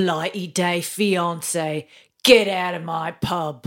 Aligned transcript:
Blighty 0.00 0.46
Day 0.46 0.80
Fiance. 0.80 1.86
Get 2.22 2.48
out 2.48 2.72
of 2.72 2.82
my 2.82 3.10
pub. 3.10 3.66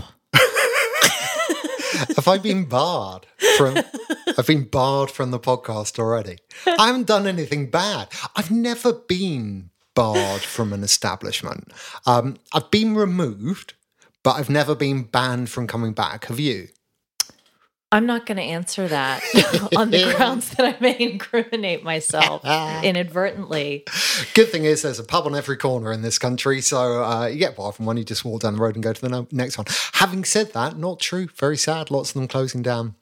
Have 2.16 2.26
I 2.26 2.38
been 2.38 2.64
barred 2.64 3.28
from? 3.56 3.78
I've 4.36 4.48
been 4.48 4.64
barred 4.64 5.12
from 5.12 5.30
the 5.30 5.38
podcast 5.38 5.96
already. 5.96 6.38
I 6.66 6.88
haven't 6.88 7.06
done 7.06 7.28
anything 7.28 7.70
bad. 7.70 8.08
I've 8.34 8.50
never 8.50 8.92
been 8.92 9.70
barred 9.94 10.40
from 10.40 10.72
an 10.72 10.82
establishment. 10.82 11.72
Um, 12.04 12.38
I've 12.52 12.68
been 12.72 12.96
removed, 12.96 13.74
but 14.24 14.32
I've 14.32 14.50
never 14.50 14.74
been 14.74 15.04
banned 15.04 15.50
from 15.50 15.68
coming 15.68 15.92
back. 15.92 16.24
Have 16.24 16.40
you? 16.40 16.66
I'm 17.94 18.06
not 18.06 18.26
going 18.26 18.38
to 18.38 18.42
answer 18.42 18.88
that 18.88 19.22
on 19.76 19.90
the 19.92 20.12
grounds 20.16 20.50
that 20.50 20.74
I 20.74 20.76
may 20.80 20.98
incriminate 20.98 21.84
myself 21.84 22.44
inadvertently. 22.82 23.84
Good 24.34 24.48
thing 24.48 24.64
is, 24.64 24.82
there's 24.82 24.98
a 24.98 25.04
pub 25.04 25.26
on 25.26 25.36
every 25.36 25.56
corner 25.56 25.92
in 25.92 26.02
this 26.02 26.18
country, 26.18 26.60
so 26.60 27.04
uh, 27.04 27.26
you 27.26 27.38
get 27.38 27.54
barred 27.54 27.76
from 27.76 27.86
one. 27.86 27.96
You 27.96 28.02
just 28.02 28.24
walk 28.24 28.42
down 28.42 28.54
the 28.54 28.60
road 28.60 28.74
and 28.74 28.82
go 28.82 28.92
to 28.92 29.00
the 29.00 29.08
no- 29.08 29.28
next 29.30 29.58
one. 29.58 29.68
Having 29.92 30.24
said 30.24 30.52
that, 30.54 30.76
not 30.76 30.98
true. 30.98 31.28
Very 31.36 31.56
sad. 31.56 31.92
Lots 31.92 32.10
of 32.10 32.14
them 32.14 32.26
closing 32.26 32.62
down. 32.62 32.96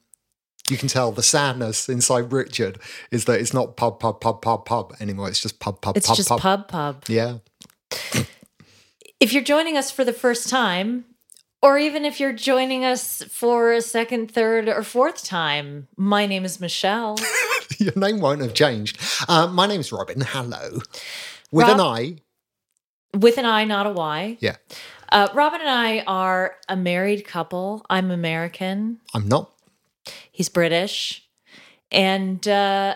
You 0.69 0.77
can 0.77 0.89
tell 0.89 1.11
the 1.11 1.23
sadness 1.23 1.89
inside 1.89 2.31
Richard 2.31 2.79
is 3.09 3.25
that 3.25 3.39
it's 3.39 3.51
not 3.51 3.75
pub, 3.75 3.99
pub, 3.99 4.21
pub, 4.21 4.43
pub, 4.43 4.63
pub 4.63 4.95
anymore. 4.99 5.27
It's 5.27 5.41
just 5.41 5.59
pub, 5.59 5.81
pub, 5.81 5.95
pub. 5.95 5.97
It's 5.97 6.07
pub, 6.07 6.17
just 6.17 6.29
pub. 6.29 6.39
pub 6.39 6.67
pub. 6.67 7.03
Yeah. 7.07 7.39
If 9.19 9.33
you're 9.33 9.43
joining 9.43 9.75
us 9.75 9.89
for 9.89 10.05
the 10.05 10.13
first 10.13 10.49
time, 10.49 11.05
or 11.63 11.77
even 11.77 12.03
if 12.03 12.19
you're 12.19 12.33
joining 12.33 12.83
us 12.83 13.23
for 13.23 13.71
a 13.71 13.81
second, 13.81 14.29
third, 14.29 14.67
or 14.67 14.83
fourth 14.83 15.23
time, 15.23 15.87
my 15.95 16.25
name 16.25 16.43
is 16.43 16.59
Michelle. 16.59 17.15
Your 17.79 17.93
name 17.95 18.19
won't 18.19 18.41
have 18.41 18.53
changed. 18.53 18.99
Uh, 19.29 19.47
my 19.47 19.65
name's 19.65 19.89
Robin. 19.91 20.19
Hello. 20.19 20.79
With 21.51 21.67
an 21.69 21.77
Rob- 21.77 21.97
I. 21.97 22.15
with 23.17 23.37
an 23.37 23.45
I, 23.45 23.63
not 23.63 23.87
a 23.87 23.91
Y. 23.91 24.37
Yeah. 24.41 24.57
Uh, 25.09 25.29
Robin 25.33 25.61
and 25.61 25.69
I 25.69 25.99
are 26.01 26.55
a 26.67 26.75
married 26.75 27.25
couple. 27.25 27.85
I'm 27.89 28.11
American. 28.11 28.99
I'm 29.13 29.29
not. 29.29 29.49
He's 30.33 30.49
British. 30.49 31.25
And 31.91 32.45
uh, 32.45 32.95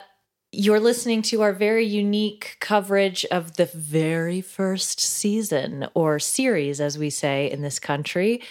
you're 0.51 0.79
listening 0.79 1.21
to 1.23 1.41
our 1.41 1.53
very 1.53 1.85
unique 1.85 2.57
coverage 2.59 3.25
of 3.25 3.57
the 3.57 3.65
very 3.65 4.41
first 4.41 4.99
season 4.99 5.87
or 5.93 6.19
series, 6.19 6.79
as 6.79 6.97
we 6.97 7.09
say 7.09 7.51
in 7.51 7.61
this 7.61 7.79
country, 7.79 8.41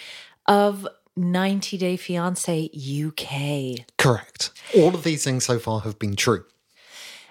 of 0.45 0.87
90 1.15 1.77
Day 1.77 1.97
Fiance 1.97 2.69
UK. 2.75 3.85
Correct. 3.97 4.51
All 4.75 4.93
of 4.93 5.03
these 5.03 5.23
things 5.23 5.45
so 5.45 5.57
far 5.59 5.81
have 5.81 5.97
been 5.97 6.15
true. 6.15 6.45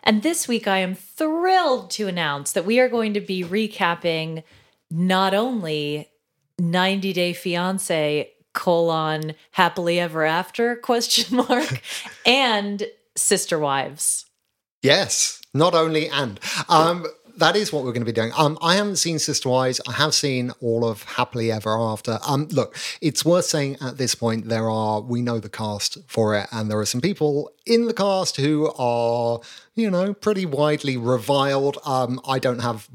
And 0.02 0.22
this 0.22 0.46
week, 0.46 0.68
I 0.68 0.78
am 0.78 0.94
thrilled 0.94 1.90
to 1.92 2.06
announce 2.08 2.52
that 2.52 2.64
we 2.64 2.78
are 2.78 2.88
going 2.88 3.14
to 3.14 3.20
be 3.20 3.42
recapping 3.42 4.42
not 4.90 5.34
only 5.34 6.10
90 6.58 7.12
Day 7.12 7.32
Fiance 7.32 8.30
colon 8.52 9.34
happily 9.52 10.00
ever 10.00 10.24
after 10.24 10.76
question 10.76 11.36
mark 11.36 11.82
and 12.26 12.86
sister 13.16 13.58
wives. 13.58 14.25
Yes, 14.86 15.42
not 15.52 15.74
only 15.74 16.08
and. 16.08 16.38
Um, 16.68 17.06
that 17.38 17.56
is 17.56 17.72
what 17.72 17.82
we're 17.82 17.92
going 17.92 18.02
to 18.02 18.12
be 18.12 18.12
doing. 18.12 18.30
Um, 18.36 18.56
I 18.62 18.76
haven't 18.76 18.96
seen 18.96 19.18
Sister 19.18 19.48
Wives. 19.48 19.80
I 19.88 19.92
have 19.92 20.14
seen 20.14 20.52
all 20.60 20.84
of 20.84 21.02
Happily 21.02 21.50
Ever 21.50 21.76
After. 21.76 22.20
Um, 22.24 22.46
look, 22.52 22.76
it's 23.00 23.24
worth 23.24 23.46
saying 23.46 23.78
at 23.80 23.98
this 23.98 24.14
point 24.14 24.48
there 24.48 24.70
are 24.70 25.00
we 25.00 25.22
know 25.22 25.40
the 25.40 25.48
cast 25.48 25.98
for 26.06 26.36
it, 26.36 26.46
and 26.52 26.70
there 26.70 26.78
are 26.78 26.86
some 26.86 27.00
people 27.00 27.50
in 27.66 27.86
the 27.86 27.92
cast 27.92 28.36
who 28.36 28.72
are 28.78 29.40
you 29.74 29.90
know 29.90 30.14
pretty 30.14 30.46
widely 30.46 30.96
reviled. 30.96 31.78
Um, 31.84 32.20
I 32.26 32.38
don't 32.38 32.60
have 32.60 32.88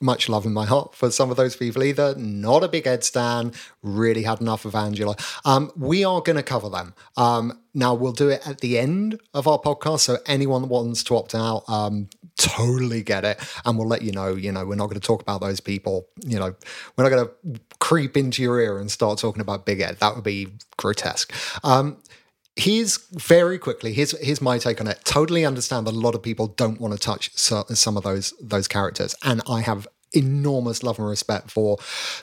much 0.00 0.28
love 0.28 0.44
in 0.44 0.52
my 0.52 0.66
heart 0.66 0.94
for 0.94 1.10
some 1.10 1.30
of 1.30 1.36
those 1.36 1.56
people 1.56 1.82
either. 1.84 2.14
Not 2.16 2.64
a 2.64 2.68
big 2.68 2.86
Ed 2.86 3.04
Stan. 3.04 3.52
Really 3.82 4.22
had 4.22 4.40
enough 4.40 4.64
of 4.64 4.74
Angela. 4.74 5.16
Um, 5.44 5.70
we 5.76 6.04
are 6.04 6.20
going 6.20 6.36
to 6.36 6.42
cover 6.42 6.68
them. 6.68 6.94
Um, 7.16 7.60
now 7.74 7.94
we'll 7.94 8.12
do 8.12 8.28
it 8.28 8.46
at 8.46 8.60
the 8.60 8.78
end 8.78 9.20
of 9.34 9.46
our 9.46 9.58
podcast. 9.58 10.00
So 10.00 10.18
anyone 10.26 10.62
that 10.62 10.68
wants 10.68 11.04
to 11.04 11.16
opt 11.16 11.34
out, 11.34 11.68
um, 11.68 12.08
totally 12.36 13.02
get 13.02 13.24
it, 13.24 13.38
and 13.64 13.78
we'll 13.78 13.88
let 13.88 14.02
you 14.02 14.12
know. 14.12 14.34
You 14.34 14.50
know, 14.50 14.66
we're 14.66 14.74
not 14.74 14.86
going 14.86 15.00
to 15.00 15.06
talk 15.06 15.22
about 15.22 15.40
those 15.40 15.60
people. 15.60 16.08
You 16.24 16.38
know, 16.38 16.54
we're 16.96 17.08
not 17.08 17.10
going 17.10 17.28
to 17.28 17.60
creep 17.78 18.16
into 18.16 18.42
your 18.42 18.60
ear 18.60 18.78
and 18.78 18.90
start 18.90 19.18
talking 19.18 19.40
about 19.40 19.64
Big 19.64 19.80
Ed. 19.80 19.98
That 20.00 20.14
would 20.14 20.24
be 20.24 20.48
grotesque. 20.76 21.32
Here's 22.58 22.98
very 23.12 23.58
quickly 23.58 23.92
here's 23.92 24.18
here's 24.18 24.42
my 24.42 24.58
take 24.58 24.80
on 24.80 24.88
it. 24.88 25.00
Totally 25.04 25.44
understand 25.44 25.86
that 25.86 25.94
a 25.94 25.98
lot 25.98 26.14
of 26.14 26.22
people 26.22 26.48
don't 26.48 26.80
want 26.80 26.92
to 26.92 26.98
touch 26.98 27.30
some 27.36 27.96
of 27.96 28.02
those 28.02 28.34
those 28.40 28.68
characters. 28.68 29.14
And 29.22 29.42
i 29.48 29.60
have 29.60 29.86
enormous 30.14 30.82
love 30.82 30.98
and 30.98 31.06
respect 31.06 31.50
for 31.50 31.76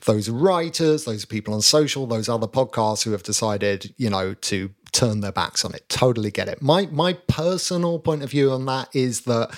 those 0.05 0.27
writers 0.27 1.05
those 1.05 1.23
people 1.23 1.53
on 1.53 1.61
social 1.61 2.07
those 2.07 2.27
other 2.27 2.47
podcasts 2.47 3.03
who 3.03 3.11
have 3.11 3.21
decided 3.21 3.93
you 3.95 4.09
know 4.09 4.33
to 4.33 4.71
turn 4.95 5.19
their 5.19 5.31
backs 5.31 5.65
on 5.65 5.75
it. 5.75 5.87
Totally 5.89 6.31
get 6.31 6.47
it. 6.47 6.61
My 6.61 6.87
my 6.87 7.13
personal 7.13 7.99
point 7.99 8.23
of 8.23 8.31
view 8.31 8.51
on 8.51 8.65
that 8.65 8.89
is 8.93 9.21
that 9.21 9.57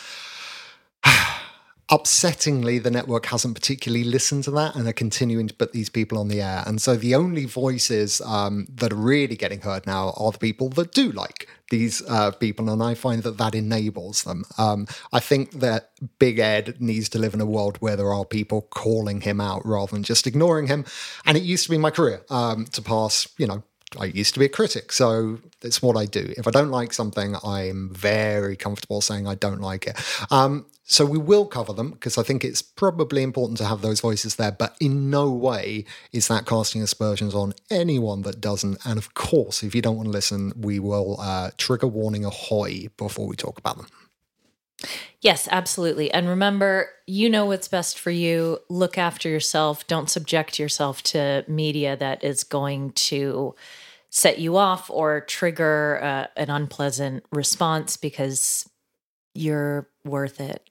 upsettingly, 1.89 2.84
the 2.84 2.92
network 2.92 3.28
hasn't 3.28 3.56
particularly 3.56 4.04
listened 4.04 4.44
to 4.44 4.51
that 4.51 4.75
and 4.75 4.88
are 4.88 4.94
continuing 4.94 5.48
to 5.48 5.54
put 5.54 5.72
these 5.72 5.89
people 5.89 6.18
on 6.18 6.28
the 6.28 6.42
air. 6.42 6.63
And 6.66 6.81
so 6.81 6.95
the 6.95 7.16
only 7.16 7.45
voices 7.45 8.19
um, 8.22 8.68
that 8.75 8.92
are 8.92 8.98
really 8.98 9.36
getting 9.36 9.62
heard 9.62 9.88
now 9.88 10.13
are 10.18 10.31
the 10.31 10.38
people 10.38 10.69
that 10.69 10.92
do 10.92 11.12
like 11.12 11.48
these 11.69 12.01
uh, 12.10 12.31
people. 12.31 12.69
And 12.69 12.84
I 12.84 12.94
find 12.94 13.24
that 13.24 13.38
that 13.38 13.56
enables 13.56 14.24
them. 14.24 14.44
Um, 14.57 14.88
I 15.13 15.22
think 15.22 15.51
that 15.60 15.92
Big 16.19 16.39
Ed 16.39 16.81
needs 16.81 17.07
to 17.10 17.19
live 17.19 17.34
in 17.34 17.42
a 17.42 17.45
world 17.45 17.78
where 17.78 17.95
there 17.95 18.13
are 18.13 18.25
people 18.25 18.63
calling 18.63 19.22
him 19.22 19.40
out 19.40 19.66
rather 19.66 19.94
than 19.94 20.04
just 20.04 20.28
ignoring 20.28 20.68
him. 20.68 20.83
And 21.25 21.38
it 21.38 21.44
used 21.44 21.63
to 21.66 21.72
be 21.72 21.78
my 21.78 21.92
career 21.92 22.22
um, 22.30 22.66
to 22.66 22.81
pass, 22.81 23.28
you 23.38 23.48
know, 23.48 23.63
I 23.98 24.06
used 24.06 24.33
to 24.33 24.40
be 24.42 24.45
a 24.45 24.50
critic, 24.50 24.92
so 24.92 25.40
it's 25.62 25.81
what 25.81 25.95
I 25.95 26.06
do. 26.06 26.33
If 26.38 26.45
I 26.45 26.51
don't 26.51 26.72
like 26.72 26.92
something, 26.92 27.38
I'm 27.42 27.90
very 27.94 28.57
comfortable 28.57 29.00
saying 29.00 29.28
I 29.28 29.36
don't 29.36 29.62
like 29.62 29.88
it. 29.88 29.98
Um, 30.30 30.66
so 30.89 31.06
we 31.06 31.18
will 31.18 31.45
cover 31.45 31.74
them 31.74 31.92
because 31.92 32.18
I 32.18 32.24
think 32.24 32.45
it's 32.45 32.62
probably 32.62 33.22
important 33.22 33.57
to 33.57 33.66
have 33.66 33.81
those 33.81 34.00
voices 34.00 34.36
there, 34.36 34.54
but 34.54 34.78
in 34.80 35.10
no 35.10 35.30
way 35.30 35.84
is 36.13 36.30
that 36.30 36.45
casting 36.45 36.81
aspersions 36.81 37.36
on 37.36 37.54
anyone 37.69 38.22
that 38.22 38.39
doesn't. 38.39 38.78
And 38.86 38.98
of 38.98 39.13
course, 39.13 39.63
if 39.63 39.75
you 39.75 39.81
don't 39.81 39.98
want 39.98 40.07
to 40.07 40.12
listen, 40.12 40.54
we 40.57 40.80
will 40.80 41.19
uh, 41.19 41.51
trigger 41.57 41.88
warning 41.88 42.24
ahoy 42.24 42.88
before 42.95 43.28
we 43.28 43.36
talk 43.36 43.57
about 43.57 43.75
them. 43.75 43.88
Yes, 45.19 45.50
absolutely. 45.51 46.10
And 46.10 46.30
remember, 46.30 46.90
you 47.06 47.30
know 47.30 47.48
what's 47.48 47.68
best 47.68 48.00
for 48.00 48.12
you. 48.12 48.60
Look 48.69 48.98
after 48.98 49.28
yourself. 49.28 49.86
Don't 49.88 50.10
subject 50.10 50.57
yourself 50.57 51.04
to 51.04 51.44
media 51.50 51.98
that 51.98 52.24
is 52.24 52.45
going 52.45 52.92
to 52.94 53.56
set 54.10 54.40
you 54.40 54.56
off 54.56 54.90
or 54.90 55.19
trigger 55.22 56.00
uh, 56.01 56.28
an 56.38 56.50
unpleasant 56.50 57.25
response 57.31 57.98
because 57.98 58.69
you're 59.33 59.90
worth 60.06 60.40
it. 60.40 60.68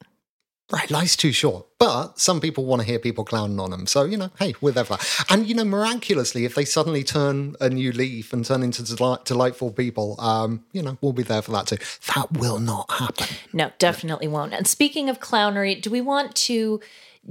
Right, 0.73 0.91
life's 0.91 1.15
too 1.15 1.31
short. 1.31 1.67
But 1.79 2.19
some 2.19 2.41
people 2.41 2.65
want 2.65 2.83
to 2.83 2.87
hear 2.87 2.99
people 2.99 3.25
clowning 3.25 3.61
on 3.61 3.71
them. 3.71 3.87
So, 3.87 4.05
you 4.05 4.17
know, 4.17 4.31
hey, 4.41 4.53
whatever. 4.59 4.99
And, 5.31 5.47
you 5.47 5.55
know, 5.55 5.65
miraculously, 5.65 6.45
if 6.45 6.57
they 6.57 6.65
suddenly 6.65 7.05
turn 7.05 7.55
a 7.61 7.71
new 7.71 7.93
leaf 7.93 8.33
and 8.33 8.45
turn 8.45 8.65
into 8.65 8.83
delight, 8.83 9.25
delightful 9.25 9.71
people, 9.71 10.17
um, 10.21 10.65
you 10.73 10.83
know, 10.83 10.99
we'll 11.01 11.13
be 11.13 11.23
there 11.23 11.41
for 11.41 11.53
that 11.53 11.69
too. 11.69 11.77
That 12.15 12.33
will 12.33 12.59
not 12.59 12.91
happen. 12.91 13.29
No, 13.53 13.71
definitely 13.79 14.27
won't. 14.27 14.55
And 14.55 14.67
speaking 14.67 15.09
of 15.09 15.21
clownery, 15.21 15.81
do 15.81 15.89
we 15.89 16.01
want 16.01 16.35
to 16.35 16.81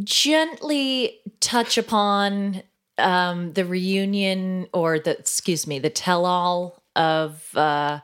gently 0.01 1.19
touch 1.41 1.77
upon 1.77 2.63
um, 2.97 3.51
the 3.51 3.65
reunion 3.65 4.67
or 4.73 4.97
the, 4.97 5.17
excuse 5.19 5.67
me, 5.67 5.79
the 5.79 5.89
tell 5.89 6.25
all 6.25 6.81
of 6.95 7.53
uh, 7.57 7.99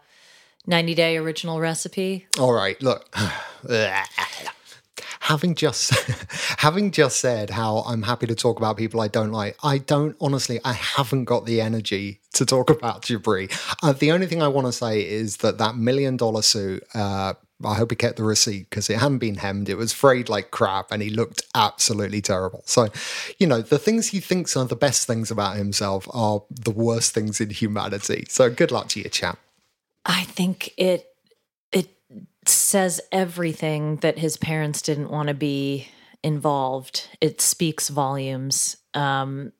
90 0.67 0.93
Day 0.93 1.15
Original 1.15 1.61
Recipe? 1.61 2.27
All 2.37 2.51
right, 2.51 2.81
look. 2.81 3.15
having 5.21 5.53
just 5.53 5.93
having 6.57 6.91
just 6.91 7.19
said 7.19 7.51
how 7.51 7.83
I'm 7.87 8.01
happy 8.01 8.27
to 8.27 8.35
talk 8.35 8.57
about 8.57 8.75
people 8.75 8.99
I 8.99 9.07
don't 9.07 9.31
like, 9.31 9.55
I 9.63 9.77
don't 9.77 10.15
honestly, 10.19 10.59
I 10.65 10.73
haven't 10.73 11.25
got 11.25 11.45
the 11.45 11.61
energy 11.61 12.19
to 12.33 12.45
talk 12.45 12.69
about 12.77 13.03
Jibri. 13.03 13.51
Uh, 13.81 13.93
the 13.93 14.11
only 14.11 14.27
thing 14.27 14.41
I 14.41 14.47
want 14.47 14.67
to 14.67 14.73
say 14.73 15.07
is 15.07 15.37
that 15.37 15.57
that 15.59 15.75
million 15.75 16.17
dollar 16.17 16.41
suit. 16.41 16.83
Uh, 16.93 17.33
I 17.63 17.75
hope 17.75 17.91
he 17.91 17.95
kept 17.95 18.17
the 18.17 18.23
receipt 18.23 18.71
because 18.71 18.89
it 18.89 18.97
hadn't 18.97 19.19
been 19.19 19.35
hemmed. 19.35 19.69
It 19.69 19.77
was 19.77 19.93
frayed 19.93 20.29
like 20.29 20.49
crap 20.49 20.91
and 20.91 20.99
he 20.99 21.11
looked 21.11 21.43
absolutely 21.53 22.19
terrible. 22.19 22.63
So, 22.65 22.87
you 23.37 23.45
know, 23.45 23.61
the 23.61 23.77
things 23.77 24.07
he 24.07 24.19
thinks 24.19 24.57
are 24.57 24.65
the 24.65 24.75
best 24.75 25.05
things 25.05 25.29
about 25.29 25.57
himself 25.57 26.07
are 26.11 26.41
the 26.49 26.71
worst 26.71 27.13
things 27.13 27.39
in 27.39 27.51
humanity. 27.51 28.25
So, 28.29 28.49
good 28.49 28.71
luck 28.71 28.87
to 28.89 28.99
you, 28.99 29.09
chap. 29.09 29.37
I 30.07 30.23
think 30.23 30.73
it 30.75 31.10
says 32.71 33.01
everything 33.11 33.97
that 33.97 34.17
his 34.17 34.37
parents 34.37 34.81
didn't 34.81 35.11
want 35.11 35.27
to 35.27 35.33
be 35.33 35.89
involved. 36.23 37.09
It 37.19 37.41
speaks 37.41 37.89
volumes. 37.89 38.77
Um, 38.93 39.51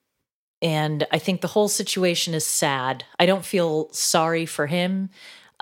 and 0.62 1.06
I 1.12 1.20
think 1.20 1.42
the 1.42 1.50
whole 1.50 1.68
situation 1.68 2.34
is 2.34 2.46
sad. 2.46 3.04
I 3.20 3.26
don't 3.26 3.44
feel 3.44 3.92
sorry 3.92 4.46
for 4.46 4.66
him. 4.66 5.10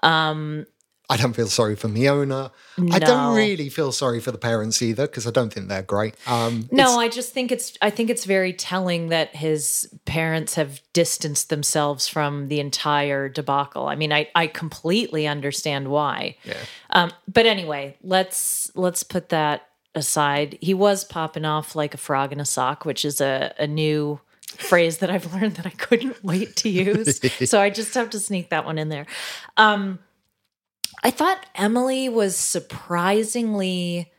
Um, 0.04 0.68
I 1.12 1.18
don't 1.18 1.34
feel 1.34 1.48
sorry 1.48 1.76
for 1.76 1.88
Miona. 1.88 2.52
No. 2.78 2.96
I 2.96 3.00
don't 3.00 3.36
really 3.36 3.70
feel 3.70 3.92
sorry 3.92 4.20
for 4.20 4.32
the 4.32 4.38
parents 4.38 4.80
either 4.82 5.08
because 5.08 5.26
I 5.26 5.32
don't 5.32 5.52
think 5.52 5.68
they're 5.68 5.82
great. 5.82 6.14
Um, 6.28 6.70
no, 6.72 7.00
I 7.00 7.10
just 7.10 7.34
think 7.34 7.52
it's 7.52 7.76
I 7.82 7.90
think 7.90 8.12
it's 8.12 8.26
very 8.26 8.54
telling 8.54 9.10
that 9.10 9.36
his 9.36 9.92
parents 10.06 10.54
have 10.54 10.82
distanced 10.94 11.50
themselves 11.50 12.08
from 12.08 12.48
the 12.48 12.60
entire 12.60 13.28
debacle. 13.28 13.88
I 13.88 13.96
mean, 13.96 14.14
I 14.14 14.30
I 14.36 14.46
completely 14.46 15.26
understand 15.26 15.88
why. 15.88 16.38
Yeah. 16.44 16.58
Um, 16.92 17.12
but 17.28 17.48
anyway, 17.48 17.98
let's 18.04 18.72
let's 18.76 19.02
put 19.02 19.30
that 19.30 19.68
aside. 19.96 20.60
He 20.62 20.76
was 20.76 21.04
popping 21.04 21.46
off 21.46 21.76
like 21.76 21.96
a 21.96 21.98
frog 21.98 22.32
in 22.32 22.40
a 22.40 22.46
sock, 22.46 22.86
which 22.86 23.04
is 23.04 23.20
a, 23.20 23.54
a 23.58 23.66
new 23.66 24.20
phrase 24.48 25.00
that 25.00 25.10
I've 25.10 25.34
learned 25.34 25.56
that 25.56 25.66
I 25.66 25.72
couldn't 25.72 26.24
wait 26.24 26.56
to 26.58 26.70
use. 26.70 27.20
so 27.50 27.60
I 27.60 27.70
just 27.70 27.94
have 27.96 28.10
to 28.12 28.20
sneak 28.20 28.50
that 28.50 28.66
one 28.66 28.78
in 28.78 28.90
there. 28.90 29.06
Um, 29.58 30.00
I 31.04 31.12
thought 31.12 31.46
Emily 31.56 32.10
was 32.10 32.36
surprisingly 32.36 34.12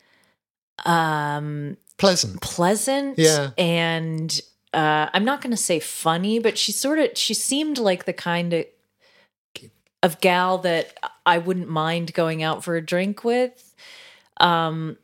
um 0.85 1.77
pleasant. 1.99 2.41
Pleasant. 2.41 3.19
Yeah. 3.19 3.51
And 3.59 4.41
uh 4.73 5.09
I'm 5.13 5.25
not 5.25 5.41
gonna 5.43 5.57
say 5.57 5.81
funny, 5.81 6.39
but 6.39 6.57
she 6.57 6.73
sort 6.73 6.99
of 6.99 7.11
she 7.17 7.35
seemed 7.35 7.79
like 7.79 8.05
the 8.05 8.13
kind 8.13 8.53
of 8.55 8.65
of 10.03 10.21
gal 10.21 10.59
that 10.59 10.97
I 11.27 11.37
wouldn't 11.39 11.69
mind 11.69 12.15
going 12.15 12.43
out 12.43 12.65
for 12.65 12.77
a 12.77 12.81
drink 12.85 13.25
with. 13.25 13.75
Um 14.39 14.97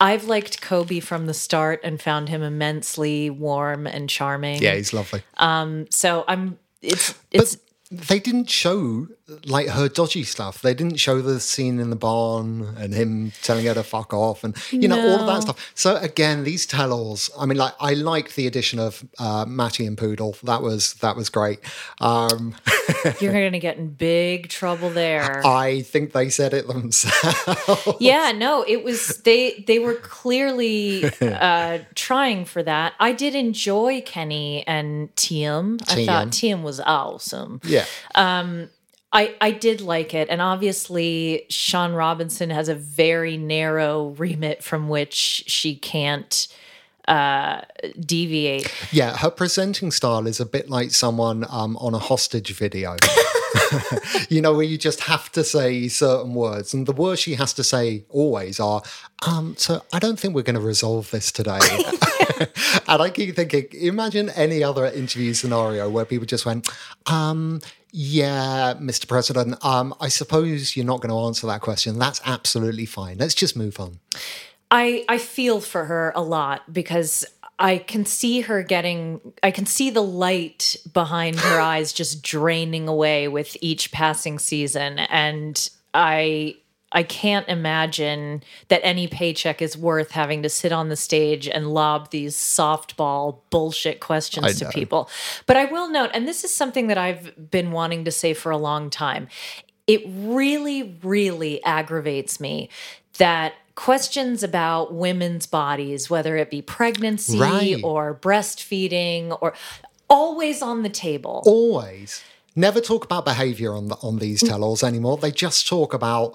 I've 0.00 0.24
liked 0.24 0.60
Kobe 0.60 1.00
from 1.00 1.26
the 1.26 1.34
start 1.34 1.80
and 1.82 2.00
found 2.00 2.28
him 2.28 2.42
immensely 2.42 3.30
warm 3.30 3.86
and 3.86 4.08
charming. 4.08 4.62
Yeah, 4.62 4.74
he's 4.74 4.92
lovely. 4.92 5.22
Um 5.38 5.86
so 5.90 6.24
I'm 6.28 6.58
it's 6.82 7.14
it's 7.30 7.56
but- 7.56 7.64
they 7.90 8.18
didn't 8.18 8.50
show 8.50 9.08
like 9.46 9.68
her 9.68 9.88
dodgy 9.88 10.24
stuff. 10.24 10.62
They 10.62 10.74
didn't 10.74 10.96
show 10.96 11.20
the 11.20 11.40
scene 11.40 11.78
in 11.80 11.90
the 11.90 11.96
barn 11.96 12.74
and 12.78 12.94
him 12.94 13.32
telling 13.42 13.66
her 13.66 13.74
to 13.74 13.82
fuck 13.82 14.12
off 14.14 14.44
and 14.44 14.56
you 14.70 14.88
know 14.88 14.96
no. 14.96 15.08
all 15.08 15.20
of 15.20 15.26
that 15.26 15.42
stuff. 15.42 15.72
So 15.74 15.96
again, 15.96 16.44
these 16.44 16.66
tell-alls. 16.66 17.30
I 17.38 17.46
mean, 17.46 17.58
like 17.58 17.74
I 17.80 17.94
liked 17.94 18.36
the 18.36 18.46
addition 18.46 18.78
of 18.78 19.06
uh, 19.18 19.44
Matty 19.46 19.86
and 19.86 19.96
Poodle. 19.96 20.36
That 20.42 20.62
was 20.62 20.94
that 20.94 21.16
was 21.16 21.28
great. 21.28 21.60
Um, 22.00 22.54
You're 23.20 23.32
going 23.32 23.52
to 23.52 23.58
get 23.58 23.76
in 23.76 23.90
big 23.90 24.48
trouble 24.48 24.90
there. 24.90 25.46
I 25.46 25.82
think 25.82 26.12
they 26.12 26.30
said 26.30 26.54
it 26.54 26.66
themselves. 26.66 27.96
Yeah, 28.00 28.32
no, 28.34 28.64
it 28.66 28.84
was 28.84 29.18
they. 29.24 29.64
They 29.66 29.78
were 29.78 29.94
clearly 29.94 31.04
uh, 31.20 31.80
trying 31.94 32.44
for 32.44 32.62
that. 32.62 32.94
I 32.98 33.12
did 33.12 33.34
enjoy 33.34 34.02
Kenny 34.02 34.66
and 34.66 35.14
Tim. 35.16 35.78
I 35.88 36.06
thought 36.06 36.32
Tim 36.32 36.62
was 36.62 36.80
awesome. 36.80 37.60
Yeah. 37.64 37.77
Um, 38.14 38.68
I, 39.12 39.34
I 39.40 39.52
did 39.52 39.80
like 39.80 40.14
it. 40.14 40.28
And 40.28 40.42
obviously, 40.42 41.46
Shaun 41.48 41.92
Robinson 41.94 42.50
has 42.50 42.68
a 42.68 42.74
very 42.74 43.36
narrow 43.36 44.08
remit 44.18 44.62
from 44.62 44.88
which 44.88 45.14
she 45.14 45.76
can't 45.76 46.48
uh, 47.06 47.62
deviate. 47.98 48.70
Yeah, 48.92 49.16
her 49.16 49.30
presenting 49.30 49.90
style 49.90 50.26
is 50.26 50.40
a 50.40 50.46
bit 50.46 50.68
like 50.68 50.90
someone 50.90 51.46
um, 51.48 51.76
on 51.78 51.94
a 51.94 51.98
hostage 51.98 52.54
video. 52.54 52.96
you 54.28 54.42
know, 54.42 54.52
where 54.52 54.64
you 54.64 54.76
just 54.76 55.00
have 55.00 55.32
to 55.32 55.42
say 55.42 55.88
certain 55.88 56.34
words. 56.34 56.74
And 56.74 56.86
the 56.86 56.92
words 56.92 57.20
she 57.20 57.34
has 57.36 57.54
to 57.54 57.64
say 57.64 58.04
always 58.10 58.60
are, 58.60 58.82
um, 59.26 59.54
so 59.56 59.82
I 59.92 59.98
don't 59.98 60.18
think 60.18 60.34
we're 60.34 60.42
going 60.42 60.54
to 60.54 60.60
resolve 60.60 61.10
this 61.10 61.32
today. 61.32 61.58
and 62.88 63.02
I 63.02 63.10
keep 63.10 63.34
thinking, 63.36 63.68
imagine 63.72 64.30
any 64.30 64.62
other 64.62 64.86
interview 64.86 65.34
scenario 65.34 65.88
where 65.88 66.04
people 66.04 66.26
just 66.26 66.46
went, 66.46 66.68
um, 67.06 67.60
yeah, 67.92 68.74
Mr. 68.78 69.08
President, 69.08 69.62
um, 69.64 69.94
I 70.00 70.08
suppose 70.08 70.76
you're 70.76 70.86
not 70.86 71.00
going 71.00 71.10
to 71.10 71.18
answer 71.26 71.46
that 71.46 71.60
question. 71.60 71.98
That's 71.98 72.20
absolutely 72.24 72.86
fine. 72.86 73.18
Let's 73.18 73.34
just 73.34 73.56
move 73.56 73.80
on. 73.80 73.98
I 74.70 75.04
I 75.08 75.18
feel 75.18 75.60
for 75.60 75.86
her 75.86 76.12
a 76.14 76.20
lot 76.20 76.70
because 76.72 77.24
I 77.58 77.78
can 77.78 78.04
see 78.04 78.42
her 78.42 78.62
getting 78.62 79.20
I 79.42 79.50
can 79.50 79.66
see 79.66 79.90
the 79.90 80.02
light 80.02 80.76
behind 80.92 81.40
her 81.40 81.60
eyes 81.72 81.92
just 81.92 82.22
draining 82.22 82.86
away 82.86 83.28
with 83.28 83.56
each 83.60 83.90
passing 83.92 84.38
season 84.38 84.98
and 84.98 85.70
I 85.94 86.56
I 86.90 87.02
can't 87.02 87.46
imagine 87.48 88.42
that 88.68 88.80
any 88.82 89.08
paycheck 89.08 89.60
is 89.60 89.76
worth 89.76 90.12
having 90.12 90.42
to 90.42 90.48
sit 90.48 90.72
on 90.72 90.88
the 90.88 90.96
stage 90.96 91.46
and 91.46 91.72
lob 91.74 92.10
these 92.10 92.34
softball 92.34 93.40
bullshit 93.50 94.00
questions 94.00 94.58
to 94.58 94.70
people. 94.70 95.10
But 95.46 95.56
I 95.58 95.66
will 95.66 95.90
note, 95.90 96.10
and 96.14 96.26
this 96.26 96.44
is 96.44 96.54
something 96.54 96.86
that 96.86 96.96
I've 96.96 97.50
been 97.50 97.72
wanting 97.72 98.04
to 98.06 98.10
say 98.10 98.32
for 98.32 98.50
a 98.50 98.56
long 98.56 98.88
time, 98.88 99.28
it 99.86 100.02
really, 100.06 100.98
really 101.02 101.62
aggravates 101.64 102.40
me 102.40 102.70
that 103.18 103.54
questions 103.74 104.42
about 104.42 104.94
women's 104.94 105.46
bodies, 105.46 106.08
whether 106.08 106.36
it 106.36 106.50
be 106.50 106.62
pregnancy 106.62 107.38
right. 107.38 107.80
or 107.84 108.14
breastfeeding 108.14 109.36
or 109.40 109.54
always 110.08 110.62
on 110.62 110.82
the 110.82 110.88
table. 110.88 111.42
Always. 111.46 112.24
Never 112.56 112.80
talk 112.80 113.04
about 113.04 113.24
behavior 113.24 113.74
on 113.74 113.88
the, 113.88 113.96
on 114.02 114.18
these 114.18 114.42
tell-alls 114.42 114.82
anymore. 114.82 115.18
They 115.18 115.30
just 115.30 115.68
talk 115.68 115.94
about 115.94 116.34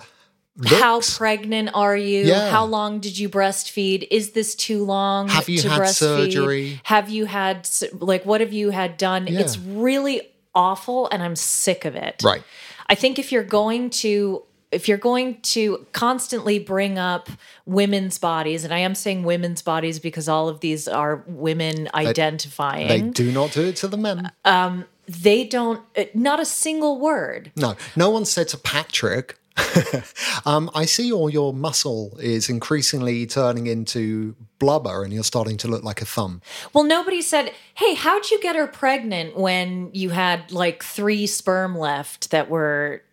looks. 0.57 0.79
how 0.79 1.01
pregnant 1.01 1.72
are 1.74 1.95
you? 1.95 2.25
Yeah. 2.25 2.50
How 2.50 2.65
long 2.65 3.00
did 3.00 3.17
you 3.17 3.29
breastfeed? 3.29 4.07
Is 4.12 4.31
this 4.31 4.55
too 4.55 4.83
long? 4.83 5.29
Have 5.29 5.50
you 5.50 5.60
to 5.60 5.69
had 5.69 5.81
breastfeed? 5.81 6.33
surgery? 6.33 6.81
Have 6.83 7.10
you 7.10 7.25
had 7.25 7.69
like 7.93 8.25
what 8.25 8.41
have 8.41 8.53
you 8.53 8.69
had 8.69 8.98
done? 8.98 9.27
Yeah. 9.27 9.39
It's 9.39 9.57
really 9.57 10.22
awful 10.55 11.10
and 11.10 11.24
I'm 11.24 11.36
sick 11.36 11.86
of 11.86 11.95
it. 11.95 12.22
Right. 12.24 12.43
I 12.88 12.95
think 12.95 13.17
if 13.19 13.31
you're 13.31 13.43
going 13.43 13.89
to 13.89 14.43
if 14.72 14.88
you're 14.88 14.98
going 14.98 15.39
to 15.41 15.86
constantly 15.91 16.60
bring 16.60 16.98
up 16.98 17.29
women's 17.65 18.17
bodies, 18.17 18.63
and 18.63 18.74
I 18.74 18.79
am 18.79 18.95
saying 18.95 19.24
women's 19.24 19.62
bodies 19.62 20.00
because 20.00 20.27
all 20.27 20.50
of 20.50 20.62
these 20.62 20.88
are 20.88 21.24
women 21.27 21.89
identifying. 21.93 22.88
They 22.88 23.01
do 23.01 23.31
not 23.31 23.51
do 23.51 23.65
it 23.65 23.75
to 23.77 23.88
the 23.88 23.98
men. 23.98 24.31
Um, 24.43 24.86
they 25.07 25.43
don't, 25.43 25.81
uh, 25.98 26.05
not 26.13 26.39
a 26.39 26.45
single 26.45 27.00
word. 27.00 27.51
No, 27.55 27.75
no 27.95 28.10
one 28.10 28.25
said 28.25 28.48
to 28.50 28.57
Patrick, 28.57 29.38
um, 30.45 30.69
I 30.74 30.86
see 30.86 31.12
all 31.12 31.29
your 31.29 31.53
muscle 31.53 32.17
is 32.19 32.50
increasingly 32.50 33.25
turning 33.25 33.67
into 33.67 34.36
blubber 34.60 35.03
and 35.03 35.13
you're 35.13 35.24
starting 35.24 35.57
to 35.57 35.67
look 35.67 35.83
like 35.83 36.01
a 36.01 36.05
thumb. 36.05 36.41
Well, 36.74 36.83
nobody 36.83 37.22
said, 37.22 37.53
hey, 37.75 37.93
how'd 37.93 38.29
you 38.31 38.41
get 38.41 38.55
her 38.55 38.67
pregnant 38.67 39.38
when 39.38 39.89
you 39.93 40.10
had 40.10 40.51
like 40.51 40.83
three 40.83 41.27
sperm 41.27 41.77
left 41.77 42.31
that 42.31 42.50
were 42.50 43.03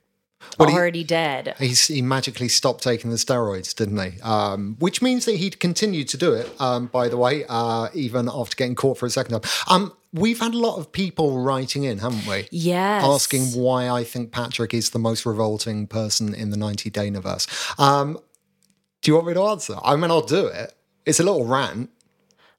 Well, 0.58 0.68
he- 0.68 0.74
already 0.76 1.04
dead? 1.04 1.54
He's, 1.58 1.86
he 1.86 2.02
magically 2.02 2.48
stopped 2.48 2.82
taking 2.82 3.10
the 3.10 3.16
steroids, 3.16 3.74
didn't 3.74 3.98
he? 3.98 4.20
Um, 4.22 4.76
which 4.78 5.00
means 5.02 5.24
that 5.26 5.36
he'd 5.36 5.60
continued 5.60 6.08
to 6.08 6.16
do 6.16 6.32
it, 6.32 6.50
um, 6.60 6.86
by 6.86 7.08
the 7.08 7.16
way, 7.16 7.44
uh, 7.48 7.88
even 7.94 8.28
after 8.32 8.56
getting 8.56 8.74
caught 8.74 8.98
for 8.98 9.06
a 9.06 9.10
second 9.10 9.40
time. 9.40 9.50
Um, 9.68 9.92
we've 10.12 10.40
had 10.40 10.54
a 10.54 10.58
lot 10.58 10.76
of 10.78 10.92
people 10.92 11.38
writing 11.40 11.84
in, 11.84 11.98
haven't 11.98 12.26
we? 12.26 12.48
Yes. 12.50 13.04
Asking 13.04 13.42
why 13.60 13.88
I 13.88 14.04
think 14.04 14.32
Patrick 14.32 14.74
is 14.74 14.90
the 14.90 14.98
most 14.98 15.24
revolting 15.24 15.86
person 15.86 16.34
in 16.34 16.50
the 16.50 16.56
90 16.56 16.90
Day 16.90 17.04
universe. 17.06 17.46
Um, 17.78 18.18
do 19.02 19.10
you 19.10 19.14
want 19.14 19.28
me 19.28 19.34
to 19.34 19.42
answer? 19.42 19.76
I 19.82 19.96
mean, 19.96 20.10
I'll 20.10 20.20
do 20.20 20.46
it. 20.46 20.74
It's 21.06 21.20
a 21.20 21.22
little 21.22 21.44
rant. 21.44 21.90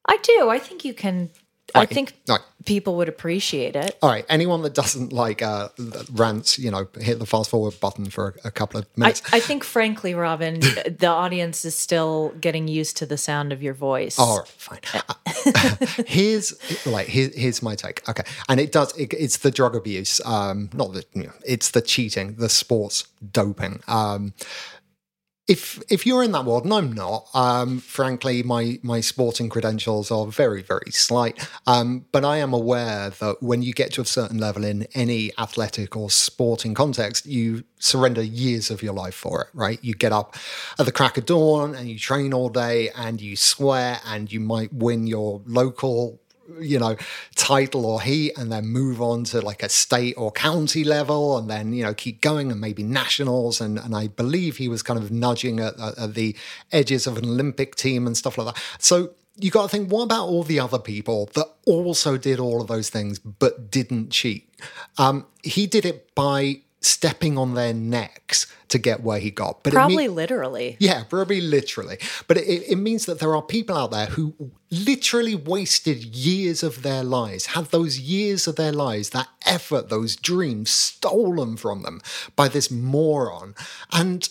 I 0.07 0.17
do. 0.17 0.50
I 0.50 0.57
think 0.59 0.83
you 0.83 0.93
can. 0.93 1.29
I 1.75 1.85
think 1.85 2.13
Right. 2.27 2.39
People 2.65 2.95
would 2.97 3.09
appreciate 3.09 3.75
it. 3.75 3.97
All 4.01 4.09
right. 4.09 4.25
Anyone 4.29 4.61
that 4.63 4.73
doesn't 4.73 5.13
like 5.13 5.41
uh, 5.41 5.69
rants, 6.13 6.59
you 6.59 6.71
know, 6.71 6.87
hit 6.99 7.19
the 7.19 7.25
fast 7.25 7.49
forward 7.49 7.79
button 7.79 8.05
for 8.05 8.35
a, 8.43 8.47
a 8.47 8.51
couple 8.51 8.79
of 8.79 8.85
I, 8.85 8.99
minutes. 8.99 9.21
I 9.31 9.39
think, 9.39 9.63
frankly, 9.63 10.13
Robin, 10.13 10.59
the 10.59 11.07
audience 11.07 11.65
is 11.65 11.75
still 11.75 12.29
getting 12.39 12.67
used 12.67 12.97
to 12.97 13.05
the 13.05 13.17
sound 13.17 13.51
of 13.51 13.61
your 13.63 13.73
voice. 13.73 14.19
All 14.19 14.39
right, 14.39 14.47
fine. 14.47 14.79
Uh, 14.93 16.03
here's 16.07 16.53
like 16.85 17.07
here, 17.07 17.29
here's 17.33 17.61
my 17.61 17.75
take. 17.75 18.07
Okay, 18.07 18.23
and 18.49 18.59
it 18.59 18.71
does. 18.71 18.95
It, 18.97 19.13
it's 19.13 19.37
the 19.37 19.51
drug 19.51 19.75
abuse. 19.75 20.21
Um, 20.25 20.69
not 20.73 20.93
the. 20.93 21.05
You 21.13 21.23
know, 21.23 21.33
it's 21.45 21.71
the 21.71 21.81
cheating, 21.81 22.35
the 22.35 22.49
sports 22.49 23.07
doping. 23.31 23.81
Um, 23.87 24.33
if 25.48 25.81
if 25.89 26.05
you're 26.05 26.24
in 26.24 26.31
that 26.33 26.45
world, 26.45 26.63
and 26.63 26.74
I'm 26.74 26.93
not, 26.93 27.27
um, 27.33 27.79
frankly, 27.79 28.43
my 28.43 28.79
my 28.83 29.01
sporting 29.01 29.50
credentials 29.50 30.12
are 30.12 30.25
very 30.27 30.62
very 30.62 30.91
slight. 30.91 31.48
Um, 31.67 32.05
but 32.12 32.24
I 32.24 32.38
am 32.38 32.53
aware 32.53 33.10
that 33.10 33.41
when 33.41 33.62
you 33.62 33.74
get 33.74 33.91
to 33.93 34.01
a 34.01 34.05
certain 34.05 34.38
level 34.38 34.63
in 34.63 34.83
any 34.93 35.31
athletic 35.38 35.98
or 35.98 36.10
sporting 36.10 36.74
context, 36.74 37.25
you 37.25 37.63
surrender 37.79 38.21
years 38.21 38.69
of 38.69 38.83
your 38.83 38.93
life 38.93 39.15
for 39.15 39.41
it. 39.41 39.48
Right? 39.53 39.79
You 39.83 39.93
get 39.93 40.12
up 40.12 40.36
at 40.79 40.86
the 40.86 40.91
crack 40.91 41.17
of 41.17 41.25
dawn 41.25 41.75
and 41.75 41.89
you 41.89 41.98
train 41.98 42.33
all 42.33 42.50
day 42.50 42.89
and 42.95 43.19
you 43.19 43.36
swear 43.36 44.00
and 44.05 44.31
you 44.31 44.39
might 44.39 44.71
win 44.71 45.07
your 45.07 45.41
local 45.45 46.20
you 46.60 46.79
know 46.79 46.96
title 47.36 47.86
or 47.86 48.01
heat 48.01 48.34
and 48.38 48.51
then 48.51 48.65
move 48.67 49.01
on 49.01 49.24
to 49.24 49.41
like 49.41 49.63
a 49.63 49.70
state 49.70 50.15
or 50.17 50.31
county 50.31 50.84
level 50.84 51.38
and 51.38 51.50
then 51.50 51.74
you 51.74 51.84
know 51.84 51.93
keep 51.93 52.22
going 52.22 52.51
and 52.51 52.60
maybe 52.60 52.84
nationals 52.84 53.62
and 53.62 53.77
and 53.79 53.96
I 53.96 54.08
believe 54.08 54.58
he 54.58 54.67
was 54.67 54.81
kind 54.84 55.00
of 55.00 55.12
nudging 55.12 55.60
at, 55.60 55.79
at, 55.79 56.13
the 56.15 56.36
edges 56.72 57.08
of 57.08 57.17
an 57.17 57.25
Olympic 57.25 57.75
team 57.75 58.08
and 58.08 58.17
stuff 58.17 58.38
like 58.38 58.53
that 58.53 58.63
so 58.79 59.12
you 59.38 59.50
got 59.50 59.63
to 59.63 59.70
think 59.70 59.91
what 59.91 60.03
about 60.03 60.27
all 60.27 60.43
the 60.43 60.60
other 60.60 60.79
people 60.79 61.29
that 61.36 61.48
also 61.65 62.17
did 62.17 62.39
all 62.39 62.62
of 62.62 62.67
those 62.67 62.89
things 62.89 63.17
but 63.20 63.72
didn't 63.72 64.10
cheat 64.12 64.50
um, 64.98 65.25
he 65.43 65.67
did 65.67 65.86
it 65.86 66.13
by 66.15 66.62
stepping 66.84 67.38
on 67.38 67.53
their 67.53 67.74
necks 67.74 68.48
to 68.67 68.79
get 68.79 69.01
where 69.03 69.20
he 69.20 69.29
got 69.31 69.63
but 69.63 69.72
Probably 69.72 70.08
mean- 70.08 70.15
literally. 70.15 70.77
yeah, 70.79 71.03
probably 71.03 71.39
literally. 71.41 71.98
But 72.27 72.38
it, 72.38 72.72
it 72.72 72.77
means 72.77 73.05
that 73.05 73.20
there 73.20 73.36
are 73.36 73.41
people 73.43 73.77
out 73.77 73.91
there 73.91 74.08
who 74.08 74.34
literally 74.71 75.35
wasted 75.35 76.15
years 76.15 76.63
of 76.63 76.81
their 76.81 77.03
lives, 77.03 77.47
had 77.47 77.65
those 77.65 77.99
years 77.99 78.47
of 78.47 78.55
their 78.55 78.71
lives, 78.71 79.09
that 79.09 79.27
effort, 79.45 79.89
those 79.89 80.15
dreams 80.15 80.71
stolen 80.71 81.57
from 81.57 81.83
them 81.83 82.01
by 82.35 82.47
this 82.47 82.71
moron. 82.71 83.53
And 83.91 84.27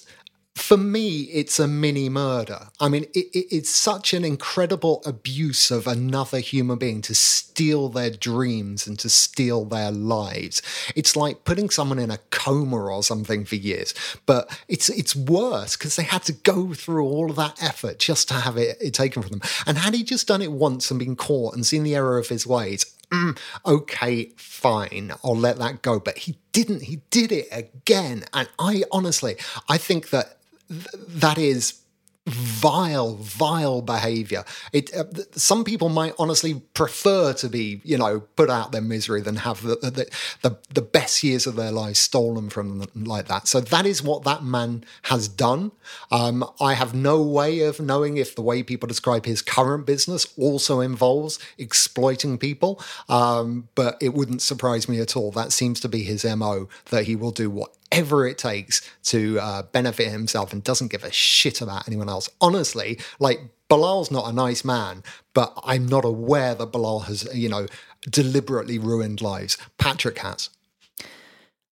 for 0.57 0.77
me, 0.77 1.23
it's 1.23 1.59
a 1.61 1.69
mini 1.69 2.09
murder. 2.09 2.69
I 2.81 2.89
mean, 2.89 3.05
it, 3.15 3.27
it, 3.33 3.47
it's 3.55 3.71
such 3.71 4.13
an 4.13 4.25
incredible 4.25 5.03
abuse 5.07 5.71
of 5.71 5.87
another 5.87 6.41
human 6.41 6.77
being 6.79 7.03
to 7.03 7.15
steal 7.15 7.89
their 7.89 8.11
dreams 8.11 8.87
and 8.87 8.99
to 8.99 9.09
steal 9.09 9.65
their 9.65 9.91
lives. 9.93 10.61
It's 10.97 11.15
like 11.15 11.45
putting 11.45 11.71
someone 11.71 12.01
in 12.01 12.11
a 12.11 12.19
coma 12.31 12.77
or 12.77 13.03
something 13.03 13.45
for 13.45 13.55
years, 13.57 13.95
but 14.27 14.51
it's 14.69 14.89
it's 14.89 15.15
worse 15.15 15.77
because 15.77 15.97
they 15.97 16.03
had 16.03 16.25
to 16.25 16.33
go 16.33 16.75
through 16.75 17.05
all 17.05 17.31
of 17.31 17.37
that 17.37 17.63
effort 17.63 17.99
just 17.99 18.29
to 18.29 18.35
have 18.35 18.57
it, 18.57 18.77
it 18.81 18.93
taken 18.93 19.23
from 19.23 19.31
them. 19.31 19.43
And 19.67 19.79
had 19.79 19.95
he 19.95 20.03
just 20.03 20.27
done 20.27 20.43
it 20.43 20.53
once 20.53 20.91
and 20.91 20.99
been 20.99 21.17
caught 21.17 21.55
and 21.55 21.65
seen 21.65 21.85
the 21.85 21.95
error 21.95 22.19
of 22.19 22.29
his 22.29 22.47
ways, 22.47 22.87
mm, 23.11 23.39
okay, 23.65 24.33
fine, 24.37 25.13
I'll 25.25 25.37
let 25.37 25.59
that 25.59 25.83
go. 25.83 26.01
But 26.01 26.19
he 26.19 26.39
didn't. 26.53 26.83
He 26.83 27.03
did 27.11 27.31
it 27.33 27.49
again. 27.53 28.25
And 28.33 28.49
I 28.59 28.85
honestly, 28.91 29.37
I 29.69 29.79
think 29.79 30.11
that 30.11 30.40
th- 30.71 30.87
that 31.09 31.39
is 31.39 31.81
vile, 32.27 33.15
vile 33.17 33.83
behavior. 33.83 34.45
It. 34.73 34.95
Uh, 34.95 35.05
th- 35.05 35.27
some 35.33 35.65
people 35.65 35.89
might 35.89 36.15
honestly 36.19 36.55
prefer 36.75 37.33
to 37.35 37.49
be, 37.49 37.81
you 37.85 37.99
know, 37.99 38.21
put 38.37 38.51
out 38.51 38.73
their 38.73 38.81
misery 38.81 39.21
than 39.21 39.37
have 39.37 39.63
the 39.63 39.77
the, 39.77 40.11
the 40.43 40.59
the 40.73 40.83
best 40.83 41.25
years 41.25 41.47
of 41.47 41.57
their 41.57 41.73
lives 41.73 41.99
stolen 41.99 42.51
from 42.51 42.79
them 42.79 43.05
like 43.05 43.27
that. 43.29 43.49
So 43.49 43.61
that 43.61 43.87
is 43.87 44.03
what 44.03 44.25
that 44.25 44.45
man 44.45 44.85
has 45.05 45.29
done. 45.29 45.73
Um, 46.11 46.49
I 46.61 46.75
have 46.75 46.95
no 46.95 47.23
way 47.23 47.61
of 47.61 47.81
knowing 47.81 48.17
if 48.17 48.35
the 48.35 48.43
way 48.43 48.63
people 48.63 48.87
describe 48.87 49.25
his 49.25 49.43
current 49.43 49.87
business 49.87 50.27
also 50.39 50.81
involves 50.81 51.39
exploiting 51.59 52.39
people. 52.39 52.81
Um, 53.09 53.69
but 53.75 53.97
it 54.01 54.15
wouldn't 54.15 54.43
surprise 54.43 54.89
me 54.89 55.01
at 55.01 55.17
all. 55.17 55.31
That 55.33 55.53
seems 55.53 55.81
to 55.81 55.89
be 55.89 56.03
his 56.03 56.25
mo. 56.25 56.69
That 56.91 57.05
he 57.05 57.17
will 57.17 57.33
do 57.33 57.51
what 57.51 57.75
whatever 57.91 58.27
it 58.27 58.39
takes 58.39 58.89
to 59.05 59.39
uh, 59.41 59.63
benefit 59.63 60.11
himself 60.11 60.53
and 60.53 60.63
doesn't 60.63 60.91
give 60.91 61.05
a 61.05 61.11
shit 61.11 61.61
about 61.61 61.87
anyone 61.89 62.09
else. 62.09 62.29
Honestly, 62.41 62.99
like 63.19 63.41
Bilal's 63.69 64.11
not 64.11 64.29
a 64.29 64.33
nice 64.33 64.65
man, 64.65 65.03
but 65.35 65.53
I'm 65.65 65.87
not 65.87 66.05
aware 66.05 66.55
that 66.55 66.67
Bilal 66.67 67.01
has, 67.01 67.29
you 67.35 67.49
know, 67.49 67.67
deliberately 68.09 68.79
ruined 68.79 69.21
lives. 69.21 69.59
Patrick 69.79 70.19
has. 70.19 70.51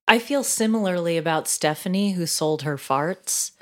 I 0.07 0.19
feel 0.19 0.43
similarly 0.43 1.19
about 1.19 1.49
Stephanie, 1.49 2.13
who 2.13 2.27
sold 2.27 2.63
her 2.63 2.77
farts, 2.77 3.53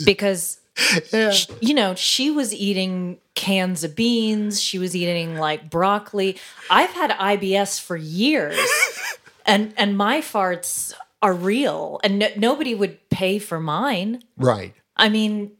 because 0.04 0.60
sh- 0.76 1.46
you 1.60 1.72
know 1.72 1.94
she 1.94 2.30
was 2.30 2.52
eating 2.52 3.18
cans 3.34 3.82
of 3.82 3.96
beans. 3.96 4.60
She 4.60 4.78
was 4.78 4.94
eating 4.94 5.36
like 5.36 5.70
broccoli. 5.70 6.36
I've 6.68 6.90
had 6.90 7.12
IBS 7.12 7.80
for 7.80 7.96
years, 7.96 8.58
and 9.46 9.72
and 9.78 9.96
my 9.96 10.20
farts 10.20 10.92
are 11.22 11.32
real, 11.32 12.00
and 12.04 12.18
no, 12.18 12.28
nobody 12.36 12.74
would 12.74 13.08
pay 13.10 13.38
for 13.38 13.58
mine. 13.60 14.22
Right. 14.36 14.74
I 14.96 15.08
mean, 15.08 15.52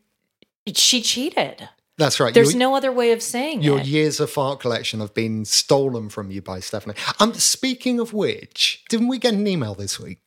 she 0.75 1.01
cheated. 1.03 1.69
That's 1.99 2.21
right. 2.21 2.35
There's 2.35 2.53
Your- 2.53 2.59
no 2.59 2.77
other 2.77 2.93
way 2.93 3.13
of 3.13 3.23
saying 3.23 3.63
Your 3.63 3.79
it. 3.79 3.87
years 3.87 4.21
of 4.21 4.31
fart 4.31 4.61
collection 4.61 5.01
have 5.01 5.15
been 5.15 5.47
stolen 5.47 6.11
from 6.11 6.31
you 6.31 6.43
by 6.43 6.61
Stephanie. 6.61 6.95
Um, 7.21 7.33
speaking 7.35 7.99
of 8.01 8.13
which, 8.13 8.85
didn't 8.91 9.09
we 9.09 9.19
get 9.19 9.33
an 9.33 9.47
email 9.47 9.75
this 9.75 9.99
week? 9.99 10.19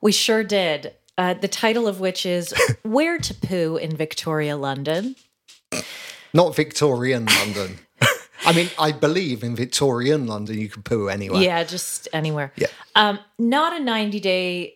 We 0.00 0.10
sure 0.12 0.42
did. 0.42 0.94
Uh, 1.18 1.34
the 1.34 1.48
title 1.48 1.86
of 1.86 2.00
which 2.00 2.24
is 2.24 2.54
"Where 2.82 3.18
to 3.18 3.34
Poo 3.34 3.76
in 3.76 3.94
Victoria, 3.96 4.56
London." 4.56 5.16
Not 6.32 6.54
Victorian 6.56 7.26
London. 7.26 7.78
I 8.46 8.52
mean, 8.52 8.70
I 8.78 8.92
believe 8.92 9.42
in 9.42 9.54
Victorian 9.56 10.26
London 10.26 10.58
you 10.58 10.68
can 10.68 10.82
poo 10.82 11.08
anywhere. 11.08 11.42
Yeah, 11.42 11.64
just 11.64 12.08
anywhere. 12.12 12.52
Yeah. 12.56 12.68
Um, 12.94 13.18
not 13.38 13.78
a 13.78 13.82
90 13.84 14.20
day 14.20 14.74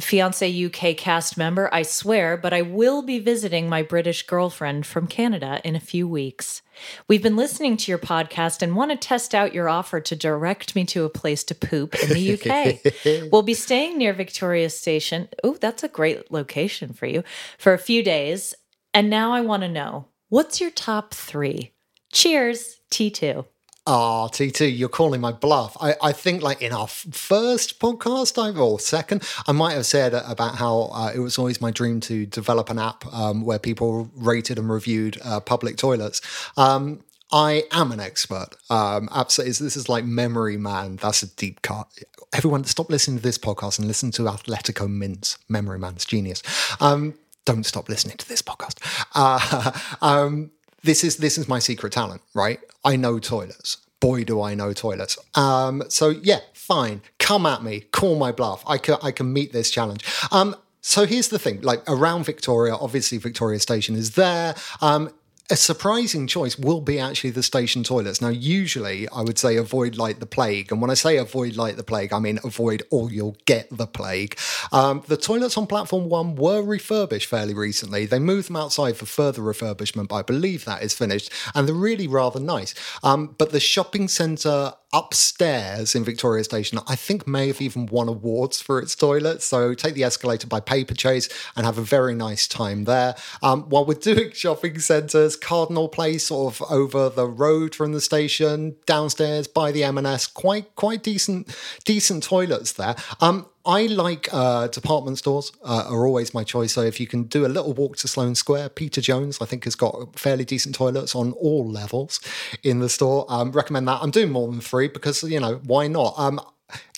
fiance 0.00 0.64
UK 0.64 0.96
cast 0.96 1.36
member, 1.36 1.68
I 1.72 1.82
swear, 1.82 2.36
but 2.36 2.52
I 2.52 2.62
will 2.62 3.02
be 3.02 3.20
visiting 3.20 3.68
my 3.68 3.82
British 3.82 4.26
girlfriend 4.26 4.86
from 4.86 5.06
Canada 5.06 5.60
in 5.64 5.76
a 5.76 5.80
few 5.80 6.08
weeks. 6.08 6.62
We've 7.06 7.22
been 7.22 7.36
listening 7.36 7.76
to 7.78 7.92
your 7.92 7.98
podcast 7.98 8.60
and 8.60 8.74
want 8.74 8.90
to 8.90 8.96
test 8.96 9.34
out 9.34 9.54
your 9.54 9.68
offer 9.68 10.00
to 10.00 10.16
direct 10.16 10.74
me 10.74 10.84
to 10.86 11.04
a 11.04 11.10
place 11.10 11.44
to 11.44 11.54
poop 11.54 11.94
in 12.02 12.08
the 12.08 12.34
UK. 12.34 13.30
we'll 13.32 13.42
be 13.42 13.54
staying 13.54 13.98
near 13.98 14.12
Victoria 14.12 14.68
Station. 14.68 15.28
Oh, 15.44 15.54
that's 15.54 15.84
a 15.84 15.88
great 15.88 16.32
location 16.32 16.92
for 16.92 17.06
you 17.06 17.22
for 17.56 17.72
a 17.72 17.78
few 17.78 18.02
days. 18.02 18.54
And 18.92 19.08
now 19.08 19.32
I 19.32 19.42
want 19.42 19.62
to 19.62 19.68
know 19.68 20.08
what's 20.28 20.60
your 20.60 20.70
top 20.70 21.14
three? 21.14 21.72
Cheers, 22.12 22.80
T2. 22.90 23.46
Ah, 23.86 24.28
T2, 24.28 24.78
you're 24.78 24.88
calling 24.88 25.20
my 25.20 25.30
bluff. 25.30 25.76
I, 25.78 25.94
I 26.02 26.12
think, 26.12 26.42
like, 26.42 26.62
in 26.62 26.72
our 26.72 26.86
first 26.88 27.78
podcast, 27.78 28.42
I, 28.42 28.58
or 28.58 28.80
second, 28.80 29.22
I 29.46 29.52
might 29.52 29.74
have 29.74 29.84
said 29.84 30.14
about 30.14 30.54
how 30.54 30.90
uh, 30.94 31.12
it 31.14 31.18
was 31.18 31.36
always 31.36 31.60
my 31.60 31.70
dream 31.70 32.00
to 32.00 32.24
develop 32.24 32.70
an 32.70 32.78
app 32.78 33.04
um, 33.12 33.44
where 33.44 33.58
people 33.58 34.10
rated 34.16 34.58
and 34.58 34.70
reviewed 34.70 35.18
uh, 35.22 35.38
public 35.40 35.76
toilets. 35.76 36.22
Um, 36.56 37.04
I 37.30 37.64
am 37.72 37.92
an 37.92 38.00
expert. 38.00 38.50
Um, 38.70 39.10
absolutely. 39.12 39.52
This 39.66 39.76
is 39.76 39.88
like 39.88 40.06
Memory 40.06 40.56
Man. 40.56 40.96
That's 40.96 41.22
a 41.22 41.26
deep 41.26 41.60
cut. 41.60 41.86
Everyone, 42.32 42.64
stop 42.64 42.88
listening 42.88 43.18
to 43.18 43.22
this 43.22 43.36
podcast 43.38 43.78
and 43.78 43.86
listen 43.86 44.10
to 44.12 44.22
Athletico 44.22 44.88
Mince 44.88 45.36
Memory 45.50 45.78
Man's 45.78 46.06
genius. 46.06 46.42
Um, 46.80 47.14
don't 47.44 47.64
stop 47.64 47.90
listening 47.90 48.16
to 48.16 48.28
this 48.28 48.40
podcast. 48.40 48.78
Uh, 49.14 49.72
um, 50.00 50.52
this 50.84 51.02
is 51.02 51.16
this 51.16 51.36
is 51.38 51.48
my 51.48 51.58
secret 51.58 51.92
talent, 51.92 52.22
right? 52.34 52.60
I 52.84 52.96
know 52.96 53.18
toilets. 53.18 53.78
boy, 54.00 54.22
do 54.22 54.42
I 54.42 54.54
know 54.54 54.72
toilets. 54.74 55.16
Um, 55.34 55.82
so 55.88 56.10
yeah, 56.10 56.40
fine. 56.52 57.00
Come 57.18 57.46
at 57.46 57.62
me. 57.62 57.80
Call 57.90 58.16
my 58.16 58.32
bluff. 58.32 58.62
I 58.66 58.76
can 58.78 58.96
I 59.02 59.10
can 59.10 59.32
meet 59.32 59.52
this 59.52 59.70
challenge. 59.70 60.04
Um, 60.30 60.54
so 60.82 61.06
here's 61.06 61.28
the 61.28 61.38
thing: 61.38 61.62
like 61.62 61.82
around 61.88 62.24
Victoria, 62.26 62.74
obviously 62.74 63.18
Victoria 63.18 63.58
Station 63.60 63.96
is 63.96 64.12
there. 64.12 64.54
Um, 64.82 65.10
a 65.50 65.56
surprising 65.56 66.26
choice 66.26 66.58
will 66.58 66.80
be 66.80 66.98
actually 66.98 67.30
the 67.30 67.42
station 67.42 67.84
toilets. 67.84 68.22
Now, 68.22 68.30
usually 68.30 69.06
I 69.10 69.20
would 69.20 69.38
say 69.38 69.56
avoid 69.56 69.96
like 69.96 70.18
the 70.18 70.26
plague. 70.26 70.72
And 70.72 70.80
when 70.80 70.90
I 70.90 70.94
say 70.94 71.18
avoid 71.18 71.54
like 71.56 71.76
the 71.76 71.82
plague, 71.82 72.14
I 72.14 72.18
mean 72.18 72.38
avoid 72.44 72.82
or 72.90 73.10
you'll 73.10 73.36
get 73.44 73.68
the 73.70 73.86
plague. 73.86 74.38
Um, 74.72 75.02
the 75.06 75.18
toilets 75.18 75.58
on 75.58 75.66
platform 75.66 76.08
one 76.08 76.34
were 76.34 76.62
refurbished 76.62 77.28
fairly 77.28 77.52
recently. 77.52 78.06
They 78.06 78.18
moved 78.18 78.48
them 78.48 78.56
outside 78.56 78.96
for 78.96 79.04
further 79.04 79.42
refurbishment, 79.42 80.08
but 80.08 80.16
I 80.16 80.22
believe 80.22 80.64
that 80.64 80.82
is 80.82 80.94
finished. 80.94 81.30
And 81.54 81.68
they're 81.68 81.74
really 81.74 82.08
rather 82.08 82.40
nice. 82.40 82.74
Um, 83.02 83.34
but 83.36 83.52
the 83.52 83.60
shopping 83.60 84.08
centre 84.08 84.72
upstairs 84.94 85.96
in 85.96 86.04
Victoria 86.04 86.44
Station, 86.44 86.78
I 86.86 86.94
think 86.94 87.26
may 87.26 87.48
have 87.48 87.60
even 87.60 87.86
won 87.86 88.08
awards 88.08 88.62
for 88.62 88.78
its 88.78 88.94
toilets. 88.94 89.44
So 89.44 89.74
take 89.74 89.94
the 89.94 90.04
escalator 90.04 90.46
by 90.46 90.60
Paperchase 90.60 91.28
and 91.56 91.66
have 91.66 91.76
a 91.78 91.82
very 91.82 92.14
nice 92.14 92.46
time 92.46 92.84
there. 92.84 93.16
Um, 93.42 93.64
while 93.64 93.84
we're 93.84 93.94
doing 93.94 94.30
shopping 94.32 94.78
centres, 94.78 95.34
Cardinal 95.34 95.88
Place, 95.88 96.26
sort 96.26 96.60
of 96.60 96.70
over 96.70 97.08
the 97.08 97.26
road 97.26 97.74
from 97.74 97.92
the 97.92 98.00
station, 98.00 98.76
downstairs 98.86 99.48
by 99.48 99.72
the 99.72 99.82
M&S, 99.82 100.28
quite 100.28 100.74
quite 100.76 101.02
decent 101.02 101.54
decent 101.84 102.22
toilets 102.22 102.72
there. 102.72 102.94
Um, 103.20 103.46
I 103.66 103.86
like 103.86 104.28
uh, 104.32 104.68
department 104.68 105.18
stores 105.18 105.50
uh, 105.62 105.86
are 105.88 106.06
always 106.06 106.34
my 106.34 106.44
choice. 106.44 106.74
So 106.74 106.82
if 106.82 107.00
you 107.00 107.06
can 107.06 107.24
do 107.24 107.46
a 107.46 107.48
little 107.48 107.72
walk 107.72 107.96
to 107.98 108.08
Sloane 108.08 108.34
Square, 108.34 108.70
Peter 108.70 109.00
Jones 109.00 109.38
I 109.40 109.46
think 109.46 109.64
has 109.64 109.74
got 109.74 110.18
fairly 110.18 110.44
decent 110.44 110.74
toilets 110.74 111.14
on 111.14 111.32
all 111.32 111.66
levels 111.66 112.20
in 112.62 112.80
the 112.80 112.88
store. 112.88 113.24
Um, 113.28 113.52
recommend 113.52 113.88
that. 113.88 114.00
I'm 114.02 114.10
doing 114.10 114.30
more 114.30 114.50
than 114.50 114.60
three 114.60 114.88
because 114.88 115.22
you 115.22 115.40
know 115.40 115.60
why 115.64 115.86
not. 115.86 116.14
Um, 116.18 116.40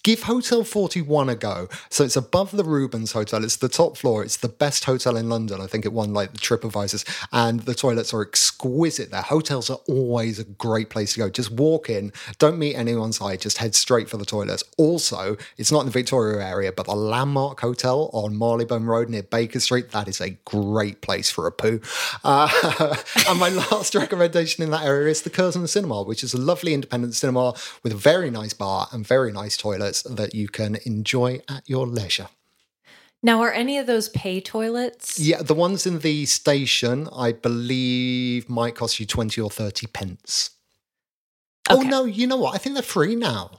Give 0.06 0.22
Hotel 0.22 0.62
41 0.62 1.28
a 1.30 1.34
go. 1.34 1.68
So 1.90 2.04
it's 2.04 2.14
above 2.14 2.52
the 2.52 2.62
Rubens 2.62 3.10
Hotel. 3.10 3.42
It's 3.42 3.56
the 3.56 3.68
top 3.68 3.96
floor. 3.96 4.22
It's 4.22 4.36
the 4.36 4.48
best 4.48 4.84
hotel 4.84 5.16
in 5.16 5.28
London. 5.28 5.60
I 5.60 5.66
think 5.66 5.84
it 5.84 5.92
won 5.92 6.14
like 6.14 6.30
the 6.30 6.38
TripAdvisors. 6.38 7.26
And 7.32 7.58
the 7.62 7.75
toilets 7.75 8.14
are 8.14 8.22
exquisite 8.22 9.10
there. 9.10 9.22
Hotels 9.22 9.68
are 9.68 9.80
always 9.88 10.38
a 10.38 10.44
great 10.44 10.90
place 10.90 11.14
to 11.14 11.18
go. 11.18 11.28
Just 11.28 11.50
walk 11.50 11.90
in, 11.90 12.12
don't 12.38 12.56
meet 12.56 12.76
anyone's 12.76 13.20
eye, 13.20 13.34
just 13.34 13.58
head 13.58 13.75
straight 13.75 14.08
for 14.08 14.16
the 14.16 14.25
toilets. 14.25 14.62
Also, 14.78 15.36
it's 15.56 15.72
not 15.72 15.80
in 15.80 15.86
the 15.86 15.90
Victoria 15.90 16.46
area, 16.46 16.70
but 16.70 16.86
the 16.86 16.94
Landmark 16.94 17.58
Hotel 17.58 18.08
on 18.12 18.38
Marylebone 18.38 18.84
Road 18.84 19.08
near 19.08 19.25
Baker 19.25 19.58
Street, 19.58 19.90
that 19.90 20.06
is 20.06 20.20
a 20.20 20.30
great 20.44 21.00
place 21.00 21.30
for 21.30 21.48
a 21.48 21.50
poo. 21.50 21.80
Uh, 22.22 22.94
and 23.28 23.40
my 23.40 23.48
last 23.48 23.92
recommendation 23.96 24.62
in 24.62 24.70
that 24.70 24.84
area 24.84 25.10
is 25.10 25.22
the 25.22 25.30
Curzon 25.30 25.66
Cinema, 25.66 26.04
which 26.04 26.22
is 26.22 26.32
a 26.32 26.38
lovely 26.38 26.75
independent 26.75 27.16
cinema 27.16 27.54
with 27.82 27.92
a 27.92 27.96
very 27.96 28.30
nice 28.30 28.52
bar 28.52 28.86
and 28.92 29.04
very 29.04 29.32
nice 29.32 29.56
toilets 29.56 29.95
that 30.02 30.34
you 30.34 30.48
can 30.48 30.76
enjoy 30.84 31.40
at 31.48 31.68
your 31.68 31.86
leisure. 31.86 32.28
Now, 33.22 33.40
are 33.42 33.52
any 33.52 33.78
of 33.78 33.86
those 33.86 34.08
pay 34.10 34.40
toilets? 34.40 35.18
Yeah, 35.18 35.42
the 35.42 35.54
ones 35.54 35.86
in 35.86 36.00
the 36.00 36.26
station, 36.26 37.08
I 37.12 37.32
believe, 37.32 38.48
might 38.48 38.74
cost 38.74 39.00
you 39.00 39.06
20 39.06 39.40
or 39.40 39.50
30 39.50 39.86
pence. 39.88 40.50
Oh, 41.68 41.80
no, 41.80 42.04
you 42.04 42.26
know 42.26 42.36
what? 42.36 42.54
I 42.54 42.58
think 42.58 42.74
they're 42.74 42.82
free 42.82 43.16
now. 43.16 43.52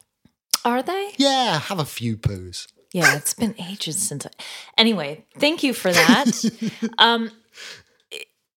Are 0.64 0.82
they? 0.82 1.12
Yeah, 1.18 1.60
have 1.60 1.80
a 1.80 1.86
few 1.86 2.18
poos. 2.18 2.68
Yeah, 2.94 3.16
it's 3.16 3.34
been 3.34 3.56
ages 3.60 3.98
since. 3.98 4.26
I... 4.26 4.30
Anyway, 4.78 5.26
thank 5.38 5.64
you 5.64 5.74
for 5.74 5.92
that. 5.92 6.92
um, 6.98 7.32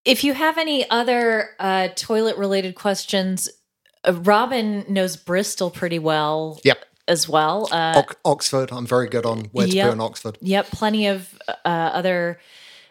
if 0.04 0.24
you 0.24 0.34
have 0.34 0.58
any 0.58 0.88
other 0.90 1.50
uh, 1.58 1.88
toilet 1.94 2.36
related 2.36 2.74
questions, 2.74 3.48
uh, 4.04 4.12
Robin 4.12 4.84
knows 4.88 5.16
Bristol 5.16 5.70
pretty 5.70 5.98
well 5.98 6.60
Yep. 6.64 6.84
As 7.10 7.28
well. 7.28 7.68
Uh, 7.72 7.94
Ox- 7.96 8.16
Oxford, 8.24 8.70
I'm 8.70 8.86
very 8.86 9.08
good 9.08 9.26
on 9.26 9.46
where 9.52 9.66
to 9.66 9.72
Yep. 9.72 9.86
poo 9.88 9.92
in 9.92 10.00
Oxford. 10.00 10.38
Yep, 10.40 10.66
plenty 10.68 11.08
of 11.08 11.36
uh, 11.48 11.52
other 11.68 12.38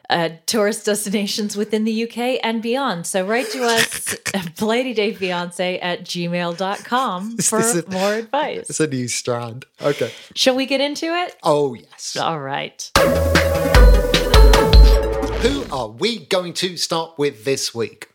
uh, 0.09 0.29
tourist 0.45 0.85
destinations 0.91 1.55
within 1.55 1.85
the 1.85 2.03
UK 2.03 2.39
and 2.43 2.61
beyond. 2.61 3.07
So 3.07 3.25
write 3.25 3.49
to 3.51 3.63
us 3.63 4.13
at 4.33 4.55
blightydayfiance 4.57 5.79
at 5.81 6.03
gmail.com 6.03 7.37
for 7.37 7.59
a- 7.59 7.89
more 7.89 8.13
advice. 8.15 8.69
It's 8.69 8.79
a 8.81 8.87
new 8.87 9.07
strand. 9.07 9.65
Okay. 9.81 10.11
Shall 10.35 10.55
we 10.55 10.65
get 10.65 10.81
into 10.81 11.05
it? 11.05 11.37
Oh, 11.43 11.73
yes. 11.75 12.17
All 12.17 12.39
right. 12.41 12.91
Who 15.43 15.63
are 15.71 15.87
we 15.87 16.25
going 16.25 16.51
to 16.55 16.75
start 16.75 17.17
with 17.17 17.45
this 17.45 17.73
week? 17.73 18.09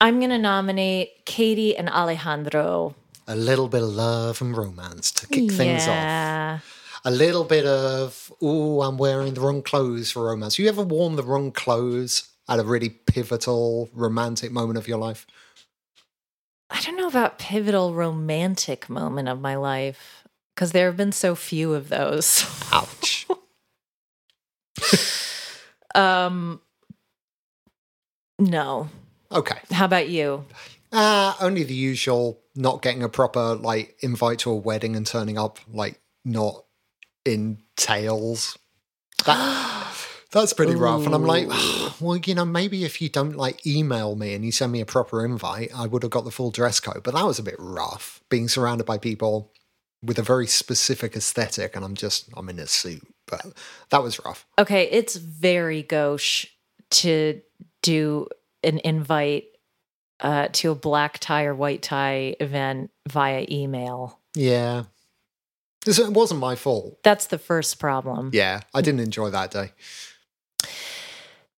I'm 0.00 0.18
going 0.20 0.30
to 0.30 0.38
nominate 0.38 1.26
Kadie 1.26 1.74
and 1.78 1.90
Alejandro. 1.90 2.94
A 3.32 3.36
little 3.36 3.68
bit 3.68 3.82
of 3.82 3.90
love 3.90 4.42
and 4.42 4.56
romance 4.56 5.12
to 5.12 5.26
kick 5.28 5.52
things 5.52 5.86
off. 5.86 7.00
a 7.04 7.10
little 7.12 7.44
bit 7.44 7.64
of 7.64 8.32
oh 8.42 8.80
i'm 8.82 8.98
wearing 8.98 9.34
the 9.34 9.40
wrong 9.40 9.62
clothes 9.62 10.10
for 10.10 10.24
romance 10.24 10.58
you 10.58 10.68
ever 10.68 10.82
worn 10.82 11.14
the 11.16 11.22
wrong 11.22 11.52
clothes 11.52 12.28
at 12.48 12.58
a 12.58 12.64
really 12.64 12.88
pivotal 12.90 13.88
romantic 13.94 14.50
moment 14.50 14.76
of 14.78 14.88
your 14.88 14.98
life 14.98 15.26
I 16.72 16.80
don't 16.82 16.96
know 16.96 17.06
about 17.08 17.38
pivotal 17.38 17.94
romantic 17.94 18.88
moment 18.90 19.28
of 19.28 19.40
my 19.40 19.54
life 19.56 20.24
because 20.54 20.72
there 20.72 20.86
have 20.86 20.96
been 20.96 21.12
so 21.12 21.34
few 21.34 21.72
of 21.74 21.88
those. 21.88 22.44
ouch 22.72 23.26
um, 25.94 26.60
no. 28.38 28.88
okay 29.32 29.58
How 29.70 29.84
about 29.84 30.08
you? 30.08 30.44
uh 30.92 31.34
only 31.40 31.62
the 31.62 31.74
usual 31.74 32.40
not 32.60 32.82
getting 32.82 33.02
a 33.02 33.08
proper 33.08 33.54
like 33.54 33.96
invite 34.00 34.40
to 34.40 34.50
a 34.50 34.56
wedding 34.56 34.94
and 34.94 35.06
turning 35.06 35.38
up 35.38 35.58
like 35.72 36.00
not 36.24 36.64
in 37.24 37.58
tails. 37.76 38.58
That 39.24 39.86
that's 40.32 40.52
pretty 40.52 40.74
rough. 40.74 41.06
And 41.06 41.14
i'm 41.14 41.24
like 41.24 41.48
well 42.00 42.16
you 42.16 42.34
know 42.34 42.44
maybe 42.44 42.84
if 42.84 43.00
you 43.02 43.08
don't 43.08 43.36
like 43.36 43.66
email 43.66 44.14
me 44.14 44.34
and 44.34 44.44
you 44.44 44.52
send 44.52 44.72
me 44.72 44.80
a 44.80 44.86
proper 44.86 45.24
invite 45.24 45.70
i 45.74 45.86
would 45.86 46.02
have 46.02 46.12
got 46.12 46.24
the 46.24 46.30
full 46.30 46.50
dress 46.50 46.80
code. 46.80 47.02
But 47.02 47.14
that 47.14 47.24
was 47.24 47.38
a 47.38 47.42
bit 47.42 47.56
rough 47.58 48.20
being 48.28 48.48
surrounded 48.48 48.84
by 48.84 48.98
people 48.98 49.52
with 50.02 50.18
a 50.18 50.22
very 50.22 50.46
specific 50.46 51.16
aesthetic 51.16 51.74
and 51.74 51.84
i'm 51.84 51.94
just 51.94 52.28
i'm 52.36 52.48
in 52.48 52.58
a 52.58 52.66
suit. 52.66 53.06
But 53.26 53.46
that 53.90 54.02
was 54.02 54.22
rough. 54.24 54.44
Okay, 54.58 54.88
it's 54.90 55.14
very 55.14 55.82
gauche 55.82 56.46
to 56.90 57.40
do 57.82 58.26
an 58.62 58.80
invite 58.84 59.44
uh, 60.22 60.48
to 60.52 60.70
a 60.70 60.74
black 60.74 61.18
tie 61.18 61.44
or 61.44 61.54
white 61.54 61.82
tie 61.82 62.34
event 62.40 62.90
via 63.08 63.46
email. 63.50 64.18
yeah 64.34 64.84
This- 65.84 65.98
it 65.98 66.12
wasn't 66.12 66.40
my 66.40 66.56
fault 66.56 67.02
That's 67.02 67.26
the 67.26 67.38
first 67.38 67.78
problem. 67.78 68.30
yeah 68.32 68.60
i 68.74 68.80
didn't 68.80 69.00
enjoy 69.00 69.30
that 69.30 69.50
day 69.50 69.72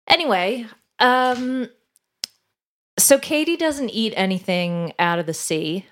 Anyway, 0.09 0.67
um, 0.99 1.69
so 2.99 3.19
Kadie 3.19 3.57
doesn't 3.59 3.91
eat 3.91 4.13
anything 4.17 4.93
out 4.99 5.19
of 5.19 5.27
the 5.27 5.33
sea. 5.33 5.87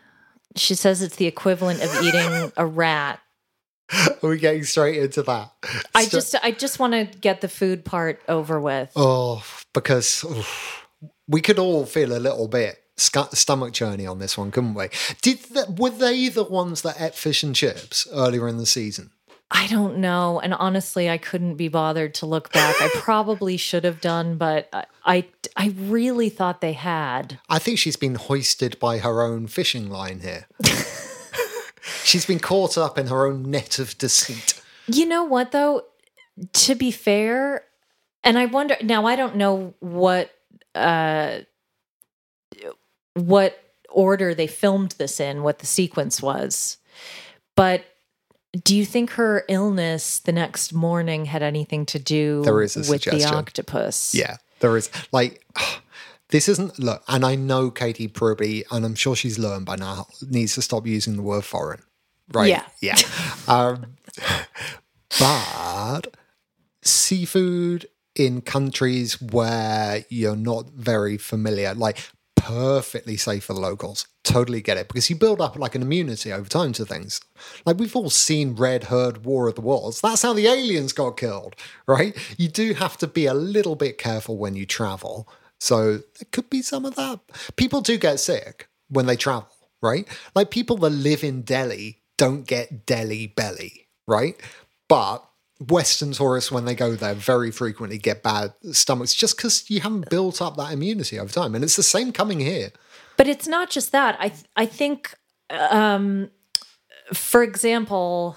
She 0.56 0.74
says 0.74 1.00
it's 1.00 1.16
the 1.16 1.26
equivalent 1.26 1.82
of 1.82 1.94
eating 2.02 2.52
a 2.56 2.66
rat. 2.66 3.20
are 4.22 4.28
we 4.28 4.38
getting 4.38 4.62
straight 4.64 5.02
into 5.02 5.22
that 5.22 5.50
I 5.94 6.04
So- 6.04 6.10
just, 6.18 6.34
I 6.42 6.50
just 6.50 6.78
want 6.78 6.92
to 6.92 7.18
get 7.18 7.40
the 7.40 7.48
food 7.48 7.84
part 7.84 8.20
over 8.28 8.60
with. 8.60 8.92
Oh, 8.94 9.42
because 9.72 10.22
oof, 10.24 10.86
we 11.30 11.40
could 11.40 11.58
all 11.58 11.86
feel 11.86 12.12
a 12.12 12.18
little 12.18 12.48
bit 12.48 12.82
sc- 12.96 13.34
stomach 13.34 13.72
churny 13.72 14.10
on 14.10 14.18
this 14.18 14.36
one, 14.36 14.50
couldn't 14.50 14.74
we? 14.74 14.88
Did 15.22 15.38
the, 15.44 15.74
were 15.78 15.90
they 15.90 16.28
the 16.28 16.44
ones 16.44 16.82
that 16.82 17.00
ate 17.00 17.14
fish 17.14 17.42
and 17.42 17.54
chips 17.54 18.06
earlier 18.12 18.48
in 18.48 18.58
the 18.58 18.66
season? 18.66 19.12
I 19.52 19.66
don't 19.66 19.98
know, 19.98 20.38
and 20.40 20.54
honestly, 20.54 21.10
I 21.10 21.18
couldn't 21.18 21.56
be 21.56 21.66
bothered 21.68 22.14
to 22.16 22.26
look 22.26 22.52
back. 22.52 22.80
I 22.80 22.88
probably 22.94 23.56
should 23.56 23.84
have 23.84 24.00
done, 24.00 24.36
but 24.36 24.68
I, 24.72 24.84
I, 25.04 25.26
I 25.56 25.74
really 25.76 26.28
thought 26.28 26.60
they 26.60 26.72
had. 26.72 27.40
I 27.48 27.58
think 27.58 27.78
she's 27.78 27.96
been 27.96 28.14
hoisted 28.14 28.78
by 28.78 28.98
her 28.98 29.22
own 29.22 29.48
fishing 29.48 29.88
line 29.90 30.20
here. 30.20 30.46
she's 32.04 32.26
been 32.26 32.38
caught 32.38 32.78
up 32.78 32.96
in 32.96 33.08
her 33.08 33.26
own 33.26 33.50
net 33.50 33.80
of 33.80 33.98
deceit. 33.98 34.60
You 34.86 35.06
know 35.06 35.24
what 35.24 35.50
though? 35.50 35.82
To 36.52 36.74
be 36.76 36.92
fair, 36.92 37.64
and 38.22 38.38
I 38.38 38.46
wonder 38.46 38.76
now 38.82 39.04
I 39.06 39.16
don't 39.16 39.36
know 39.36 39.74
what 39.80 40.30
uh 40.74 41.40
what 43.14 43.58
order 43.90 44.34
they 44.34 44.46
filmed 44.46 44.92
this 44.92 45.20
in, 45.20 45.42
what 45.42 45.58
the 45.58 45.66
sequence 45.66 46.22
was. 46.22 46.78
But 47.56 47.84
do 48.64 48.76
you 48.76 48.84
think 48.84 49.10
her 49.10 49.44
illness 49.48 50.18
the 50.18 50.32
next 50.32 50.72
morning 50.72 51.26
had 51.26 51.42
anything 51.42 51.86
to 51.86 51.98
do 51.98 52.42
There 52.44 52.62
is 52.62 52.76
a 52.76 52.90
with 52.90 53.02
the 53.02 53.24
octopus? 53.24 54.14
Yeah, 54.14 54.36
there 54.60 54.76
is. 54.76 54.90
Like, 55.12 55.44
this 56.28 56.48
isn't, 56.48 56.78
look, 56.78 57.02
and 57.08 57.24
I 57.24 57.34
know 57.34 57.70
Kadie 57.70 58.12
probably, 58.12 58.64
and 58.70 58.84
I'm 58.84 58.94
sure 58.94 59.14
she's 59.14 59.38
learned 59.38 59.66
by 59.66 59.76
now, 59.76 60.06
needs 60.28 60.54
to 60.54 60.62
stop 60.62 60.86
using 60.86 61.16
the 61.16 61.22
word 61.22 61.44
foreign. 61.44 61.82
Right? 62.32 62.48
Yeah. 62.48 62.64
Yeah. 62.80 62.96
um, 63.48 63.96
but 65.18 66.16
seafood 66.82 67.86
in 68.16 68.40
countries 68.40 69.20
where 69.20 70.04
you're 70.08 70.36
not 70.36 70.70
very 70.70 71.16
familiar, 71.16 71.74
like 71.74 71.98
perfectly 72.36 73.16
safe 73.16 73.44
for 73.44 73.54
the 73.54 73.60
locals. 73.60 74.06
Totally 74.24 74.60
get 74.60 74.76
it 74.76 74.88
because 74.88 75.10
you 75.10 75.16
build 75.16 75.40
up 75.40 75.56
like 75.56 75.74
an 75.74 75.82
immunity 75.82 76.32
over 76.32 76.48
time 76.48 76.72
to 76.74 76.84
things. 76.84 77.20
Like 77.66 77.78
we've 77.78 77.94
all 77.96 78.10
seen 78.10 78.54
Red 78.54 78.84
Herd 78.84 79.24
War 79.24 79.48
of 79.48 79.54
the 79.54 79.60
Worlds. 79.60 80.00
That's 80.00 80.22
how 80.22 80.32
the 80.32 80.46
aliens 80.46 80.92
got 80.92 81.16
killed, 81.16 81.54
right? 81.86 82.16
You 82.38 82.48
do 82.48 82.74
have 82.74 82.96
to 82.98 83.06
be 83.06 83.26
a 83.26 83.34
little 83.34 83.76
bit 83.76 83.98
careful 83.98 84.36
when 84.38 84.54
you 84.56 84.66
travel. 84.66 85.28
So 85.58 85.98
there 85.98 86.28
could 86.32 86.48
be 86.48 86.62
some 86.62 86.84
of 86.84 86.94
that. 86.96 87.20
People 87.56 87.80
do 87.82 87.98
get 87.98 88.20
sick 88.20 88.68
when 88.88 89.06
they 89.06 89.16
travel, 89.16 89.50
right? 89.82 90.08
Like 90.34 90.50
people 90.50 90.76
that 90.78 90.90
live 90.90 91.22
in 91.22 91.42
Delhi 91.42 92.02
don't 92.16 92.46
get 92.46 92.86
Delhi 92.86 93.28
belly, 93.28 93.88
right? 94.06 94.40
But 94.88 95.24
Western 95.68 96.12
tourists, 96.12 96.50
when 96.50 96.64
they 96.64 96.74
go 96.74 96.94
there, 96.94 97.14
very 97.14 97.50
frequently 97.50 97.98
get 97.98 98.22
bad 98.22 98.54
stomachs 98.72 99.14
just 99.14 99.36
because 99.36 99.68
you 99.68 99.80
haven't 99.80 100.08
built 100.08 100.40
up 100.40 100.56
that 100.56 100.72
immunity 100.72 101.18
over 101.18 101.32
time. 101.32 101.54
And 101.54 101.62
it's 101.62 101.76
the 101.76 101.82
same 101.82 102.12
coming 102.12 102.40
here. 102.40 102.70
But 103.18 103.28
it's 103.28 103.46
not 103.46 103.68
just 103.68 103.92
that. 103.92 104.16
I 104.18 104.30
th- 104.30 104.44
I 104.56 104.64
think, 104.64 105.14
um, 105.50 106.30
for 107.12 107.42
example, 107.42 108.36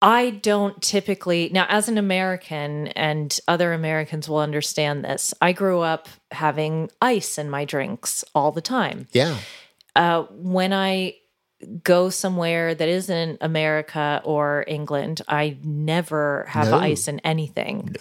I 0.00 0.30
don't 0.30 0.80
typically 0.80 1.48
now 1.52 1.66
as 1.68 1.88
an 1.88 1.98
American, 1.98 2.88
and 2.88 3.36
other 3.48 3.72
Americans 3.72 4.28
will 4.28 4.38
understand 4.38 5.04
this. 5.04 5.34
I 5.42 5.52
grew 5.52 5.80
up 5.80 6.08
having 6.30 6.90
ice 7.00 7.38
in 7.38 7.50
my 7.50 7.64
drinks 7.64 8.24
all 8.34 8.52
the 8.52 8.60
time. 8.60 9.08
Yeah. 9.12 9.36
Uh, 9.96 10.22
when 10.30 10.72
I 10.72 11.16
go 11.84 12.10
somewhere 12.10 12.74
that 12.74 12.88
isn't 12.88 13.38
America 13.40 14.20
or 14.24 14.64
England, 14.66 15.22
I 15.28 15.56
never 15.62 16.44
have 16.48 16.68
No. 16.70 16.78
ice 16.78 17.08
in 17.08 17.18
anything. 17.20 17.94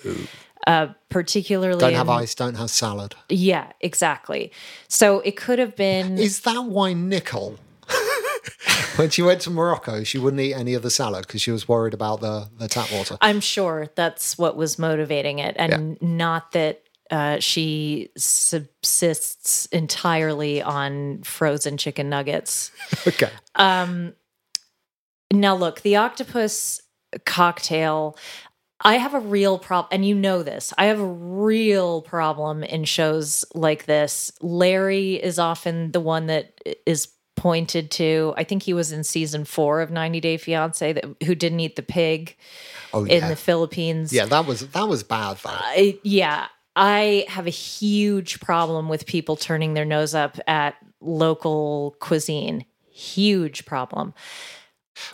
Uh, 0.68 0.88
particularly, 1.10 1.80
Don't 1.80 1.94
have 1.96 2.08
in- 2.08 2.14
ice, 2.14 2.36
don't 2.36 2.56
have 2.56 2.70
salad. 2.70 3.16
Yeah, 3.30 3.72
exactly. 3.82 4.52
So 4.88 5.20
it 5.22 5.36
could 5.36 5.58
have 5.60 5.76
been. 5.76 6.20
Is 6.20 6.42
that 6.42 6.66
why 6.66 6.94
Nicole, 6.94 7.58
when 8.96 9.10
she 9.10 9.22
went 9.22 9.42
to 9.42 9.50
Morocco, 9.50 10.04
she 10.04 10.18
wouldn't 10.20 10.40
eat 10.42 10.54
any 10.54 10.74
of 10.76 10.84
the 10.84 10.92
salad 10.92 11.26
because 11.28 11.42
she 11.42 11.52
was 11.52 11.68
worried 11.68 11.94
about 11.94 12.22
the, 12.22 12.48
the 12.60 12.68
tap 12.68 12.92
water? 12.92 13.18
I'm 13.22 13.40
sure 13.40 13.88
that's 13.96 14.38
what 14.38 14.56
was 14.56 14.78
motivating 14.78 15.40
it, 15.40 15.56
and 15.58 16.00
not 16.02 16.52
that 16.52 16.81
uh, 17.12 17.40
she 17.40 18.10
subsists 18.18 19.66
entirely 19.68 20.62
on 20.62 21.22
frozen 21.24 21.78
chicken 21.78 22.10
nuggets. 22.10 22.72
Okay. 23.08 23.30
Now, 25.34 25.56
look, 25.56 25.82
the 25.82 25.96
octopus 25.96 26.82
cocktail. 27.26 28.18
I 28.82 28.96
have 28.98 29.14
a 29.14 29.20
real 29.20 29.60
problem, 29.60 29.88
and 29.92 30.06
you 30.06 30.16
know 30.16 30.44
this. 30.44 30.74
I 30.78 30.86
have 30.86 31.00
a 31.00 31.06
real 31.06 32.02
problem 32.02 32.64
in 32.64 32.84
shows 32.84 33.46
like 33.54 33.86
this. 33.86 34.32
Larry 34.42 35.16
is 35.16 35.38
often 35.40 35.92
the 35.92 36.00
one 36.02 36.26
that 36.28 36.60
is 36.86 37.08
pointed 37.38 37.92
to. 37.92 38.34
I 38.38 38.44
think 38.44 38.64
he 38.64 38.74
was 38.74 38.92
in 38.92 39.04
season 39.04 39.46
four 39.46 39.82
of 39.82 39.90
90 39.92 40.20
Day 40.20 40.38
Fiance 40.38 40.94
that 40.94 41.06
who 41.24 41.36
didn't 41.36 41.60
eat 41.60 41.76
the 41.76 41.82
pig 41.84 42.36
Oh, 42.94 43.06
in 43.06 43.22
yeah. 43.22 43.30
the 43.30 43.36
Philippines. 43.38 44.12
yeah, 44.12 44.26
that 44.26 44.46
was 44.46 44.68
that 44.72 44.88
was 44.90 45.02
bad 45.04 45.38
though. 45.38 45.50
I, 45.54 45.98
yeah, 46.04 46.48
I 46.76 47.26
have 47.28 47.48
a 47.48 47.52
huge 47.52 48.40
problem 48.40 48.88
with 48.90 49.06
people 49.06 49.36
turning 49.36 49.74
their 49.74 49.86
nose 49.86 50.16
up 50.16 50.38
at 50.48 50.76
local 51.02 51.96
cuisine. 52.00 52.66
Huge 52.92 53.66
problem. 53.66 54.14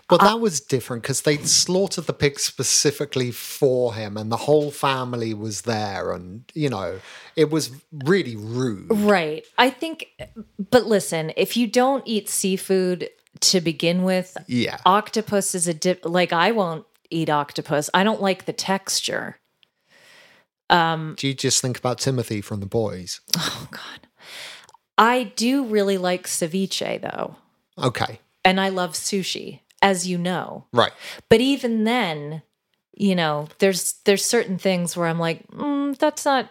But 0.10 0.22
uh, 0.22 0.26
that 0.26 0.40
was 0.40 0.60
different 0.60 1.04
because 1.04 1.22
they 1.22 1.38
slaughtered 1.38 2.06
the 2.06 2.14
pig 2.14 2.40
specifically 2.40 3.32
for 3.32 3.94
him, 3.94 4.18
and 4.18 4.32
the 4.32 4.38
whole 4.38 4.72
family 4.72 5.34
was 5.34 5.62
there, 5.62 6.12
and 6.12 6.44
you 6.54 6.70
know, 6.70 7.00
it 7.36 7.50
was 7.50 7.72
really 7.92 8.36
rude. 8.36 8.88
Right. 8.92 9.46
I 9.58 9.70
think, 9.70 10.08
but 10.72 10.86
listen, 10.86 11.32
if 11.38 11.56
you 11.56 11.68
don't 11.68 12.04
eat 12.06 12.28
seafood 12.28 13.10
to 13.42 13.62
begin 13.62 14.04
with, 14.04 14.36
Yeah. 14.48 14.78
octopus 14.86 15.56
is 15.56 15.68
a 15.68 15.74
dip. 15.74 16.02
Like, 16.04 16.34
I 16.34 16.52
won't 16.52 16.86
eat 17.10 17.30
octopus. 17.30 17.90
I 17.94 18.04
don't 18.04 18.22
like 18.22 18.46
the 18.46 18.54
texture. 18.54 19.38
Do 20.70 21.28
you 21.28 21.34
just 21.34 21.62
think 21.62 21.78
about 21.78 22.00
Timothy 22.00 22.42
from 22.42 22.60
the 22.60 22.66
boys? 22.66 23.22
Oh, 23.38 23.68
God. 23.72 24.08
I 24.98 25.32
do 25.36 25.64
really 25.66 25.98
like 25.98 26.26
ceviche, 26.28 27.02
though, 27.02 27.36
Okay, 27.78 28.20
and 28.44 28.60
I 28.60 28.70
love 28.70 28.94
sushi, 28.94 29.60
as 29.82 30.08
you 30.08 30.18
know. 30.18 30.66
right. 30.74 30.92
But 31.30 31.40
even 31.40 31.84
then, 31.84 32.42
you 32.94 33.16
know, 33.16 33.48
there's 33.60 33.94
there's 34.06 34.26
certain 34.26 34.58
things 34.58 34.98
where 34.98 35.08
I'm 35.08 35.20
like, 35.20 35.46
mm, 35.52 35.96
that's 36.00 36.26
not 36.26 36.50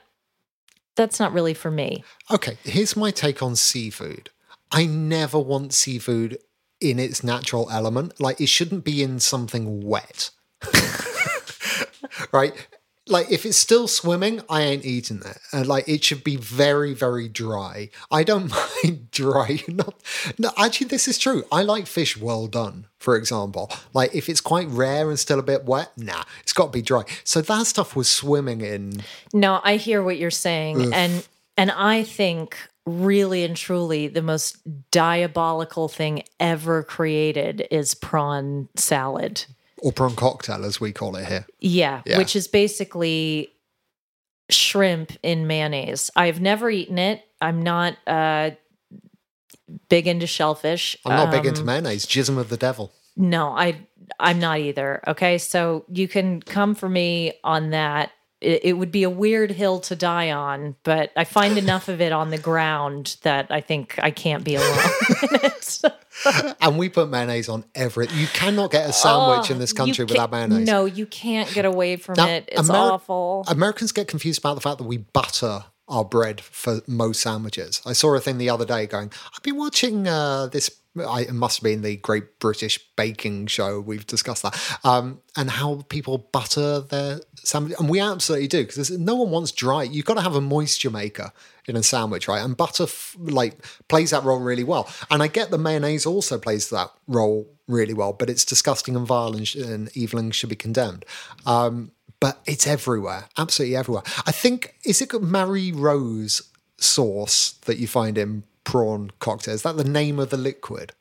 that's 0.94 1.18
not 1.18 1.32
really 1.32 1.54
for 1.54 1.70
me. 1.72 2.04
Okay, 2.30 2.56
here's 2.62 2.96
my 2.96 3.10
take 3.10 3.42
on 3.42 3.56
seafood. 3.56 4.30
I 4.70 4.86
never 4.86 5.38
want 5.40 5.74
seafood 5.74 6.38
in 6.80 7.00
its 7.00 7.24
natural 7.24 7.68
element. 7.70 8.20
Like 8.20 8.40
it 8.40 8.48
shouldn't 8.48 8.84
be 8.84 9.02
in 9.02 9.18
something 9.18 9.80
wet. 9.84 10.30
right? 12.32 12.52
Like 13.08 13.30
if 13.30 13.46
it's 13.46 13.56
still 13.56 13.86
swimming, 13.86 14.40
I 14.48 14.62
ain't 14.62 14.84
eating 14.84 15.22
it. 15.24 15.38
And 15.52 15.64
uh, 15.64 15.68
like 15.68 15.88
it 15.88 16.02
should 16.02 16.24
be 16.24 16.36
very, 16.36 16.92
very 16.92 17.28
dry. 17.28 17.90
I 18.10 18.24
don't 18.24 18.50
mind 18.84 19.10
dry. 19.10 19.60
Not 19.68 19.94
no, 20.38 20.50
actually 20.56 20.88
this 20.88 21.06
is 21.06 21.18
true. 21.18 21.44
I 21.52 21.62
like 21.62 21.86
fish 21.86 22.16
well 22.16 22.46
done, 22.46 22.86
for 22.98 23.16
example. 23.16 23.70
Like 23.92 24.14
if 24.14 24.28
it's 24.28 24.40
quite 24.40 24.68
rare 24.68 25.08
and 25.08 25.18
still 25.18 25.38
a 25.38 25.44
bit 25.44 25.64
wet, 25.64 25.92
nah, 25.96 26.24
it's 26.42 26.52
got 26.52 26.66
to 26.66 26.72
be 26.72 26.82
dry. 26.82 27.04
So 27.24 27.40
that 27.40 27.66
stuff 27.66 27.94
was 27.94 28.08
swimming 28.08 28.60
in 28.60 29.02
No, 29.32 29.60
I 29.62 29.76
hear 29.76 30.02
what 30.02 30.18
you're 30.18 30.30
saying, 30.30 30.92
and 30.92 31.26
and 31.56 31.70
I 31.70 32.02
think 32.02 32.56
really 32.86 33.42
and 33.42 33.56
truly 33.56 34.06
the 34.06 34.22
most 34.22 34.58
diabolical 34.92 35.88
thing 35.88 36.22
ever 36.38 36.82
created 36.82 37.66
is 37.70 37.94
prawn 37.94 38.68
salad. 38.76 39.44
Or 39.82 39.92
prawn 39.92 40.14
cocktail 40.16 40.64
as 40.64 40.80
we 40.80 40.92
call 40.92 41.16
it 41.16 41.26
here. 41.26 41.46
Yeah, 41.60 42.02
Yeah. 42.06 42.18
which 42.18 42.34
is 42.36 42.48
basically 42.48 43.50
shrimp 44.50 45.12
in 45.22 45.46
mayonnaise. 45.46 46.10
I've 46.16 46.40
never 46.40 46.70
eaten 46.70 46.98
it. 46.98 47.22
I'm 47.40 47.62
not 47.62 47.96
uh 48.06 48.50
big 49.88 50.06
into 50.06 50.26
shellfish. 50.26 50.96
I'm 51.04 51.16
not 51.16 51.30
big 51.32 51.44
into 51.46 51.60
Um, 51.60 51.66
mayonnaise. 51.66 52.06
Jism 52.06 52.38
of 52.38 52.48
the 52.48 52.56
devil. 52.56 52.92
No, 53.16 53.48
I 53.56 53.80
I'm 54.20 54.38
not 54.38 54.58
either. 54.60 55.02
Okay, 55.06 55.38
so 55.38 55.84
you 55.92 56.06
can 56.06 56.40
come 56.40 56.74
for 56.74 56.88
me 56.88 57.32
on 57.42 57.70
that. 57.70 58.12
It, 58.40 58.60
it 58.64 58.72
would 58.74 58.92
be 58.92 59.02
a 59.02 59.10
weird 59.10 59.50
hill 59.50 59.80
to 59.80 59.96
die 59.96 60.30
on, 60.30 60.76
but 60.82 61.10
I 61.16 61.24
find 61.24 61.56
enough 61.64 61.88
of 61.88 62.00
it 62.00 62.12
on 62.12 62.30
the 62.30 62.38
ground 62.38 63.16
that 63.22 63.46
I 63.50 63.60
think 63.60 63.98
I 64.02 64.10
can't 64.10 64.44
be 64.44 64.56
alone. 64.56 64.78
in 65.22 65.34
it. 65.42 65.84
And 66.60 66.78
we 66.78 66.88
put 66.88 67.08
mayonnaise 67.08 67.48
on 67.48 67.64
every. 67.74 68.08
You 68.08 68.26
cannot 68.28 68.70
get 68.70 68.88
a 68.88 68.92
sandwich 68.92 69.50
in 69.50 69.58
this 69.58 69.72
Oh, 69.72 69.76
country 69.76 70.04
without 70.04 70.30
mayonnaise. 70.30 70.66
No, 70.66 70.84
you 70.86 71.06
can't 71.06 71.52
get 71.52 71.64
away 71.64 71.96
from 71.96 72.14
Now, 72.16 72.26
it. 72.28 72.48
It's 72.52 72.68
Ameri- 72.68 72.92
awful. 72.92 73.44
Americans 73.48 73.92
get 73.92 74.08
confused 74.08 74.38
about 74.40 74.54
the 74.54 74.60
fact 74.60 74.78
that 74.78 74.84
we 74.84 74.98
butter 74.98 75.64
our 75.88 76.04
bread 76.04 76.40
for 76.40 76.80
most 76.86 77.20
sandwiches. 77.20 77.80
I 77.86 77.92
saw 77.92 78.14
a 78.14 78.20
thing 78.20 78.38
the 78.38 78.50
other 78.50 78.64
day 78.64 78.86
going, 78.86 79.12
I've 79.34 79.42
been 79.42 79.56
watching 79.56 80.08
uh, 80.08 80.46
this. 80.48 80.70
I, 80.98 81.22
it 81.22 81.32
must 81.32 81.58
have 81.58 81.64
been 81.64 81.82
the 81.82 81.96
Great 81.96 82.38
British 82.38 82.78
Baking 82.96 83.46
Show. 83.46 83.80
We've 83.80 84.06
discussed 84.06 84.42
that. 84.42 84.78
Um, 84.84 85.20
and 85.36 85.50
how 85.50 85.84
people 85.88 86.18
butter 86.18 86.80
their 86.80 87.20
sandwich. 87.36 87.74
And 87.78 87.88
we 87.88 88.00
absolutely 88.00 88.48
do 88.48 88.64
because 88.64 88.90
no 88.90 89.14
one 89.14 89.30
wants 89.30 89.52
dry. 89.52 89.82
You've 89.82 90.04
got 90.04 90.14
to 90.14 90.22
have 90.22 90.34
a 90.34 90.40
moisture 90.40 90.90
maker 90.90 91.32
in 91.66 91.76
a 91.76 91.82
sandwich, 91.82 92.28
right? 92.28 92.42
And 92.42 92.56
butter 92.56 92.84
f- 92.84 93.16
like 93.18 93.64
plays 93.88 94.10
that 94.10 94.24
role 94.24 94.40
really 94.40 94.64
well. 94.64 94.88
And 95.10 95.22
I 95.22 95.28
get 95.28 95.50
the 95.50 95.58
mayonnaise 95.58 96.06
also 96.06 96.38
plays 96.38 96.70
that 96.70 96.90
role 97.06 97.46
really 97.68 97.94
well, 97.94 98.12
but 98.12 98.30
it's 98.30 98.44
disgusting 98.44 98.96
and 98.96 99.06
vile 99.06 99.34
and, 99.34 99.46
sh- 99.46 99.56
and 99.56 99.90
should 100.34 100.50
be 100.50 100.56
condemned. 100.56 101.04
Um, 101.44 101.92
but 102.20 102.40
it's 102.46 102.66
everywhere, 102.66 103.28
absolutely 103.36 103.76
everywhere. 103.76 104.04
I 104.26 104.32
think 104.32 104.74
is 104.84 105.02
it? 105.02 105.12
Mary 105.20 105.72
Rose 105.72 106.42
sauce 106.78 107.52
that 107.66 107.78
you 107.78 107.86
find 107.86 108.16
in 108.18 108.44
prawn 108.66 109.10
cocktail. 109.20 109.54
Is 109.54 109.62
that 109.62 109.78
the 109.78 109.84
name 109.84 110.18
of 110.18 110.28
the 110.28 110.36
liquid? 110.36 110.92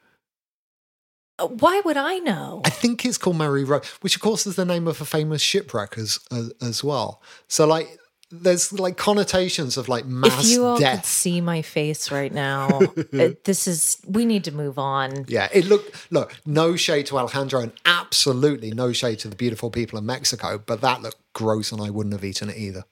Uh, 1.38 1.48
Why 1.48 1.82
would 1.84 1.98
I 1.98 2.20
know? 2.20 2.62
I 2.64 2.70
think 2.70 3.04
it's 3.06 3.18
called 3.18 3.38
Mary 3.38 3.66
Rose, 3.66 3.86
which 4.00 4.16
of 4.16 4.22
course 4.22 4.48
is 4.48 4.56
the 4.56 4.64
name 4.64 4.88
of 4.88 5.02
a 5.02 5.06
famous 5.06 5.42
shipwreck 5.42 5.98
as 5.98 6.18
as, 6.32 6.54
as 6.62 6.84
well. 6.84 7.22
So 7.50 7.68
like, 7.68 7.98
there's 8.32 8.72
like 8.72 8.96
connotations 8.98 9.76
of 9.78 9.90
like 9.90 10.06
mass 10.06 10.46
If 10.46 10.52
you 10.52 10.66
all 10.66 10.78
could 10.78 10.84
death. 10.84 11.06
see 11.06 11.42
my 11.42 11.62
face 11.62 12.10
right 12.10 12.34
now, 12.34 12.80
it- 13.12 13.44
this 13.50 13.68
is. 13.68 13.98
We 14.08 14.26
need 14.26 14.46
to 14.46 14.52
move 14.54 14.80
on. 14.80 15.26
Yeah, 15.28 15.50
it 15.54 15.66
looked 15.66 16.10
look 16.12 16.36
no 16.46 16.78
shade 16.78 17.08
to 17.08 17.18
Alejandro 17.18 17.60
and 17.62 17.74
absolutely 17.86 18.72
no 18.72 18.94
shade 18.94 19.20
to 19.20 19.28
the 19.28 19.36
beautiful 19.36 19.70
people 19.70 20.00
in 20.00 20.06
Mexico, 20.06 20.58
but 20.58 20.80
that 20.82 21.02
looked 21.02 21.22
gross 21.34 21.72
and 21.74 21.82
I 21.82 21.90
wouldn't 21.90 22.14
have 22.14 22.24
eaten 22.24 22.50
it 22.50 22.58
either. 22.58 22.86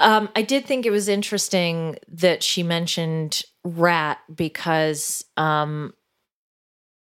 Um, 0.00 0.28
I 0.34 0.42
did 0.42 0.66
think 0.66 0.84
it 0.86 0.90
was 0.90 1.06
interesting 1.08 1.96
that 2.08 2.42
she 2.42 2.64
mentioned 2.64 3.42
rat 3.64 4.18
because 4.34 5.24
um, 5.36 5.94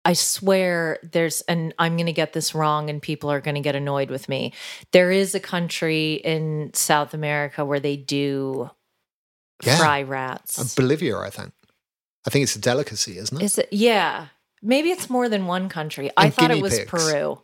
I 0.04 0.14
swear 0.14 0.98
there's, 1.02 1.40
and 1.42 1.74
I'm 1.78 1.96
going 1.96 2.06
to 2.06 2.12
get 2.12 2.32
this 2.32 2.54
wrong 2.54 2.90
and 2.90 3.02
people 3.02 3.30
are 3.30 3.40
going 3.40 3.56
to 3.56 3.60
get 3.60 3.74
annoyed 3.76 4.10
with 4.10 4.28
me. 4.28 4.52
There 4.92 5.10
is 5.10 5.34
a 5.34 5.40
country 5.40 6.14
in 6.14 6.70
South 6.74 7.12
America 7.14 7.64
where 7.64 7.80
they 7.80 7.96
do 7.96 8.70
Yeah. 9.64 9.76
fry 9.78 10.02
rats. 10.02 10.58
Uh, 10.58 10.64
Bolivia, 10.80 11.18
I 11.18 11.30
think. 11.30 11.52
I 12.26 12.30
think 12.30 12.42
it's 12.44 12.56
a 12.56 12.60
delicacy, 12.60 13.18
isn't 13.18 13.40
it? 13.40 13.44
Is 13.44 13.58
it? 13.58 13.68
Yeah. 13.70 14.28
Maybe 14.62 14.90
it's 14.90 15.08
more 15.10 15.28
than 15.28 15.46
one 15.46 15.68
country. 15.68 16.10
I 16.16 16.30
thought 16.30 16.50
it 16.50 16.62
was 16.62 16.78
pigs. 16.78 16.90
Peru. 16.90 17.40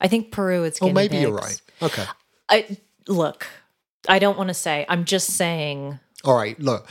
I 0.00 0.08
think 0.08 0.30
Peru 0.32 0.64
is 0.64 0.78
oh, 0.82 0.92
maybe 0.92 1.16
you're 1.16 1.32
right. 1.32 1.60
Okay. 1.82 2.04
I 2.48 2.76
look. 3.08 3.46
I 4.08 4.18
don't 4.18 4.36
want 4.38 4.48
to 4.48 4.54
say. 4.54 4.84
I'm 4.88 5.04
just 5.04 5.30
saying. 5.30 5.98
All 6.24 6.36
right. 6.36 6.58
Look, 6.60 6.88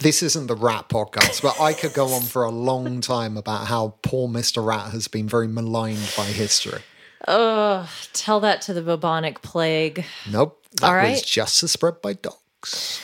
this 0.00 0.22
isn't 0.22 0.46
the 0.46 0.56
rat 0.56 0.88
podcast, 0.88 1.42
but 1.42 1.60
I 1.60 1.72
could 1.72 1.92
go 1.92 2.08
on 2.08 2.22
for 2.22 2.42
a 2.42 2.50
long 2.50 3.00
time 3.00 3.36
about 3.36 3.66
how 3.66 3.94
poor 4.02 4.28
Mr. 4.28 4.64
Rat 4.64 4.92
has 4.92 5.08
been 5.08 5.28
very 5.28 5.46
maligned 5.46 6.12
by 6.16 6.24
history. 6.24 6.82
Ugh. 7.28 7.86
Tell 8.12 8.40
that 8.40 8.62
to 8.62 8.72
the 8.72 8.82
bubonic 8.82 9.42
plague. 9.42 10.04
Nope. 10.30 10.64
That 10.80 10.88
All 10.88 11.10
was 11.10 11.22
just 11.22 11.62
as 11.62 11.72
spread 11.72 12.00
by 12.00 12.14
dogs. 12.14 13.00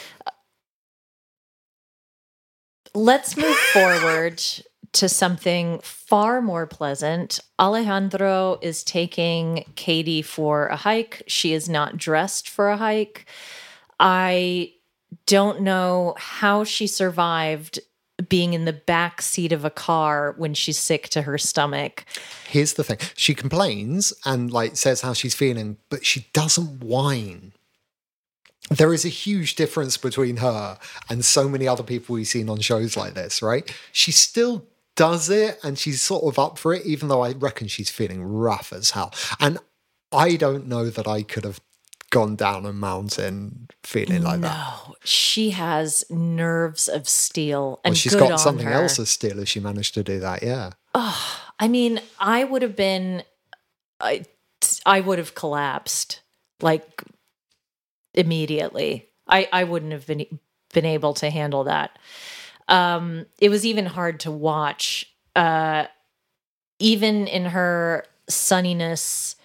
Let's 2.94 3.37
move 3.37 3.56
forward 3.56 4.42
to 4.92 5.09
something 5.09 5.80
far 5.82 6.40
more 6.40 6.66
pleasant. 6.66 7.40
Alejandro 7.59 8.59
is 8.62 8.82
taking 8.82 9.64
Kadie 9.76 10.24
for 10.24 10.68
a 10.68 10.76
hike. 10.76 11.22
She 11.26 11.52
is 11.52 11.68
not 11.68 11.98
dressed 11.98 12.48
for 12.48 12.70
a 12.70 12.78
hike. 12.78 13.26
I 14.00 14.72
don't 15.26 15.61
know 15.61 16.14
how 16.18 16.64
she 16.64 16.87
survived 16.87 17.81
being 18.29 18.55
in 18.55 18.64
the 18.64 18.72
back 18.72 19.20
seat 19.20 19.52
of 19.52 19.64
a 19.64 19.70
car 19.70 20.35
when 20.38 20.55
she's 20.55 20.79
sick 20.79 21.09
to 21.11 21.22
her 21.22 21.37
stomach. 21.37 22.05
Here's 22.48 22.74
the 22.74 22.85
thing. 22.85 22.98
She 23.14 23.35
complains 23.35 24.12
and 24.24 24.50
like 24.50 24.76
says 24.76 25.02
how 25.02 25.12
she's 25.12 25.35
feeling, 25.35 25.76
but 25.90 26.05
she 26.05 26.26
doesn't 26.33 26.83
whine. 26.83 27.52
There 28.70 28.92
is 28.92 29.05
a 29.05 29.11
huge 29.11 29.55
difference 29.55 29.96
between 29.96 30.38
her 30.38 30.79
and 31.09 31.24
so 31.24 31.48
many 31.48 31.68
other 31.68 31.83
people 31.83 32.14
we've 32.14 32.26
seen 32.26 32.48
on 32.48 32.61
shows 32.61 32.96
like 32.96 33.14
this, 33.14 33.42
right? 33.42 33.70
She 33.92 34.12
still 34.12 34.66
does 34.96 35.29
it 35.29 35.59
and 35.62 35.79
she's 35.79 36.02
sort 36.02 36.24
of 36.24 36.38
up 36.38 36.59
for 36.59 36.74
it, 36.74 36.85
even 36.87 37.09
though 37.09 37.22
I 37.22 37.33
reckon 37.33 37.68
she's 37.68 37.90
feeling 37.90 38.22
rough 38.22 38.72
as 38.72 38.92
hell. 38.92 39.12
And 39.38 39.59
I 40.11 40.37
don't 40.37 40.66
know 40.66 40.88
that 40.88 41.07
I 41.07 41.22
could 41.22 41.44
have 41.44 41.61
gone 42.11 42.35
down 42.35 42.64
a 42.64 42.72
mountain 42.72 43.65
feeling 43.87 44.22
like 44.22 44.40
that. 44.40 44.53
No, 44.88 44.94
she 45.05 45.51
has 45.51 46.05
nerves 46.11 46.88
of 46.88 47.09
steel, 47.09 47.81
and 47.85 47.92
Well, 47.92 47.96
she's 47.96 48.14
got 48.14 48.40
something 48.40 48.66
her. 48.66 48.72
else 48.72 48.99
as 48.99 49.11
steel 49.11 49.38
if 49.38 49.49
she 49.49 49.61
managed 49.61 49.94
to 49.94 50.03
do 50.03 50.18
that, 50.20 50.42
yeah. 50.42 50.72
Oh, 50.94 51.40
I 51.59 51.68
mean, 51.68 52.01
I 52.18 52.44
would 52.44 52.62
have 52.62 52.77
been, 52.77 53.22
I, 54.01 54.25
I 54.85 55.01
would 55.01 55.18
have 55.18 55.35
collapsed 55.35 56.20
like 56.61 57.03
immediately. 58.14 59.09
I, 59.29 59.49
I 59.53 59.64
wouldn't 59.64 59.92
have 59.92 60.07
been 60.07 60.27
been 60.72 60.85
able 60.85 61.14
to 61.14 61.31
handle 61.31 61.64
that. 61.64 61.99
Um, 62.68 63.27
it 63.38 63.49
was 63.49 63.64
even 63.64 63.87
hard 63.87 64.20
to 64.20 64.31
watch. 64.31 65.11
Uh, 65.35 65.87
even 66.79 67.27
in 67.27 67.46
her 67.46 68.05
sunniness 68.29 69.36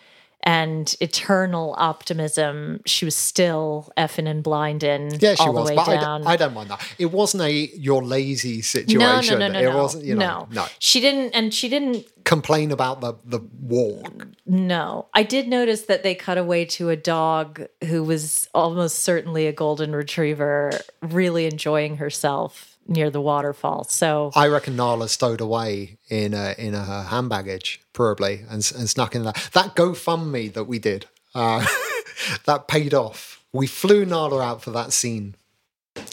and 0.44 0.96
eternal 1.00 1.76
optimism, 1.78 2.82
she 2.86 3.06
was 3.06 3.16
still 3.16 3.92
effing 3.98 4.28
and 4.28 4.44
blinding 4.44 5.12
Yeah, 5.20 5.36
she 5.36 5.44
all 5.44 5.54
was, 5.54 5.70
the 5.70 5.72
way 5.72 5.76
but 5.76 5.88
I, 5.90 5.96
down. 6.02 6.22
d- 6.22 6.28
I 6.28 6.36
don't 6.38 6.54
mind 6.54 6.70
that. 6.70 6.82
It 6.98 7.12
wasn't 7.12 7.44
a 7.44 7.52
you're 7.52 8.04
lazy 8.04 8.62
situation. 8.62 9.00
no, 9.40 9.48
no, 9.48 9.54
no, 9.54 9.54
no, 9.54 9.60
it 9.60 9.72
no. 9.72 9.78
wasn't, 9.78 10.06
you 10.06 10.16
know, 10.16 10.48
no. 10.52 10.64
no. 10.64 10.66
She 10.80 11.00
didn't, 11.00 11.32
and 11.32 11.54
she 11.54 11.70
didn't 11.70 12.06
Complain 12.24 12.72
about 12.72 13.02
the 13.02 13.16
the 13.26 13.40
walk. 13.62 14.28
No, 14.46 15.08
I 15.14 15.24
did 15.24 15.48
notice 15.48 15.84
that 15.84 16.04
they 16.04 16.14
cut 16.14 16.38
away 16.38 16.66
to 16.66 16.90
a 16.90 16.96
dog 16.96 17.66
who 17.86 18.04
was 18.04 18.48
almost 18.54 19.00
certainly 19.00 19.48
a 19.48 19.52
golden 19.52 19.96
retriever, 19.96 20.72
really 21.02 21.46
enjoying 21.46 21.98
herself 21.98 22.71
near 22.88 23.10
the 23.10 23.22
waterfall. 23.22 23.84
So, 23.86 24.32
I 24.36 24.48
reckon 24.48 24.76
Nala 24.76 25.08
stowed 25.10 25.42
away 25.42 25.98
in 26.10 26.34
a, 26.34 26.56
in 26.58 26.74
her 26.74 27.04
hand 27.04 27.30
baggage, 27.30 27.82
probably, 27.94 28.42
and, 28.50 28.72
and 28.78 28.90
snuck 28.90 29.16
in 29.16 29.24
that. 29.24 29.50
That 29.54 29.76
GoFundMe 29.76 30.52
that 30.54 30.66
we 30.66 30.80
did, 30.80 31.06
uh, 31.36 31.66
that 32.46 32.68
paid 32.68 32.94
off. 32.94 33.44
We 33.54 33.68
flew 33.68 34.06
Nala 34.06 34.42
out 34.42 34.62
for 34.62 34.72
that 34.72 34.94
scene. 34.94 35.36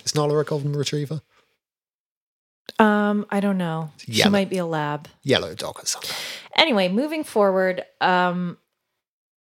Is 0.04 0.14
Nala 0.14 0.38
a 0.38 0.44
golden 0.44 0.72
retriever? 0.74 1.20
um, 2.78 3.26
I 3.30 3.40
don't 3.40 3.58
know. 3.58 3.90
She 3.98 4.12
Yellow. 4.12 4.30
might 4.30 4.50
be 4.50 4.58
a 4.58 4.66
lab. 4.66 5.08
Yellow 5.22 5.54
dog 5.54 5.78
or 5.82 5.86
something. 5.86 6.14
Anyway, 6.56 6.88
moving 6.88 7.24
forward, 7.24 7.84
um, 8.00 8.58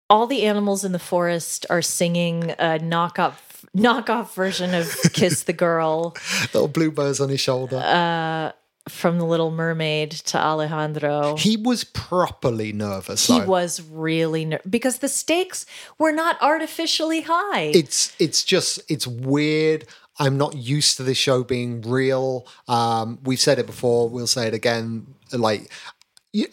all 0.09 0.27
the 0.27 0.43
animals 0.43 0.83
in 0.83 0.91
the 0.91 0.99
forest 0.99 1.65
are 1.69 1.81
singing 1.81 2.51
a 2.51 2.77
knockoff 2.79 3.35
knockoff 3.75 4.33
version 4.33 4.73
of 4.73 4.93
"Kiss 5.13 5.43
the 5.43 5.53
Girl." 5.53 6.15
Little 6.53 6.67
blue 6.67 6.91
bluebirds 6.91 7.19
on 7.19 7.29
his 7.29 7.39
shoulder. 7.39 7.77
Uh, 7.77 8.51
from 8.89 9.17
the 9.17 9.25
Little 9.25 9.49
Mermaid 9.49 10.11
to 10.11 10.37
Alejandro. 10.37 11.35
he 11.37 11.57
was 11.57 11.83
properly 11.83 12.71
nervous. 12.71 13.25
He 13.27 13.39
though. 13.39 13.45
was 13.47 13.81
really 13.81 14.45
ner- 14.45 14.61
because 14.69 14.99
the 14.99 15.07
stakes 15.07 15.65
were 15.97 16.11
not 16.11 16.37
artificially 16.41 17.21
high. 17.21 17.71
it's 17.73 18.15
it's 18.19 18.43
just 18.43 18.79
it's 18.87 19.07
weird. 19.07 19.87
I'm 20.17 20.37
not 20.37 20.55
used 20.55 20.95
to 20.97 21.03
this 21.03 21.17
show 21.17 21.43
being 21.43 21.81
real. 21.81 22.47
Um, 22.69 23.19
we've 23.23 23.39
said 23.39 23.59
it 23.59 23.65
before. 23.65 24.07
We'll 24.07 24.27
say 24.27 24.47
it 24.47 24.53
again. 24.53 25.07
Like 25.33 25.69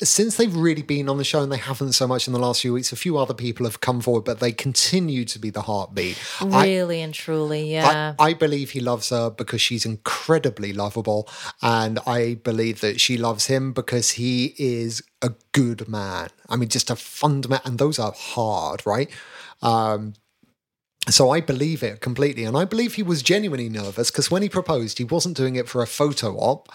since 0.02 0.36
they've 0.36 0.54
really 0.54 0.82
been 0.82 1.08
on 1.08 1.18
the 1.18 1.24
show, 1.24 1.42
and 1.42 1.50
they 1.50 1.56
haven't 1.56 1.92
so 1.92 2.06
much 2.06 2.26
in 2.26 2.32
the 2.32 2.38
last 2.38 2.62
few 2.62 2.72
weeks. 2.72 2.92
A 2.92 2.96
few 2.96 3.18
other 3.18 3.34
people 3.34 3.66
have 3.66 3.80
come 3.80 4.00
forward, 4.00 4.24
but 4.24 4.40
they 4.40 4.52
continue 4.52 5.24
to 5.24 5.38
be 5.38 5.50
the 5.50 5.62
heartbeat. 5.62 6.18
I- 6.40 6.66
really 6.66 7.00
and 7.00 7.12
truly, 7.12 7.72
yeah. 7.72 8.14
I, 8.18 8.30
I 8.30 8.34
believe 8.34 8.70
he 8.70 8.80
loves 8.80 9.10
her 9.10 9.30
because 9.30 9.60
she's 9.60 9.84
incredibly 9.84 10.72
lovable. 10.72 11.28
And 11.60 11.98
I 12.06 12.34
believe 12.34 12.80
that 12.80 13.00
she 13.00 13.16
loves 13.16 13.46
him 13.46 13.72
because 13.72 14.12
he 14.12 14.54
is 14.58 15.02
a 15.20 15.32
good 15.52 15.88
man. 15.88 16.28
I 16.48 16.56
mean, 16.56 16.68
just 16.68 16.90
a 16.90 16.96
fundamental, 16.96 17.68
and 17.68 17.78
those 17.78 17.98
are 17.98 18.12
hard, 18.12 18.86
right? 18.86 19.10
Um, 19.62 20.14
so 21.08 21.30
I 21.30 21.40
believe 21.40 21.82
it 21.82 22.00
completely. 22.00 22.44
And 22.44 22.56
I 22.56 22.64
believe 22.64 22.94
he 22.94 23.02
was 23.02 23.22
genuinely 23.22 23.68
nervous 23.68 24.10
because 24.10 24.30
when 24.30 24.42
he 24.42 24.48
proposed, 24.48 24.98
he 24.98 25.04
wasn't 25.04 25.36
doing 25.36 25.56
it 25.56 25.68
for 25.68 25.82
a 25.82 25.86
photo 25.86 26.36
op. 26.36 26.68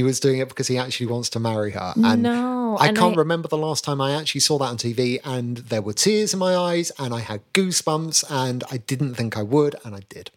He 0.00 0.04
was 0.04 0.18
doing 0.18 0.38
it 0.38 0.48
because 0.48 0.66
he 0.66 0.78
actually 0.78 1.08
wants 1.08 1.28
to 1.30 1.38
marry 1.40 1.72
her. 1.72 1.92
And 2.02 2.22
No, 2.22 2.78
I 2.80 2.86
and 2.88 2.96
can't 2.96 3.16
I- 3.16 3.18
remember 3.18 3.48
the 3.48 3.58
last 3.58 3.84
time 3.84 4.00
I 4.00 4.12
actually 4.12 4.40
saw 4.40 4.56
that 4.56 4.64
on 4.64 4.78
TV 4.78 5.18
and 5.22 5.58
there 5.58 5.82
were 5.82 5.92
tears 5.92 6.32
in 6.32 6.38
my 6.38 6.56
eyes 6.56 6.90
and 6.98 7.12
I 7.12 7.20
had 7.20 7.42
goosebumps 7.52 8.24
and 8.30 8.64
I 8.70 8.78
didn't 8.78 9.14
think 9.16 9.36
I 9.36 9.42
would 9.42 9.76
and 9.84 9.94
I 9.94 10.00
did. 10.08 10.30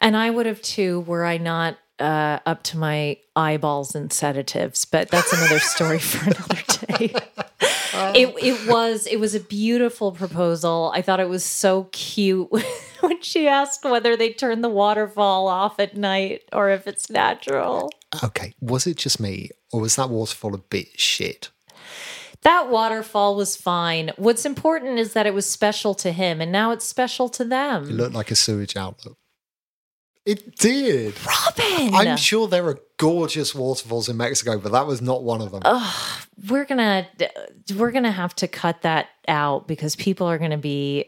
and 0.00 0.16
I 0.16 0.30
would 0.30 0.46
have 0.46 0.60
too, 0.62 0.98
were 1.06 1.24
I 1.24 1.36
not 1.38 1.78
uh, 2.00 2.40
up 2.44 2.64
to 2.64 2.76
my 2.76 3.18
eyeballs 3.36 3.94
in 3.94 4.10
sedatives. 4.10 4.84
But 4.84 5.10
that's 5.12 5.32
another 5.32 5.58
story 5.74 6.00
for 6.00 6.24
another 6.24 6.62
day. 6.86 7.14
it 8.20 8.34
it 8.42 8.68
was 8.68 9.06
it 9.06 9.20
was 9.20 9.36
a 9.36 9.40
beautiful 9.40 10.10
proposal. 10.10 10.90
I 10.92 11.02
thought 11.02 11.20
it 11.20 11.28
was 11.28 11.44
so 11.44 11.84
cute 11.92 12.48
when 13.00 13.22
she 13.22 13.46
asked 13.46 13.84
whether 13.84 14.16
they 14.16 14.32
turn 14.32 14.60
the 14.62 14.68
waterfall 14.68 15.46
off 15.46 15.78
at 15.78 15.96
night 15.96 16.42
or 16.52 16.68
if 16.70 16.86
it's 16.88 17.08
natural. 17.08 17.90
Okay, 18.22 18.54
was 18.60 18.86
it 18.86 18.96
just 18.96 19.20
me 19.20 19.50
or 19.72 19.80
was 19.80 19.96
that 19.96 20.10
waterfall 20.10 20.54
a 20.54 20.58
bit 20.58 20.98
shit? 20.98 21.50
That 22.42 22.68
waterfall 22.70 23.34
was 23.34 23.56
fine. 23.56 24.12
What's 24.16 24.44
important 24.44 24.98
is 24.98 25.14
that 25.14 25.26
it 25.26 25.34
was 25.34 25.48
special 25.48 25.94
to 25.94 26.12
him, 26.12 26.40
and 26.40 26.52
now 26.52 26.70
it's 26.70 26.84
special 26.84 27.28
to 27.30 27.44
them. 27.44 27.84
It 27.84 27.92
looked 27.92 28.14
like 28.14 28.30
a 28.30 28.36
sewage 28.36 28.76
outlet. 28.76 29.14
It 30.24 30.56
did. 30.56 31.14
Robin, 31.24 31.94
I'm 31.94 32.16
sure 32.16 32.48
there 32.48 32.66
are 32.66 32.80
gorgeous 32.98 33.54
waterfalls 33.54 34.08
in 34.08 34.16
Mexico, 34.16 34.58
but 34.58 34.72
that 34.72 34.86
was 34.86 35.00
not 35.00 35.22
one 35.22 35.40
of 35.40 35.52
them. 35.52 35.62
we're 36.48 36.64
gonna 36.64 37.06
we're 37.76 37.92
gonna 37.92 38.10
have 38.10 38.34
to 38.36 38.48
cut 38.48 38.82
that 38.82 39.06
out 39.28 39.68
because 39.68 39.96
people 39.96 40.26
are 40.26 40.38
gonna 40.38 40.58
be. 40.58 41.06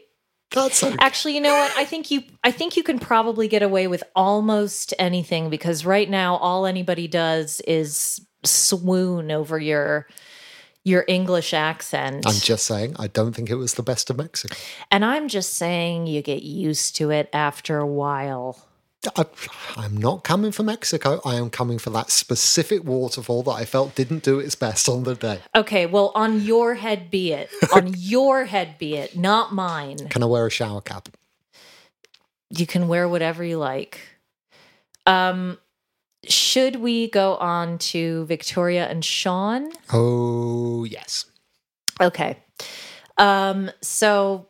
That's 0.51 0.83
okay. 0.83 0.95
Actually, 0.99 1.35
you 1.35 1.41
know 1.41 1.53
what? 1.53 1.71
I 1.77 1.85
think 1.85 2.09
you 2.09 2.23
I 2.43 2.51
think 2.51 2.75
you 2.75 2.83
can 2.83 2.99
probably 2.99 3.47
get 3.47 3.61
away 3.61 3.87
with 3.87 4.03
almost 4.15 4.93
anything 4.97 5.49
because 5.49 5.85
right 5.85 6.09
now 6.09 6.37
all 6.37 6.65
anybody 6.65 7.07
does 7.07 7.61
is 7.61 8.25
swoon 8.43 9.31
over 9.31 9.59
your 9.59 10.07
your 10.83 11.05
English 11.07 11.53
accent. 11.53 12.25
I'm 12.25 12.33
just 12.33 12.65
saying, 12.65 12.95
I 12.97 13.07
don't 13.07 13.33
think 13.33 13.49
it 13.49 13.55
was 13.55 13.75
the 13.75 13.83
best 13.83 14.09
of 14.09 14.17
Mexico. 14.17 14.55
and 14.89 15.05
I'm 15.05 15.27
just 15.27 15.53
saying 15.53 16.07
you 16.07 16.21
get 16.21 16.41
used 16.41 16.95
to 16.95 17.11
it 17.11 17.29
after 17.33 17.77
a 17.77 17.87
while. 17.87 18.68
I, 19.15 19.25
I'm 19.77 19.95
not 19.95 20.23
coming 20.23 20.51
for 20.51 20.63
Mexico. 20.63 21.21
I 21.23 21.35
am 21.35 21.49
coming 21.49 21.79
for 21.79 21.89
that 21.91 22.09
specific 22.09 22.83
waterfall 22.83 23.43
that 23.43 23.51
I 23.51 23.63
felt 23.63 23.95
didn't 23.95 24.23
do 24.23 24.39
its 24.39 24.55
best 24.55 24.89
on 24.89 25.03
the 25.03 25.15
day. 25.15 25.39
Okay, 25.55 25.85
well, 25.85 26.11
on 26.15 26.41
your 26.41 26.73
head 26.75 27.09
be 27.09 27.31
it. 27.31 27.49
On 27.73 27.93
your 27.97 28.45
head 28.45 28.77
be 28.77 28.95
it, 28.95 29.17
not 29.17 29.53
mine. 29.53 30.09
Can 30.09 30.21
I 30.21 30.25
wear 30.25 30.45
a 30.45 30.49
shower 30.49 30.81
cap? 30.81 31.07
You 32.49 32.65
can 32.65 32.87
wear 32.87 33.07
whatever 33.07 33.43
you 33.43 33.57
like. 33.57 34.01
Um, 35.05 35.57
should 36.27 36.75
we 36.77 37.09
go 37.09 37.35
on 37.37 37.77
to 37.77 38.25
Victoria 38.25 38.87
and 38.87 39.05
Sean? 39.05 39.71
Oh, 39.93 40.83
yes. 40.83 41.25
Okay. 42.01 42.37
Um, 43.17 43.71
so 43.81 44.47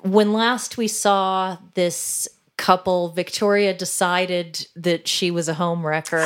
when 0.00 0.32
last 0.32 0.78
we 0.78 0.88
saw 0.88 1.58
this 1.74 2.28
couple. 2.62 3.08
Victoria 3.08 3.74
decided 3.74 4.68
that 4.76 5.08
she 5.08 5.32
was 5.32 5.48
a 5.48 5.54
home 5.54 5.84
wrecker 5.84 6.24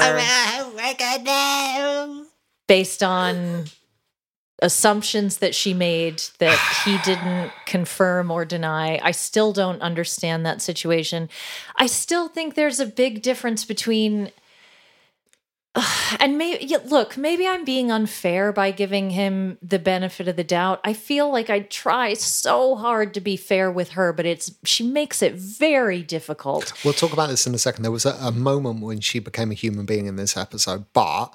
based 2.69 3.03
on 3.03 3.65
assumptions 4.61 5.39
that 5.39 5.55
she 5.55 5.73
made 5.73 6.23
that 6.39 6.59
he 6.85 6.99
didn't 7.05 7.53
confirm 7.65 8.31
or 8.31 8.45
deny. 8.45 9.01
I 9.03 9.13
still 9.13 9.55
don't 9.55 9.81
understand 9.81 10.45
that 10.45 10.61
situation. 10.61 11.31
I 11.77 11.87
still 11.87 12.29
think 12.29 12.55
there's 12.55 12.81
a 12.81 12.87
big 12.87 13.23
difference 13.23 13.65
between 13.65 14.31
and 16.21 16.39
maybe 16.39 16.75
look, 16.87 17.17
maybe 17.17 17.47
I'm 17.47 17.65
being 17.65 17.91
unfair 17.91 18.53
by 18.53 18.71
giving 18.71 19.11
him 19.11 19.59
the 19.63 19.79
benefit 19.79 20.29
of 20.29 20.37
the 20.37 20.45
doubt. 20.45 20.81
I 20.85 20.93
feel 20.93 21.31
like 21.31 21.51
I 21.51 21.61
try 21.61 22.15
so 22.15 22.77
hard 22.77 23.15
to 23.15 23.21
be 23.21 23.37
fair 23.37 23.71
with 23.71 23.91
her, 23.91 24.13
but 24.13 24.27
it's 24.27 24.55
she 24.65 24.85
makes 24.85 25.23
it 25.23 25.35
very 25.35 26.03
difficult. 26.03 26.73
We'll 26.85 26.95
talk 26.95 27.13
about 27.13 27.29
this 27.29 27.47
in 27.47 27.55
a 27.55 27.59
second. 27.59 27.83
There 27.83 27.93
was 27.93 28.07
a, 28.07 28.17
a 28.21 28.33
moment 28.33 28.81
when 28.81 29.01
she 29.01 29.19
became 29.19 29.51
a 29.51 29.55
human 29.55 29.87
being 29.87 30.07
in 30.07 30.17
this 30.17 30.37
episode, 30.37 30.87
but 30.93 31.35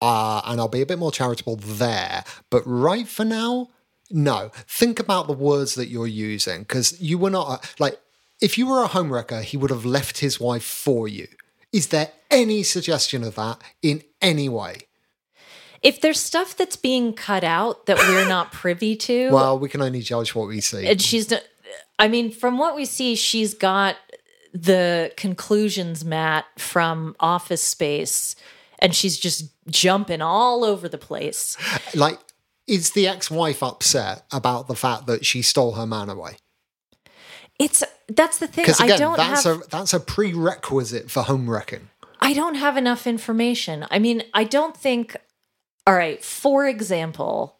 uh, 0.00 0.42
and 0.44 0.60
I'll 0.60 0.68
be 0.68 0.82
a 0.82 0.86
bit 0.86 0.98
more 0.98 1.12
charitable 1.12 1.56
there. 1.56 2.24
But 2.50 2.62
right 2.64 3.08
for 3.08 3.24
now, 3.24 3.70
no. 4.10 4.50
Think 4.68 5.00
about 5.00 5.26
the 5.26 5.32
words 5.32 5.74
that 5.74 5.88
you're 5.88 6.06
using 6.06 6.60
because 6.60 7.00
you 7.00 7.18
were 7.18 7.30
not 7.30 7.74
like 7.78 7.98
if 8.40 8.58
you 8.58 8.66
were 8.66 8.84
a 8.84 8.88
homewrecker, 8.88 9.42
he 9.42 9.56
would 9.56 9.70
have 9.70 9.84
left 9.84 10.18
his 10.18 10.38
wife 10.38 10.64
for 10.64 11.08
you. 11.08 11.26
Is 11.76 11.88
there 11.88 12.10
any 12.30 12.62
suggestion 12.62 13.22
of 13.22 13.34
that 13.34 13.60
in 13.82 14.02
any 14.22 14.48
way? 14.48 14.78
If 15.82 16.00
there's 16.00 16.18
stuff 16.18 16.56
that's 16.56 16.74
being 16.76 17.12
cut 17.12 17.44
out 17.44 17.84
that 17.84 17.98
we're 17.98 18.26
not 18.26 18.50
privy 18.62 18.96
to, 18.96 19.30
Well, 19.30 19.58
we 19.58 19.68
can 19.68 19.82
only 19.82 20.00
judge 20.00 20.34
what 20.34 20.48
we 20.48 20.62
see. 20.62 20.86
and 20.86 21.00
she's 21.02 21.30
not- 21.30 21.44
I 21.98 22.08
mean, 22.08 22.30
from 22.30 22.56
what 22.56 22.74
we 22.76 22.86
see, 22.86 23.14
she's 23.14 23.52
got 23.52 23.96
the 24.54 25.12
conclusions 25.18 26.02
mat 26.02 26.46
from 26.56 27.14
Office 27.20 27.62
Space, 27.62 28.36
and 28.78 28.94
she's 28.94 29.18
just 29.18 29.50
jumping 29.68 30.22
all 30.22 30.64
over 30.64 30.88
the 30.88 30.98
place. 30.98 31.56
like, 31.94 32.18
is 32.66 32.92
the 32.92 33.06
ex-wife 33.06 33.62
upset 33.62 34.24
about 34.32 34.66
the 34.66 34.74
fact 34.74 35.06
that 35.06 35.26
she 35.26 35.42
stole 35.42 35.72
her 35.72 35.86
man 35.86 36.08
away? 36.08 36.38
It's 37.58 37.82
that's 38.08 38.38
the 38.38 38.46
thing. 38.46 38.64
Because 38.64 38.80
I 38.80 38.86
again, 38.86 38.98
don't 38.98 39.16
that's 39.16 39.44
have 39.44 39.62
a 39.62 39.68
that's 39.68 39.94
a 39.94 40.00
prerequisite 40.00 41.10
for 41.10 41.22
home 41.22 41.48
wrecking. 41.48 41.88
I 42.20 42.32
don't 42.32 42.56
have 42.56 42.76
enough 42.76 43.06
information. 43.06 43.86
I 43.90 43.98
mean, 43.98 44.22
I 44.34 44.44
don't 44.44 44.76
think. 44.76 45.16
All 45.86 45.94
right, 45.94 46.22
for 46.22 46.66
example, 46.66 47.58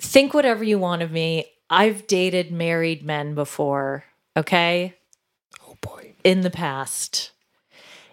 think 0.00 0.34
whatever 0.34 0.64
you 0.64 0.78
want 0.78 1.02
of 1.02 1.10
me. 1.10 1.46
I've 1.68 2.06
dated 2.06 2.52
married 2.52 3.04
men 3.04 3.34
before, 3.34 4.04
okay? 4.36 4.94
Oh 5.66 5.76
boy. 5.80 6.14
In 6.22 6.42
the 6.42 6.50
past. 6.50 7.32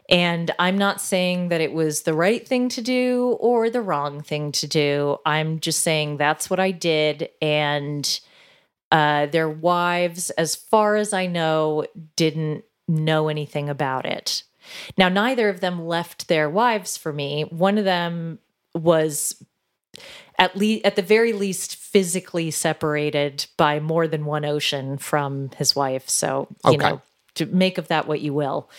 And 0.09 0.51
I'm 0.59 0.77
not 0.77 1.01
saying 1.01 1.49
that 1.49 1.61
it 1.61 1.71
was 1.71 2.01
the 2.01 2.13
right 2.13 2.45
thing 2.47 2.67
to 2.69 2.81
do 2.81 3.37
or 3.39 3.69
the 3.69 3.81
wrong 3.81 4.21
thing 4.21 4.51
to 4.53 4.67
do. 4.67 5.17
I'm 5.25 5.59
just 5.59 5.79
saying 5.81 6.17
that's 6.17 6.49
what 6.49 6.59
I 6.59 6.71
did. 6.71 7.29
And 7.41 8.19
uh, 8.93 9.25
their 9.25 9.49
wives, 9.49 10.29
as 10.31 10.55
far 10.55 10.95
as 10.95 11.11
I 11.13 11.25
know, 11.25 11.85
didn't 12.15 12.63
know 12.87 13.27
anything 13.27 13.67
about 13.67 14.05
it. 14.05 14.43
Now, 14.97 15.09
neither 15.09 15.49
of 15.49 15.59
them 15.61 15.85
left 15.85 16.27
their 16.27 16.49
wives 16.49 16.95
for 16.95 17.11
me. 17.11 17.41
One 17.49 17.77
of 17.79 17.85
them 17.85 18.37
was 18.75 19.43
at 20.37 20.55
least 20.55 20.85
at 20.85 20.95
the 20.95 21.01
very 21.01 21.33
least 21.33 21.75
physically 21.75 22.51
separated 22.51 23.47
by 23.57 23.79
more 23.79 24.07
than 24.07 24.25
one 24.25 24.45
ocean 24.45 24.97
from 24.97 25.49
his 25.57 25.75
wife. 25.75 26.07
So, 26.07 26.47
you 26.65 26.75
Okay. 26.75 26.89
know, 26.89 27.01
to 27.35 27.45
make 27.47 27.77
of 27.79 27.87
that 27.87 28.07
what 28.07 28.21
you 28.21 28.33
will. 28.33 28.69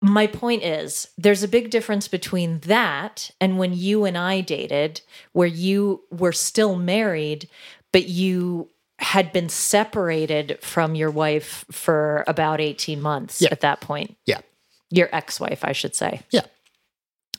My 0.00 0.26
point 0.26 0.62
is, 0.62 1.08
there's 1.16 1.42
a 1.42 1.48
big 1.48 1.70
difference 1.70 2.08
between 2.08 2.58
that 2.60 3.30
and 3.40 3.58
when 3.58 3.72
you 3.72 4.04
and 4.04 4.18
I 4.18 4.42
dated, 4.42 5.00
where 5.32 5.48
you 5.48 6.02
were 6.10 6.32
still 6.32 6.76
married, 6.76 7.48
but 7.94 8.08
you 8.08 8.68
had 8.98 9.32
been 9.32 9.48
separated 9.48 10.58
from 10.60 10.96
your 10.96 11.10
wife 11.12 11.64
for 11.70 12.24
about 12.26 12.60
18 12.60 13.00
months 13.00 13.40
Yeah. 13.40 13.50
at 13.52 13.60
that 13.60 13.80
point. 13.80 14.16
Yeah. 14.26 14.40
Your 14.90 15.08
ex 15.12 15.38
wife, 15.38 15.64
I 15.64 15.70
should 15.72 15.94
say. 15.94 16.22
Yeah. 16.30 16.46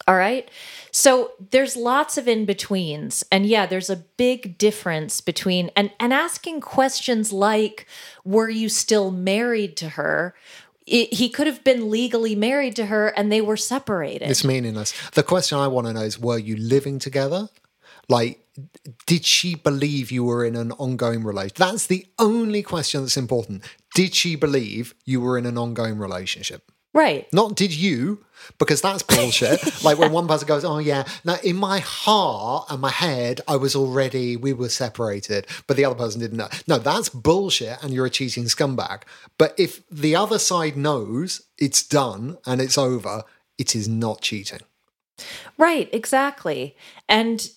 All 0.08 0.16
right. 0.16 0.50
So 0.92 1.32
there's 1.52 1.76
lots 1.76 2.18
of 2.18 2.28
in 2.28 2.46
betweens. 2.46 3.24
And 3.32 3.46
yeah, 3.46 3.66
there's 3.66 3.90
a 3.90 3.98
big 4.18 4.58
difference 4.58 5.20
between 5.20 5.72
and 5.76 5.92
and 6.00 6.14
asking 6.14 6.62
questions 6.62 7.34
like 7.34 7.86
were 8.24 8.50
you 8.50 8.70
still 8.70 9.12
married 9.12 9.76
to 9.78 9.90
her? 9.90 10.36
It, 10.88 11.14
he 11.14 11.28
could 11.30 11.48
have 11.48 11.64
been 11.64 11.90
legally 11.90 12.36
married 12.36 12.76
to 12.78 12.86
her 12.86 13.08
and 13.18 13.30
they 13.32 13.42
were 13.42 13.58
separated. 13.58 14.30
It's 14.30 14.44
meaningless. 14.46 14.94
The 15.12 15.24
question 15.24 15.58
I 15.58 15.68
want 15.68 15.88
to 15.88 15.94
know 15.94 16.02
is 16.04 16.20
were 16.20 16.38
you 16.40 16.56
living 16.56 17.00
together? 17.00 17.50
Like, 18.08 18.45
did 19.06 19.26
she 19.26 19.56
believe 19.56 20.12
you 20.12 20.24
were 20.24 20.46
in 20.46 20.56
an 20.56 20.72
ongoing 20.74 21.24
relationship? 21.24 21.58
That's 21.58 21.88
the 21.88 22.06
only 22.20 22.62
question 22.62 23.02
that's 23.02 23.18
important. 23.18 23.64
Did 23.94 24.14
she 24.14 24.36
believe 24.36 24.96
you 25.06 25.22
were 25.22 25.38
in 25.38 25.46
an 25.46 25.58
ongoing 25.58 25.98
relationship? 25.98 26.72
right. 26.96 27.32
Not 27.34 27.56
did 27.56 27.74
you, 27.74 28.26
because 28.58 28.82
that's 28.82 29.04
bullshit. 29.04 29.60
Like 29.84 30.00
when 30.00 30.12
one 30.12 30.28
person 30.28 30.48
goes, 30.48 30.66
Oh, 30.66 30.80
yeah. 30.80 31.04
Now, 31.24 31.36
in 31.44 31.58
my 31.58 31.80
heart 31.80 32.68
and 32.70 32.82
my 32.82 32.90
head, 32.90 33.42
I 33.48 33.58
was 33.58 33.76
already, 33.76 34.36
we 34.36 34.54
were 34.54 34.70
separated, 34.70 35.46
but 35.68 35.78
the 35.78 35.86
other 35.86 35.96
person 35.96 36.22
didn't 36.22 36.38
know. 36.38 36.48
No, 36.66 36.80
that's 36.80 37.10
bullshit 37.10 37.84
and 37.84 37.94
you're 37.94 38.08
a 38.08 38.10
cheating 38.10 38.46
scumbag. 38.46 39.04
But 39.38 39.54
if 39.60 39.88
the 39.90 40.16
other 40.16 40.40
side 40.40 40.76
knows 40.76 41.42
it's 41.60 41.86
done 41.86 42.38
and 42.46 42.62
it's 42.62 42.78
over, 42.78 43.24
it 43.58 43.76
is 43.76 43.88
not 43.88 44.22
cheating. 44.22 44.62
Right, 45.58 45.90
exactly. 45.94 46.76
And 47.08 47.48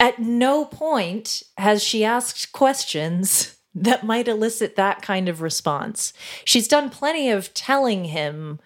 at 0.00 0.18
no 0.18 0.64
point 0.64 1.44
has 1.58 1.84
she 1.84 2.04
asked 2.04 2.52
questions 2.52 3.56
that 3.74 4.02
might 4.04 4.26
elicit 4.26 4.74
that 4.74 5.02
kind 5.02 5.28
of 5.28 5.42
response. 5.42 6.12
She's 6.44 6.66
done 6.66 6.90
plenty 6.90 7.30
of 7.30 7.54
telling 7.54 8.06
him 8.06 8.58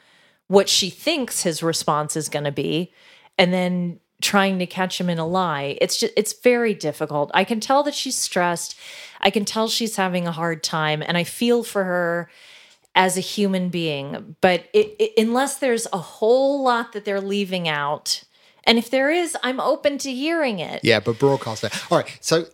what 0.47 0.68
she 0.68 0.88
thinks 0.88 1.42
his 1.42 1.62
response 1.62 2.16
is 2.16 2.29
going 2.31 2.44
to 2.44 2.53
be 2.53 2.92
and 3.37 3.53
then 3.53 4.01
trying 4.23 4.59
to 4.59 4.66
catch 4.66 4.99
him 4.99 5.11
in 5.11 5.18
a 5.18 5.27
lie. 5.27 5.77
It's 5.81 5.99
just 5.99 6.12
it's 6.16 6.33
very 6.33 6.73
difficult. 6.73 7.31
I 7.35 7.44
can 7.44 7.61
tell 7.61 7.83
that 7.83 7.94
she's 7.94 8.16
stressed. 8.16 8.79
I 9.20 9.31
can 9.31 9.44
tell 9.44 9.68
she's 9.68 9.97
having 9.97 10.27
a 10.27 10.33
hard 10.33 10.62
time 10.62 11.03
and 11.03 11.18
I 11.18 11.25
feel 11.25 11.64
for 11.64 11.85
her 11.85 12.31
as 12.94 13.18
a 13.18 13.20
human 13.20 13.68
being. 13.68 14.37
But 14.40 14.68
it, 14.73 14.94
it, 14.99 15.12
unless 15.18 15.59
there's 15.59 15.87
a 15.92 15.99
whole 15.99 16.62
lot 16.62 16.92
that 16.92 17.05
they're 17.05 17.20
leaving 17.20 17.68
out, 17.68 18.25
and 18.66 18.79
if 18.79 18.90
there 18.90 19.11
is, 19.11 19.37
I'm 19.42 19.61
open 19.61 19.98
to 19.98 20.12
hearing 20.12 20.59
it. 20.59 20.81
Yeah, 20.83 21.00
but 21.00 21.18
broadcast 21.18 21.64
it. 21.64 21.92
All 21.92 21.98
right. 21.98 22.18
So 22.20 22.46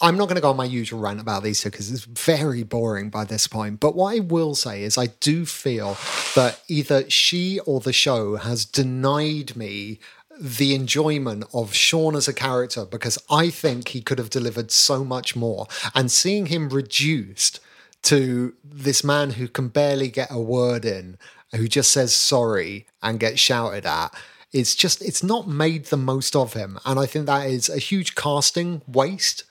I'm 0.00 0.16
not 0.16 0.26
going 0.26 0.36
to 0.36 0.42
go 0.42 0.50
on 0.50 0.56
my 0.56 0.64
usual 0.64 0.98
rant 0.98 1.20
about 1.20 1.44
these 1.44 1.60
two 1.60 1.70
because 1.70 1.90
it's 1.92 2.04
very 2.04 2.64
boring 2.64 3.08
by 3.08 3.24
this 3.24 3.46
point. 3.46 3.78
But 3.78 3.94
what 3.94 4.16
I 4.16 4.18
will 4.18 4.56
say 4.56 4.82
is, 4.82 4.98
I 4.98 5.06
do 5.20 5.46
feel 5.46 5.96
that 6.34 6.60
either 6.68 7.08
she 7.08 7.60
or 7.60 7.80
the 7.80 7.92
show 7.92 8.36
has 8.36 8.64
denied 8.64 9.54
me 9.56 10.00
the 10.40 10.74
enjoyment 10.74 11.44
of 11.54 11.72
Sean 11.72 12.16
as 12.16 12.26
a 12.26 12.34
character 12.34 12.84
because 12.84 13.16
I 13.30 13.50
think 13.50 13.88
he 13.88 14.00
could 14.00 14.18
have 14.18 14.30
delivered 14.30 14.72
so 14.72 15.04
much 15.04 15.36
more. 15.36 15.68
And 15.94 16.10
seeing 16.10 16.46
him 16.46 16.70
reduced 16.70 17.60
to 18.02 18.54
this 18.64 19.04
man 19.04 19.30
who 19.32 19.46
can 19.46 19.68
barely 19.68 20.08
get 20.08 20.32
a 20.32 20.40
word 20.40 20.84
in, 20.84 21.16
who 21.54 21.68
just 21.68 21.92
says 21.92 22.12
sorry 22.12 22.86
and 23.02 23.20
gets 23.20 23.38
shouted 23.38 23.86
at. 23.86 24.12
It's 24.52 24.74
just, 24.74 25.00
it's 25.02 25.22
not 25.22 25.48
made 25.48 25.86
the 25.86 25.96
most 25.96 26.36
of 26.36 26.52
him. 26.52 26.78
And 26.84 26.98
I 26.98 27.06
think 27.06 27.26
that 27.26 27.48
is 27.48 27.68
a 27.68 27.78
huge 27.78 28.14
casting 28.14 28.82
waste. 28.86 29.44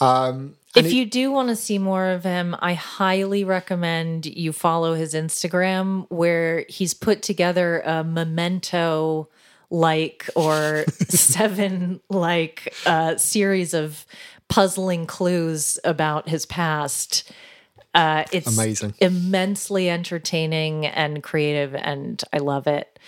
Um, 0.00 0.54
If 0.76 0.86
it- 0.86 0.92
you 0.92 1.06
do 1.06 1.32
want 1.32 1.48
to 1.48 1.56
see 1.56 1.78
more 1.78 2.06
of 2.08 2.22
him, 2.24 2.54
I 2.60 2.74
highly 2.74 3.42
recommend 3.44 4.26
you 4.26 4.52
follow 4.52 4.94
his 4.94 5.14
Instagram 5.14 6.06
where 6.10 6.64
he's 6.68 6.94
put 6.94 7.22
together 7.22 7.80
a 7.80 8.04
memento 8.04 9.28
like 9.70 10.28
or 10.36 10.84
seven 11.08 12.00
like 12.08 12.72
uh, 12.86 13.16
series 13.16 13.74
of 13.74 14.06
puzzling 14.48 15.06
clues 15.06 15.80
about 15.84 16.28
his 16.28 16.46
past. 16.46 17.32
Uh, 17.94 18.24
it's 18.30 18.46
Amazing. 18.56 18.94
immensely 19.00 19.88
entertaining 19.90 20.86
and 20.86 21.22
creative, 21.22 21.74
and 21.74 22.22
I 22.32 22.38
love 22.38 22.66
it. 22.66 22.98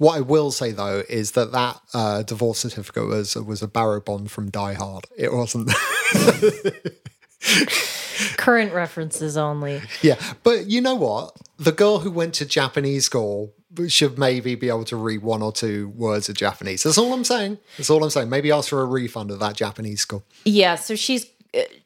What 0.00 0.16
I 0.16 0.20
will 0.22 0.50
say 0.50 0.72
though 0.72 1.02
is 1.10 1.32
that 1.32 1.52
that 1.52 1.78
uh, 1.92 2.22
divorce 2.22 2.60
certificate 2.60 3.06
was 3.06 3.36
was 3.36 3.60
a 3.60 3.68
bearer 3.68 4.00
bond 4.00 4.30
from 4.30 4.50
Die 4.50 4.72
Hard. 4.72 5.04
It 5.14 5.30
wasn't. 5.30 5.70
Current 8.38 8.72
references 8.72 9.36
only. 9.36 9.82
yeah, 10.00 10.14
but 10.42 10.68
you 10.68 10.80
know 10.80 10.94
what? 10.94 11.36
The 11.58 11.72
girl 11.72 11.98
who 11.98 12.10
went 12.10 12.32
to 12.36 12.46
Japanese 12.46 13.04
school 13.04 13.52
should 13.88 14.18
maybe 14.18 14.54
be 14.54 14.70
able 14.70 14.86
to 14.86 14.96
read 14.96 15.20
one 15.20 15.42
or 15.42 15.52
two 15.52 15.90
words 15.90 16.30
of 16.30 16.34
Japanese. 16.34 16.82
That's 16.84 16.96
all 16.96 17.12
I'm 17.12 17.22
saying. 17.22 17.58
That's 17.76 17.90
all 17.90 18.02
I'm 18.02 18.08
saying. 18.08 18.30
Maybe 18.30 18.50
ask 18.50 18.70
for 18.70 18.80
a 18.80 18.86
refund 18.86 19.30
of 19.30 19.38
that 19.40 19.54
Japanese 19.54 20.00
school. 20.00 20.24
Yeah, 20.46 20.76
so 20.76 20.94
she's 20.96 21.26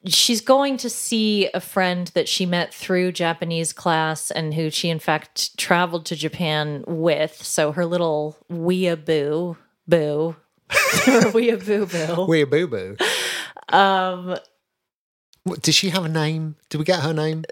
she's 0.07 0.41
going 0.41 0.77
to 0.79 0.91
see 0.91 1.49
a 1.55 1.61
friend 1.61 2.09
that 2.15 2.29
she 2.29 2.45
met 2.47 2.73
through 2.75 3.13
Japanese 3.13 3.73
class 3.73 4.31
and 4.31 4.55
who 4.55 4.71
she 4.71 4.91
in 4.91 4.99
fact 4.99 5.57
traveled 5.57 6.05
to 6.07 6.17
Japan 6.17 6.85
with. 6.87 7.43
So 7.43 7.73
her 7.73 7.87
little 7.87 8.37
weeaboo 8.51 9.57
boo. 9.89 10.37
weeaboo 10.71 12.17
boo. 12.17 12.27
We're 12.27 12.47
boo 12.47 12.67
boo. 12.67 12.97
Um 13.69 14.37
What, 15.45 15.63
Did 15.63 15.75
she 15.75 15.91
have 15.91 16.05
a 16.05 16.09
name? 16.09 16.57
Did 16.69 16.79
we 16.79 16.85
get 16.85 17.01
her 17.01 17.13
name? 17.13 17.45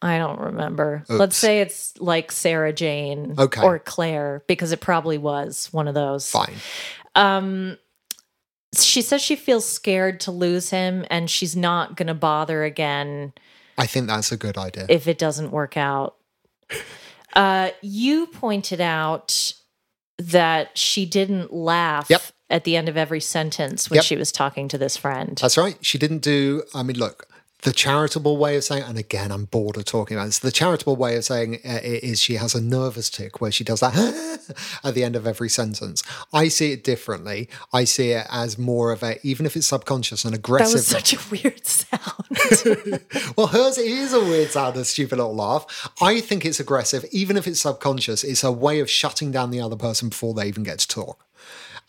I 0.00 0.18
don't 0.18 0.38
remember. 0.40 1.02
Oops. 1.10 1.18
Let's 1.18 1.36
say 1.36 1.60
it's 1.60 1.98
like 1.98 2.30
Sarah 2.30 2.72
Jane 2.72 3.34
Okay. 3.36 3.62
or 3.62 3.78
Claire 3.80 4.44
because 4.46 4.70
it 4.72 4.80
probably 4.80 5.18
was 5.18 5.68
one 5.72 5.88
of 5.88 5.94
those. 5.94 6.30
Fine. 6.30 6.54
Um, 7.16 7.76
she 8.76 9.00
says 9.02 9.22
she 9.22 9.36
feels 9.36 9.66
scared 9.68 10.20
to 10.20 10.30
lose 10.30 10.70
him 10.70 11.04
and 11.10 11.30
she's 11.30 11.56
not 11.56 11.96
going 11.96 12.06
to 12.08 12.14
bother 12.14 12.64
again 12.64 13.32
I 13.78 13.86
think 13.86 14.08
that's 14.08 14.32
a 14.32 14.36
good 14.36 14.58
idea. 14.58 14.86
if 14.88 15.06
it 15.06 15.18
doesn't 15.18 15.50
work 15.50 15.76
out. 15.76 16.16
Uh, 17.34 17.70
you 17.82 18.26
pointed 18.26 18.80
out 18.80 19.52
that 20.16 20.76
she 20.76 21.04
didn't 21.04 21.52
laugh 21.52 22.08
Yep. 22.08 22.22
at 22.48 22.64
the 22.64 22.74
end 22.74 22.88
of 22.88 22.96
every 22.96 23.20
sentence 23.20 23.90
when 23.90 23.96
Yep. 23.96 24.04
she 24.06 24.16
was 24.16 24.32
talking 24.32 24.66
to 24.68 24.78
this 24.78 24.96
friend. 24.96 25.36
That's 25.40 25.58
right. 25.58 25.76
She 25.82 25.98
didn't 25.98 26.20
do, 26.20 26.62
I 26.74 26.82
mean, 26.82 26.98
look, 26.98 27.26
the 27.62 27.72
charitable 27.72 28.36
way 28.36 28.56
of 28.56 28.62
saying, 28.62 28.84
and 28.84 28.96
again, 28.96 29.32
I'm 29.32 29.46
bored 29.46 29.76
of 29.76 29.84
talking 29.84 30.16
about 30.16 30.26
this. 30.26 30.38
The 30.38 30.52
charitable 30.52 30.94
way 30.94 31.16
of 31.16 31.24
saying 31.24 31.56
uh, 31.64 31.80
it 31.82 32.04
is 32.04 32.20
she 32.20 32.34
has 32.34 32.54
a 32.54 32.60
nervous 32.60 33.10
tick 33.10 33.40
where 33.40 33.50
she 33.50 33.64
does 33.64 33.80
that 33.80 33.96
at 34.84 34.94
the 34.94 35.02
end 35.02 35.16
of 35.16 35.26
every 35.26 35.48
sentence. 35.48 36.04
I 36.32 36.48
see 36.48 36.70
it 36.72 36.84
differently. 36.84 37.48
I 37.72 37.82
see 37.82 38.12
it 38.12 38.26
as 38.30 38.58
more 38.58 38.92
of 38.92 39.02
a, 39.02 39.18
even 39.26 39.44
if 39.44 39.56
it's 39.56 39.66
subconscious 39.66 40.24
and 40.24 40.36
aggressive. 40.36 40.72
that 40.72 40.76
was 40.76 40.86
such 40.86 41.14
a 41.14 41.30
weird 41.30 41.66
sound. 41.66 43.02
well, 43.36 43.48
hers 43.48 43.76
is 43.76 44.12
a 44.12 44.20
weird 44.20 44.50
sound, 44.50 44.76
a 44.76 44.84
stupid 44.84 45.16
little 45.16 45.34
laugh. 45.34 45.90
I 46.00 46.20
think 46.20 46.44
it's 46.44 46.60
aggressive, 46.60 47.04
even 47.10 47.36
if 47.36 47.48
it's 47.48 47.60
subconscious. 47.60 48.22
It's 48.22 48.44
a 48.44 48.52
way 48.52 48.78
of 48.78 48.88
shutting 48.88 49.32
down 49.32 49.50
the 49.50 49.60
other 49.60 49.76
person 49.76 50.10
before 50.10 50.32
they 50.32 50.46
even 50.46 50.62
get 50.62 50.78
to 50.78 50.88
talk. 50.88 51.24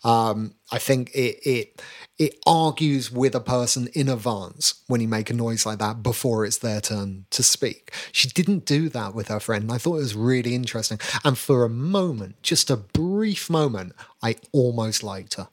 Um, 0.02 0.54
I 0.72 0.78
think 0.78 1.10
it 1.14 1.40
it 1.46 1.82
it 2.20 2.38
argues 2.46 3.10
with 3.10 3.34
a 3.34 3.40
person 3.40 3.88
in 3.94 4.06
advance 4.06 4.84
when 4.86 5.00
you 5.00 5.08
make 5.08 5.30
a 5.30 5.34
noise 5.34 5.64
like 5.64 5.78
that 5.78 6.02
before 6.02 6.44
it's 6.44 6.58
their 6.58 6.82
turn 6.82 7.24
to 7.30 7.42
speak. 7.42 7.92
She 8.12 8.28
didn't 8.28 8.66
do 8.66 8.90
that 8.90 9.14
with 9.14 9.28
her 9.28 9.40
friend. 9.40 9.72
I 9.72 9.78
thought 9.78 9.96
it 9.96 10.00
was 10.00 10.14
really 10.14 10.54
interesting. 10.54 11.00
And 11.24 11.38
for 11.38 11.64
a 11.64 11.70
moment, 11.70 12.42
just 12.42 12.68
a 12.68 12.76
brief 12.76 13.48
moment, 13.48 13.94
I 14.22 14.36
almost 14.52 15.02
liked 15.02 15.34
her. 15.34 15.48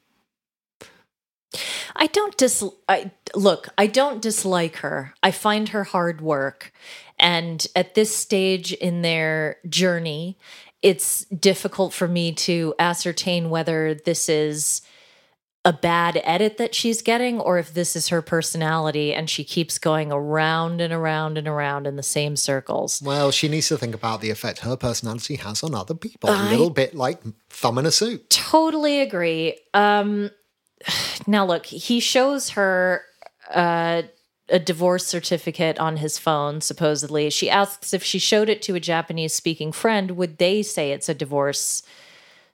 I 1.96 2.08
don't 2.08 2.36
dis 2.36 2.62
I 2.90 3.12
look, 3.34 3.70
I 3.78 3.88
don't 3.88 4.22
dislike 4.22 4.76
her. 4.78 5.14
I 5.24 5.32
find 5.32 5.70
her 5.70 5.86
hard 5.86 6.20
work. 6.20 6.74
And 7.18 7.66
at 7.78 7.96
this 7.96 8.14
stage 8.14 8.74
in 8.74 9.04
their 9.04 9.58
journey, 9.70 10.38
it's 10.82 11.24
difficult 11.26 11.94
for 11.94 12.10
me 12.10 12.34
to 12.34 12.76
ascertain 12.78 13.50
whether 13.50 13.94
this 13.94 14.28
is 14.28 14.82
a 15.68 15.74
bad 15.74 16.22
edit 16.24 16.56
that 16.58 16.74
she's 16.74 17.02
getting 17.02 17.42
or 17.42 17.58
if 17.58 17.74
this 17.74 17.94
is 17.94 18.08
her 18.08 18.22
personality 18.22 19.14
and 19.14 19.30
she 19.30 19.44
keeps 19.44 19.78
going 19.78 20.14
around 20.14 20.80
and 20.80 20.94
around 20.94 21.38
and 21.38 21.46
around 21.46 21.86
in 21.86 21.98
the 21.98 22.04
same 22.04 22.38
circles. 22.38 23.02
Well, 23.02 23.32
she 23.32 23.50
needs 23.50 23.68
to 23.68 23.78
think 23.78 23.94
about 23.94 24.22
the 24.22 24.30
effect 24.30 24.60
her 24.60 24.78
personality 24.78 25.36
has 25.36 25.62
on 25.64 25.76
other 25.76 25.94
people. 25.94 26.30
I- 26.30 26.48
a 26.48 26.52
little 26.52 26.70
bit 26.70 26.96
like 26.96 27.20
thumb 27.50 27.78
in 27.78 27.86
a 27.86 27.92
suit. 27.92 28.30
Totally 28.30 29.02
agree. 29.02 29.60
Um 29.74 30.32
now 31.28 31.46
look, 31.46 31.66
he 31.66 32.00
shows 32.00 32.52
her 32.52 33.02
uh 33.54 34.04
a 34.50 34.60
divorce 34.60 35.06
certificate 35.06 35.78
on 35.80 35.98
his 35.98 36.18
phone 36.18 36.62
supposedly. 36.62 37.30
She 37.30 37.50
asks 37.50 37.94
if 37.94 38.06
she 38.06 38.20
showed 38.20 38.48
it 38.48 38.62
to 38.62 38.76
a 38.76 38.80
Japanese 38.80 39.34
speaking 39.34 39.74
friend, 39.74 40.12
would 40.12 40.38
they 40.38 40.64
say 40.64 40.94
it's 40.94 41.10
a 41.10 41.14
divorce 41.14 41.84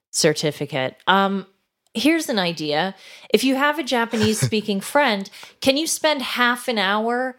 certificate? 0.09 0.97
Um 1.05 1.45
here's 1.94 2.30
an 2.30 2.39
idea. 2.39 2.96
If 3.34 3.44
you 3.44 3.56
have 3.56 3.80
a 3.80 3.84
Japanese 3.84 4.39
speaking 4.46 4.82
friend, 4.82 5.30
can 5.62 5.78
you 5.78 5.88
spend 5.88 6.22
half 6.22 6.68
an 6.68 6.78
hour 6.78 7.38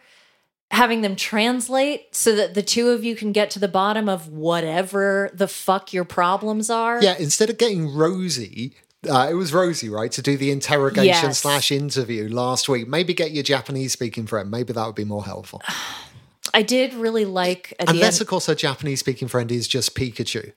having 0.71 1.01
them 1.01 1.15
translate 1.15 2.15
so 2.15 2.35
that 2.35 2.53
the 2.53 2.63
two 2.63 2.89
of 2.89 3.03
you 3.03 3.15
can 3.15 3.31
get 3.31 3.49
to 3.51 3.59
the 3.59 3.67
bottom 3.67 4.09
of 4.09 4.27
whatever 4.29 5.29
the 5.33 5.47
fuck 5.47 5.93
your 5.93 6.05
problems 6.05 6.69
are? 6.69 7.01
Yeah, 7.01 7.15
instead 7.17 7.49
of 7.49 7.57
getting 7.57 7.93
Rosie, 7.93 8.75
uh, 9.09 9.27
it 9.29 9.35
was 9.35 9.53
Rosie, 9.53 9.89
right, 9.89 10.11
to 10.11 10.21
do 10.21 10.37
the 10.37 10.51
interrogation 10.51 11.05
Yes. 11.05 11.39
slash 11.39 11.71
interview 11.71 12.27
last 12.29 12.67
week. 12.67 12.87
Maybe 12.87 13.13
get 13.13 13.31
your 13.31 13.43
Japanese 13.43 13.93
speaking 13.93 14.25
friend. 14.25 14.49
Maybe 14.49 14.73
that 14.73 14.85
would 14.85 14.95
be 14.95 15.05
more 15.05 15.25
helpful. 15.25 15.61
I 16.53 16.61
did 16.61 16.93
really 16.93 17.25
like 17.25 17.73
Unless, 17.79 18.21
of 18.21 18.27
course, 18.27 18.45
her 18.45 18.55
Japanese 18.55 19.01
speaking 19.01 19.27
friend 19.27 19.51
is 19.51 19.67
just 19.67 19.93
Pikachu. 19.95 20.53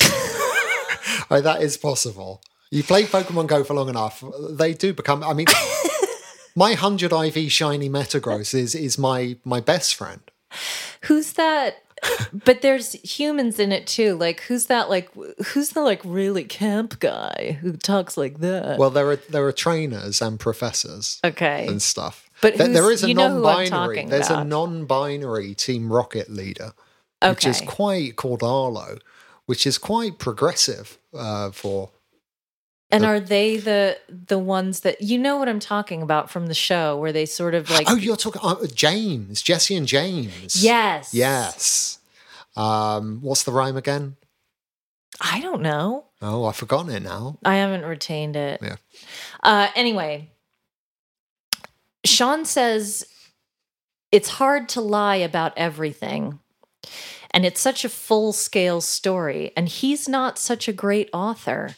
right, 1.30 1.42
that 1.42 1.62
is 1.62 1.76
possible. 1.76 2.42
You 2.70 2.82
play 2.84 3.04
Pokemon 3.04 3.48
Go 3.48 3.64
for 3.64 3.74
long 3.74 3.88
enough, 3.88 4.22
they 4.50 4.74
do 4.74 4.92
become. 4.92 5.24
I 5.24 5.32
mean, 5.32 5.46
my 6.56 6.70
100 6.70 7.12
IV 7.12 7.50
shiny 7.50 7.88
Metagross 7.88 8.54
is, 8.54 8.74
is 8.74 8.96
my, 8.96 9.36
my 9.44 9.60
best 9.60 9.94
friend. 9.94 10.20
Who's 11.02 11.32
that? 11.34 11.82
but 12.32 12.62
there's 12.62 12.92
humans 12.92 13.58
in 13.58 13.72
it 13.72 13.86
too. 13.86 14.16
Like 14.16 14.40
who's 14.42 14.66
that? 14.66 14.88
Like 14.88 15.10
who's 15.48 15.70
the 15.70 15.82
like 15.82 16.00
really 16.04 16.44
camp 16.44 16.98
guy 16.98 17.58
who 17.60 17.72
talks 17.72 18.16
like 18.16 18.38
that? 18.38 18.78
Well, 18.78 18.90
there 18.90 19.10
are 19.10 19.16
there 19.16 19.46
are 19.46 19.52
trainers 19.52 20.22
and 20.22 20.40
professors 20.40 21.20
okay. 21.24 21.66
and 21.66 21.82
stuff. 21.82 22.30
But 22.40 22.56
There- 22.56 22.68
there 22.68 22.90
is 22.90 23.02
a 23.04 23.12
non-binary. 23.12 24.06
There's 24.06 24.30
a 24.30 24.44
non-binary 24.44 25.54
Team 25.54 25.92
Rocket 25.92 26.30
leader, 26.30 26.72
which 27.22 27.46
is 27.46 27.60
quite 27.60 28.16
called 28.16 28.42
Arlo, 28.42 28.96
which 29.44 29.66
is 29.66 29.76
quite 29.76 30.18
progressive 30.18 30.98
uh, 31.14 31.50
for. 31.50 31.90
And 32.92 33.04
are 33.04 33.20
they 33.20 33.56
the 33.56 33.98
the 34.08 34.38
ones 34.38 34.80
that 34.80 35.00
you 35.00 35.18
know 35.18 35.36
what 35.36 35.48
I'm 35.48 35.60
talking 35.60 36.02
about 36.02 36.30
from 36.30 36.46
the 36.46 36.54
show 36.54 36.96
where 36.96 37.12
they 37.12 37.26
sort 37.26 37.54
of 37.54 37.70
like 37.70 37.88
oh, 37.88 37.94
you're 37.96 38.16
talking 38.16 38.40
uh, 38.42 38.66
James, 38.74 39.42
Jessie 39.42 39.76
and 39.76 39.86
James. 39.86 40.62
Yes. 40.62 41.14
Yes. 41.14 41.98
Um, 42.56 43.20
what's 43.22 43.44
the 43.44 43.52
rhyme 43.52 43.76
again? 43.76 44.16
I 45.20 45.40
don't 45.40 45.62
know. 45.62 46.06
Oh, 46.22 46.46
I've 46.46 46.56
forgotten 46.56 46.90
it 46.90 47.02
now. 47.02 47.38
I 47.44 47.56
haven't 47.56 47.84
retained 47.84 48.36
it. 48.36 48.60
Yeah. 48.62 48.76
Uh, 49.42 49.68
anyway, 49.74 50.30
Sean 52.04 52.44
says 52.44 53.06
it's 54.12 54.28
hard 54.28 54.68
to 54.70 54.80
lie 54.80 55.16
about 55.16 55.52
everything. 55.56 56.40
And 57.32 57.46
it's 57.46 57.60
such 57.60 57.84
a 57.84 57.88
full 57.88 58.32
scale 58.32 58.80
story. 58.80 59.52
And 59.56 59.68
he's 59.68 60.08
not 60.08 60.38
such 60.38 60.66
a 60.66 60.72
great 60.72 61.08
author. 61.12 61.76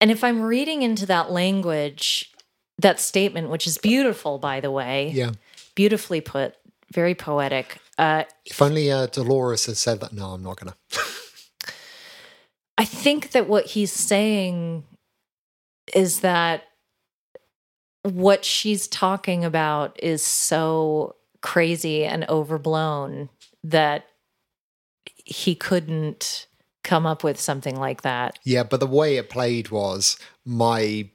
And 0.00 0.10
if 0.10 0.22
I'm 0.24 0.42
reading 0.42 0.82
into 0.82 1.06
that 1.06 1.30
language, 1.30 2.32
that 2.78 3.00
statement, 3.00 3.48
which 3.50 3.66
is 3.66 3.78
beautiful, 3.78 4.38
by 4.38 4.60
the 4.60 4.70
way, 4.70 5.10
Yeah. 5.14 5.32
beautifully 5.74 6.20
put, 6.20 6.54
very 6.92 7.14
poetic. 7.14 7.78
Uh, 7.96 8.24
If 8.44 8.60
only 8.60 8.90
uh, 8.90 9.06
Dolores 9.06 9.66
had 9.66 9.76
said 9.76 10.00
that. 10.00 10.12
No, 10.12 10.30
I'm 10.32 10.42
not 10.42 10.58
gonna. 10.58 10.76
I 12.76 12.84
think 12.84 13.30
that 13.30 13.48
what 13.48 13.66
he's 13.66 13.92
saying 13.92 14.84
is 15.94 16.20
that 16.20 16.64
what 18.02 18.44
she's 18.44 18.88
talking 18.88 19.44
about 19.44 19.98
is 20.02 20.22
so 20.22 21.14
crazy 21.40 22.04
and 22.04 22.24
overblown 22.28 23.28
that 23.62 24.06
he 25.24 25.54
couldn't 25.54 26.46
come 26.84 27.06
up 27.06 27.24
with 27.24 27.40
something 27.40 27.76
like 27.76 28.02
that. 28.02 28.38
Yeah, 28.44 28.62
but 28.62 28.78
the 28.78 28.86
way 28.86 29.16
it 29.16 29.30
played 29.30 29.70
was 29.70 30.16
my 30.44 31.08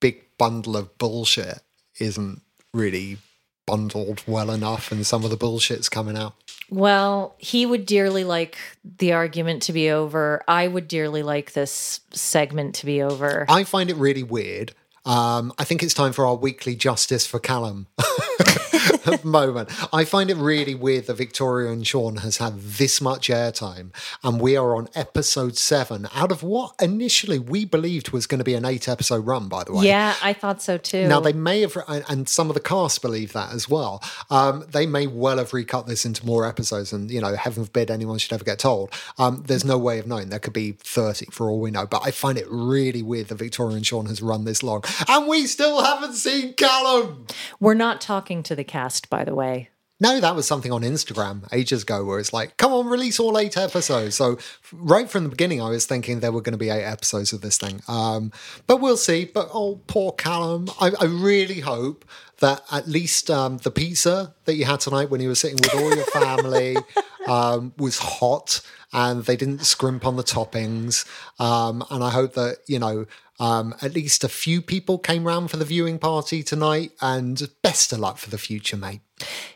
big 0.00 0.22
bundle 0.38 0.76
of 0.76 0.96
bullshit 0.96 1.60
isn't 2.00 2.40
really 2.72 3.18
bundled 3.66 4.22
well 4.26 4.50
enough, 4.50 4.90
and 4.92 5.04
some 5.04 5.24
of 5.24 5.30
the 5.30 5.36
bullshit's 5.36 5.88
coming 5.88 6.16
out. 6.16 6.34
Well, 6.70 7.34
he 7.38 7.66
would 7.66 7.84
dearly 7.86 8.24
like 8.24 8.56
the 8.98 9.12
argument 9.12 9.62
to 9.64 9.72
be 9.72 9.90
over. 9.90 10.42
I 10.48 10.68
would 10.68 10.88
dearly 10.88 11.22
like 11.22 11.52
this 11.52 12.00
segment 12.12 12.76
to 12.76 12.86
be 12.86 13.02
over. 13.02 13.44
I 13.48 13.64
find 13.64 13.90
it 13.90 13.96
really 13.96 14.22
weird. 14.22 14.72
Um, 15.04 15.52
I 15.58 15.64
think 15.64 15.82
it's 15.82 15.94
time 15.94 16.12
for 16.12 16.26
our 16.26 16.34
weekly 16.34 16.74
justice 16.74 17.26
for 17.26 17.38
Callum. 17.38 17.86
moment. 19.24 19.70
I 19.92 20.04
find 20.04 20.30
it 20.30 20.36
really 20.36 20.74
weird 20.74 21.06
that 21.06 21.14
Victoria 21.14 21.70
and 21.70 21.86
Sean 21.86 22.18
has 22.18 22.38
had 22.38 22.60
this 22.60 23.00
much 23.00 23.28
airtime, 23.28 23.90
and 24.22 24.40
we 24.40 24.56
are 24.56 24.76
on 24.76 24.88
episode 24.94 25.56
seven 25.56 26.08
out 26.14 26.30
of 26.32 26.42
what 26.42 26.74
initially 26.80 27.38
we 27.38 27.64
believed 27.64 28.10
was 28.10 28.26
going 28.26 28.38
to 28.38 28.44
be 28.44 28.54
an 28.54 28.64
eight 28.64 28.88
episode 28.88 29.26
run. 29.26 29.48
By 29.48 29.64
the 29.64 29.72
way, 29.74 29.86
Yeah, 29.86 30.14
I 30.22 30.32
thought 30.32 30.62
so 30.62 30.78
too. 30.78 31.06
Now 31.08 31.20
they 31.20 31.32
may 31.32 31.60
have, 31.62 31.76
and- 31.88 32.26
some 32.28 32.50
of 32.50 32.54
the 32.54 32.60
cast 32.60 33.02
believe 33.02 33.32
that 33.32 33.52
as 33.52 33.68
well. 33.68 34.02
Um, 34.30 34.64
they 34.68 34.86
may 34.86 35.06
well 35.06 35.38
have 35.38 35.52
recut 35.52 35.86
this 35.86 36.04
into 36.04 36.26
more 36.26 36.44
episodes, 36.46 36.92
and 36.92 37.10
you 37.10 37.20
know, 37.20 37.34
heaven 37.36 37.64
forbid 37.64 37.90
anyone 37.90 38.18
should 38.18 38.32
ever 38.32 38.44
get 38.44 38.58
told. 38.58 38.92
Um, 39.18 39.44
there's 39.46 39.64
no 39.64 39.78
way 39.78 39.98
of 39.98 40.06
knowing. 40.06 40.28
There 40.28 40.38
could 40.38 40.52
be 40.52 40.72
thirty 40.72 41.26
for 41.30 41.48
all 41.50 41.60
we 41.60 41.70
know. 41.70 41.86
But 41.86 42.02
I 42.04 42.10
find 42.10 42.36
it 42.36 42.46
really 42.50 43.02
weird 43.02 43.28
that 43.28 43.36
Victoria 43.36 43.76
and 43.76 43.86
Sean 43.86 44.06
has 44.06 44.20
run 44.20 44.44
this 44.44 44.62
long, 44.62 44.82
and 45.08 45.28
we 45.28 45.46
still 45.46 45.82
haven't 45.84 46.14
seen 46.14 46.54
Callum. 46.54 47.26
We're 47.60 47.74
not 47.74 48.00
talking 48.00 48.42
to 48.44 48.56
the 48.56 48.64
cast, 48.64 48.95
by 49.04 49.24
the 49.24 49.34
way. 49.34 49.68
No, 49.98 50.20
that 50.20 50.36
was 50.36 50.46
something 50.46 50.72
on 50.72 50.82
Instagram 50.82 51.48
ages 51.52 51.82
ago 51.82 52.04
where 52.04 52.18
it's 52.18 52.32
like, 52.32 52.58
come 52.58 52.70
on, 52.70 52.86
release 52.86 53.18
all 53.18 53.38
eight 53.38 53.56
episodes. 53.56 54.14
So 54.14 54.36
right 54.70 55.08
from 55.08 55.24
the 55.24 55.30
beginning, 55.30 55.62
I 55.62 55.70
was 55.70 55.86
thinking 55.86 56.20
there 56.20 56.32
were 56.32 56.42
going 56.42 56.52
to 56.52 56.58
be 56.58 56.68
eight 56.68 56.84
episodes 56.84 57.32
of 57.32 57.40
this 57.40 57.56
thing. 57.56 57.80
Um, 57.88 58.30
but 58.66 58.76
we'll 58.76 58.98
see. 58.98 59.24
But 59.24 59.48
oh, 59.54 59.80
poor 59.86 60.12
Callum. 60.12 60.68
I, 60.78 60.92
I 61.00 61.04
really 61.06 61.60
hope 61.60 62.04
that 62.40 62.60
at 62.70 62.86
least 62.86 63.30
um, 63.30 63.56
the 63.58 63.70
pizza 63.70 64.34
that 64.44 64.56
you 64.56 64.66
had 64.66 64.80
tonight 64.80 65.08
when 65.08 65.22
you 65.22 65.28
were 65.28 65.34
sitting 65.34 65.56
with 65.62 65.74
all 65.74 65.94
your 65.94 66.04
family 66.04 66.76
um, 67.26 67.72
was 67.78 67.98
hot 67.98 68.60
and 68.96 69.24
they 69.26 69.36
didn't 69.36 69.60
scrimp 69.60 70.06
on 70.06 70.16
the 70.16 70.24
toppings. 70.24 71.06
Um, 71.38 71.84
and 71.90 72.02
I 72.02 72.10
hope 72.10 72.32
that, 72.32 72.60
you 72.66 72.78
know, 72.78 73.04
um, 73.38 73.74
at 73.82 73.94
least 73.94 74.24
a 74.24 74.28
few 74.28 74.62
people 74.62 74.98
came 74.98 75.24
round 75.24 75.50
for 75.50 75.58
the 75.58 75.66
viewing 75.66 75.98
party 75.98 76.42
tonight. 76.42 76.92
And 77.02 77.50
best 77.62 77.92
of 77.92 77.98
luck 77.98 78.16
for 78.16 78.30
the 78.30 78.38
future, 78.38 78.78
mate. 78.78 79.02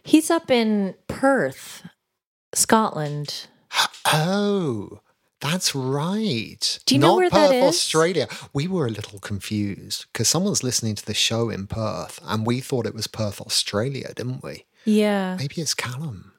He's 0.03 0.31
up 0.31 0.51
in 0.51 0.95
Perth, 1.09 1.83
Scotland. 2.53 3.47
Oh, 4.13 5.01
that's 5.41 5.75
right. 5.75 6.79
Do 6.85 6.95
you 6.95 7.01
know 7.01 7.17
where 7.17 7.31
Perth, 7.31 7.51
that 7.51 7.57
is? 7.57 7.65
Australia. 7.65 8.29
We 8.53 8.69
were 8.69 8.87
a 8.87 8.91
little 8.91 9.21
confused 9.21 10.05
because 10.13 10.29
someone's 10.29 10.63
listening 10.63 10.97
to 10.97 11.07
the 11.07 11.15
show 11.15 11.49
in 11.49 11.67
Perth 11.67 12.21
and 12.25 12.45
we 12.45 12.61
thought 12.61 12.85
it 12.85 12.95
was 12.95 13.07
Perth, 13.07 13.41
Australia, 13.41 14.13
didn't 14.15 14.43
we? 14.43 14.67
Yeah. 14.85 15.37
Maybe 15.39 15.63
it's 15.63 15.73
Callum. 15.73 16.30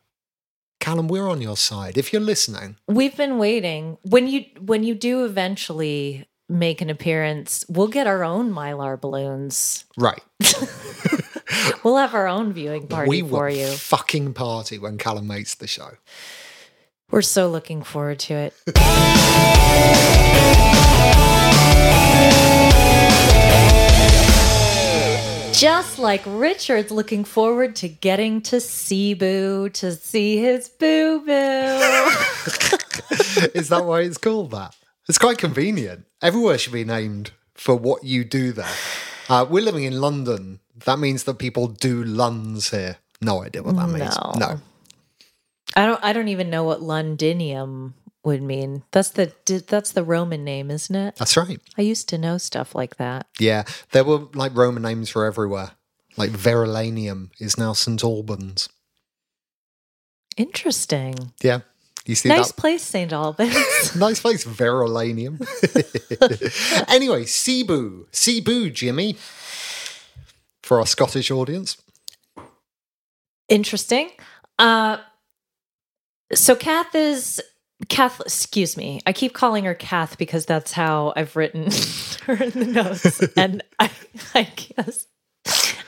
Callum, 0.82 1.08
we're 1.08 1.30
on 1.30 1.42
your 1.42 1.56
side. 1.56 1.98
If 1.98 2.12
you're 2.12 2.22
listening, 2.22 2.76
We've 2.88 3.16
been 3.16 3.38
waiting. 3.38 3.98
When 4.02 4.28
you 4.28 4.46
when 4.60 4.84
you 4.84 4.96
do 4.96 5.24
eventually 5.26 6.28
make 6.50 6.82
an 6.82 6.90
appearance, 6.90 7.64
we'll 7.70 7.88
get 7.88 8.08
our 8.08 8.24
own 8.24 8.52
mylar 8.52 9.00
balloons. 9.00 9.86
right. 9.98 10.22
We'll 11.84 11.98
have 11.98 12.14
our 12.16 12.28
own 12.28 12.54
viewing 12.54 12.88
party 12.88 13.10
we 13.10 13.22
for 13.30 13.50
you. 13.50 13.68
fucking 13.68 14.34
party 14.34 14.80
when 14.80 14.98
Callum 14.98 15.28
makes 15.28 15.54
the 15.56 15.68
show. 15.68 15.92
We're 17.12 17.22
so 17.24 17.50
looking 17.50 17.84
forward 17.84 18.20
to 18.20 18.34
it. 18.36 18.54
Just 25.62 26.00
like 26.00 26.24
Richard's 26.26 26.90
looking 26.90 27.24
forward 27.24 27.76
to 27.76 27.88
getting 27.88 28.42
to 28.42 28.60
Cebu 28.60 29.70
to 29.70 29.92
see 29.92 30.38
his 30.38 30.68
boo 30.68 31.20
boo. 31.20 31.28
Is 33.54 33.70
that 33.70 33.84
why 33.86 34.02
it's 34.02 34.18
called 34.18 34.50
that? 34.50 34.76
It's 35.08 35.20
quite 35.20 35.38
convenient. 35.38 36.06
Everywhere 36.20 36.58
should 36.58 36.74
be 36.74 36.84
named 36.84 37.30
for 37.54 37.76
what 37.76 38.04
you 38.04 38.24
do 38.24 38.54
there. 38.54 38.74
Uh, 39.30 39.46
we're 39.48 39.64
living 39.64 39.84
in 39.84 40.02
London. 40.02 40.62
That 40.86 40.98
means 40.98 41.26
that 41.26 41.36
people 41.36 41.68
do 41.68 42.04
Luns 42.04 42.72
here. 42.72 42.98
No 43.22 43.44
idea 43.44 43.62
what 43.62 43.76
that 43.76 43.88
means. 43.88 44.18
No. 44.18 44.32
No. 44.40 44.60
I 45.76 45.86
don't. 45.86 46.04
I 46.04 46.12
don't 46.12 46.30
even 46.30 46.50
know 46.50 46.64
what 46.64 46.82
Londinium 46.82 47.94
would 48.24 48.42
mean. 48.42 48.84
That's 48.92 49.10
the 49.10 49.34
that's 49.68 49.92
the 49.92 50.04
Roman 50.04 50.44
name, 50.44 50.72
isn't 50.72 50.96
it? 50.96 51.16
That's 51.16 51.38
right. 51.38 51.60
I 51.78 51.82
used 51.82 52.10
to 52.10 52.18
know 52.18 52.38
stuff 52.38 52.76
like 52.76 52.98
that. 52.98 53.28
Yeah, 53.40 53.64
there 53.92 54.04
were 54.04 54.28
like 54.34 54.56
Roman 54.56 54.84
names 54.84 55.10
for 55.10 55.26
everywhere. 55.26 55.72
Like 56.18 56.32
Verulamium 56.32 57.30
is 57.40 57.58
now 57.58 57.74
St 57.74 58.04
Albans. 58.04 58.70
Interesting. 60.38 61.34
Yeah, 61.42 61.62
you 62.06 62.16
see 62.16 62.30
nice 62.30 62.48
that? 62.48 62.58
place, 62.58 62.84
St. 62.84 63.14
Albans. 63.14 63.56
Nice 63.96 64.22
place, 64.22 64.44
Verulamium. 64.46 65.40
anyway, 66.90 67.26
Cebu, 67.26 68.08
Cebu, 68.12 68.70
Jimmy, 68.72 69.18
for 70.64 70.80
our 70.80 70.86
Scottish 70.86 71.30
audience. 71.30 71.78
Interesting. 73.50 74.10
Uh, 74.58 74.98
so 76.34 76.56
Kath 76.56 76.96
is 76.96 77.42
Kath. 77.90 78.20
Excuse 78.22 78.78
me. 78.78 79.02
I 79.06 79.14
keep 79.14 79.34
calling 79.34 79.66
her 79.66 79.74
Kath 79.76 80.18
because 80.18 80.46
that's 80.46 80.72
how 80.72 81.14
I've 81.16 81.36
written 81.36 81.64
her 82.26 82.44
in 82.44 82.50
the 82.52 82.66
notes, 82.66 83.22
and 83.38 83.64
I, 83.80 83.90
I 84.36 84.44
guess 84.44 85.08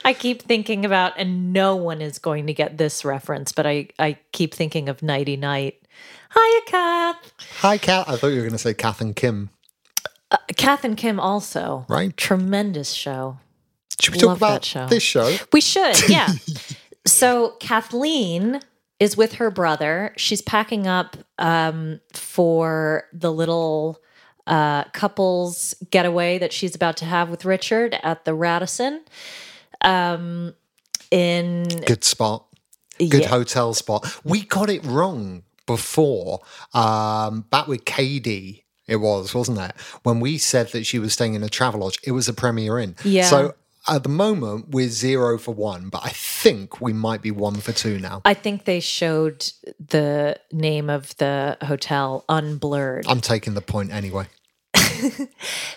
I 0.04 0.12
keep 0.12 0.42
thinking 0.42 0.84
about, 0.84 1.14
and 1.16 1.52
no 1.52 1.76
one 1.76 2.00
is 2.00 2.18
going 2.18 2.46
to 2.46 2.54
get 2.54 2.78
this 2.78 3.04
reference, 3.04 3.52
but 3.52 3.66
I 3.66 3.88
I 3.98 4.18
keep 4.32 4.54
thinking 4.54 4.88
of 4.88 5.02
Nighty 5.02 5.36
Night. 5.36 5.80
Hiya, 6.34 6.60
Kath. 6.66 7.32
Hi, 7.60 7.78
Kat. 7.78 8.08
I 8.08 8.16
thought 8.16 8.28
you 8.28 8.36
were 8.36 8.42
going 8.42 8.52
to 8.52 8.58
say 8.58 8.74
Kath 8.74 9.00
and 9.00 9.14
Kim. 9.14 9.50
Uh, 10.30 10.38
Kath 10.56 10.84
and 10.84 10.96
Kim 10.96 11.20
also. 11.20 11.86
Right. 11.88 12.16
Tremendous 12.16 12.92
show. 12.92 13.38
Should 14.00 14.14
we 14.14 14.20
talk 14.20 14.28
Love 14.28 14.40
that 14.40 14.46
about 14.46 14.64
show. 14.64 14.86
this 14.88 15.02
show? 15.04 15.36
We 15.52 15.60
should, 15.60 16.08
yeah. 16.08 16.28
so 17.06 17.54
Kathleen 17.60 18.60
is 19.04 19.16
with 19.16 19.34
her 19.34 19.50
brother. 19.50 20.12
She's 20.16 20.40
packing 20.40 20.86
up 20.86 21.16
um, 21.38 22.00
for 22.14 23.04
the 23.12 23.30
little 23.30 24.00
uh, 24.46 24.84
couples 24.84 25.74
getaway 25.90 26.38
that 26.38 26.52
she's 26.52 26.74
about 26.74 26.96
to 26.98 27.04
have 27.04 27.28
with 27.28 27.44
Richard 27.44 27.98
at 28.02 28.24
the 28.24 28.32
Radisson. 28.34 29.02
Um, 29.82 30.54
in 31.10 31.64
Good 31.86 32.02
spot. 32.04 32.46
Good 32.98 33.12
Yeah. 33.22 33.28
hotel 33.28 33.74
spot. 33.74 34.06
We 34.24 34.42
got 34.42 34.70
it 34.70 34.84
wrong 34.84 35.42
before. 35.66 36.40
Um, 36.72 37.42
back 37.50 37.66
with 37.66 37.84
Kadie, 37.84 38.62
it 38.86 38.96
was, 38.96 39.34
wasn't 39.34 39.58
it? 39.58 39.72
When 40.02 40.20
we 40.20 40.38
said 40.38 40.68
that 40.72 40.84
she 40.86 40.98
was 40.98 41.12
staying 41.12 41.34
in 41.34 41.42
a 41.42 41.48
Travelodge, 41.48 41.98
it 42.04 42.12
was 42.12 42.28
a 42.28 42.32
Premier 42.32 42.78
Inn. 42.78 42.96
Yeah. 43.04 43.28
So 43.28 43.54
at 43.88 44.02
the 44.02 44.08
moment, 44.08 44.70
we're 44.70 44.88
zero 44.88 45.38
for 45.38 45.54
one, 45.54 45.88
but 45.88 46.04
I 46.04 46.10
think 46.10 46.80
we 46.80 46.92
might 46.92 47.22
be 47.22 47.30
one 47.30 47.56
for 47.56 47.72
two 47.72 47.98
now. 47.98 48.22
I 48.24 48.34
think 48.34 48.64
they 48.64 48.80
showed 48.80 49.50
the 49.78 50.38
name 50.52 50.88
of 50.88 51.16
the 51.18 51.58
hotel 51.62 52.24
unblurred. 52.28 53.06
I'm 53.08 53.20
taking 53.20 53.54
the 53.54 53.60
point 53.60 53.92
anyway. 53.92 54.26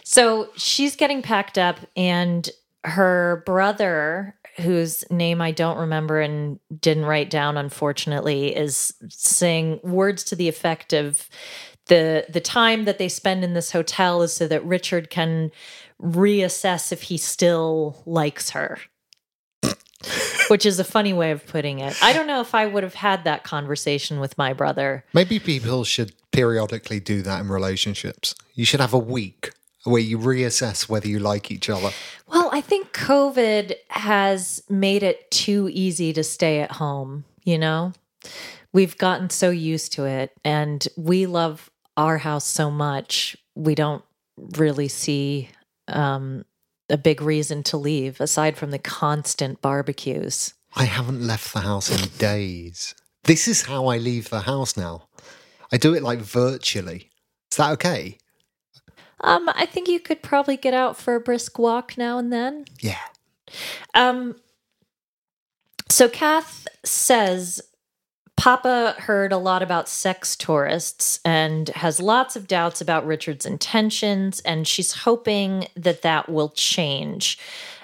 So 0.04 0.50
she's 0.56 0.96
getting 0.96 1.22
packed 1.22 1.58
up, 1.58 1.78
and 1.98 2.50
her 2.86 3.44
brother, 3.46 4.36
whose 4.56 5.04
name 5.12 5.42
I 5.42 5.52
don't 5.52 5.78
remember 5.78 6.22
and 6.22 6.60
didn't 6.80 7.06
write 7.06 7.30
down, 7.30 7.58
unfortunately, 7.58 8.56
is 8.56 8.94
saying 9.10 9.82
words 9.84 10.24
to 10.24 10.36
the 10.36 10.48
effect 10.48 10.94
of 10.94 11.30
the 11.88 12.26
the 12.30 12.40
time 12.42 12.86
that 12.86 12.98
they 12.98 13.10
spend 13.10 13.44
in 13.44 13.54
this 13.54 13.72
hotel 13.72 14.22
is 14.22 14.34
so 14.34 14.48
that 14.48 14.66
Richard 14.66 15.10
can 15.10 15.52
reassess 16.02 16.92
if 16.92 17.04
he 17.04 17.18
still 17.18 18.02
likes 18.06 18.52
her. 18.52 18.80
Which 20.48 20.66
is 20.66 20.80
a 20.80 20.84
funny 20.84 21.12
way 21.12 21.32
of 21.32 21.46
putting 21.46 21.80
it. 21.80 21.98
I 22.02 22.14
don't 22.14 22.28
know 22.28 22.40
if 22.40 22.56
I 22.56 22.68
would 22.68 22.84
have 22.84 22.94
had 22.94 23.24
that 23.26 23.44
conversation 23.44 24.20
with 24.20 24.38
my 24.38 24.54
brother. 24.54 25.04
Maybe 25.14 25.40
people 25.40 25.84
should 25.84 26.14
periodically 26.32 27.00
do 27.00 27.22
that 27.24 27.42
in 27.42 27.50
relationships. 27.50 28.36
You 28.54 28.64
should 28.64 28.80
have 28.80 28.94
a 28.94 29.00
week 29.00 29.52
where 29.84 30.02
you 30.02 30.18
reassess 30.18 30.88
whether 30.88 31.08
you 31.08 31.20
like 31.20 31.50
each 31.50 31.70
other. 31.70 31.92
Well, 32.28 32.50
I 32.52 32.62
think 32.62 32.92
COVID 32.94 33.74
has 33.90 34.62
made 34.70 35.04
it 35.04 35.32
too 35.32 35.70
easy 35.72 36.14
to 36.14 36.24
stay 36.24 36.60
at 36.60 36.74
home, 36.74 37.26
you 37.44 37.58
know? 37.58 37.94
We've 38.74 38.98
gotten 38.98 39.30
so 39.30 39.50
used 39.50 39.94
to 39.94 40.06
it 40.06 40.32
and 40.44 40.86
we 40.98 41.26
love 41.26 41.70
our 41.96 42.18
house 42.18 42.46
so 42.46 42.70
much. 42.70 43.38
We 43.56 43.76
don't 43.76 44.04
really 44.58 44.88
see 44.88 45.50
um, 45.88 46.46
a 46.90 46.98
big 46.98 47.22
reason 47.22 47.64
to 47.64 47.78
leave 47.78 48.22
aside 48.22 48.58
from 48.58 48.72
the 48.72 48.80
constant 48.80 49.62
barbecues. 49.62 50.54
I 50.76 50.86
haven't 50.86 51.26
left 51.26 51.54
the 51.54 51.62
house 51.62 51.90
in 51.90 52.10
days. 52.18 52.94
This 53.24 53.48
is 53.48 53.64
how 53.64 53.88
I 53.88 53.98
leave 53.98 54.30
the 54.30 54.42
house 54.42 54.78
now. 54.78 55.08
I 55.72 55.78
do 55.78 55.94
it 55.94 56.04
like 56.04 56.20
virtually. 56.20 57.10
Is 57.52 57.58
that 57.58 57.72
okay? 57.74 58.18
Um, 59.22 59.50
I 59.50 59.66
think 59.66 59.88
you 59.88 60.00
could 60.00 60.22
probably 60.22 60.58
get 60.58 60.74
out 60.74 60.96
for 60.96 61.16
a 61.16 61.20
brisk 61.20 61.58
walk 61.58 61.98
now 61.98 62.18
and 62.20 62.32
then. 62.32 62.66
Yeah. 62.80 63.00
Um, 63.96 64.36
so 65.90 66.08
Kath 66.08 66.68
says 66.86 67.62
Papa 68.38 68.96
heard 69.00 69.34
a 69.34 69.38
lot 69.38 69.64
about 69.64 69.90
sex 69.90 70.36
tourists 70.36 71.20
and 71.26 71.70
has 71.70 72.00
lots 72.00 72.36
of 72.36 72.48
doubts 72.48 72.80
about 72.80 73.06
Richard's 73.06 73.46
intentions, 73.46 74.40
and 74.42 74.68
she's 74.68 74.94
hoping 74.94 75.68
that 75.76 76.04
that 76.04 76.30
will 76.30 76.50
change. 76.50 77.40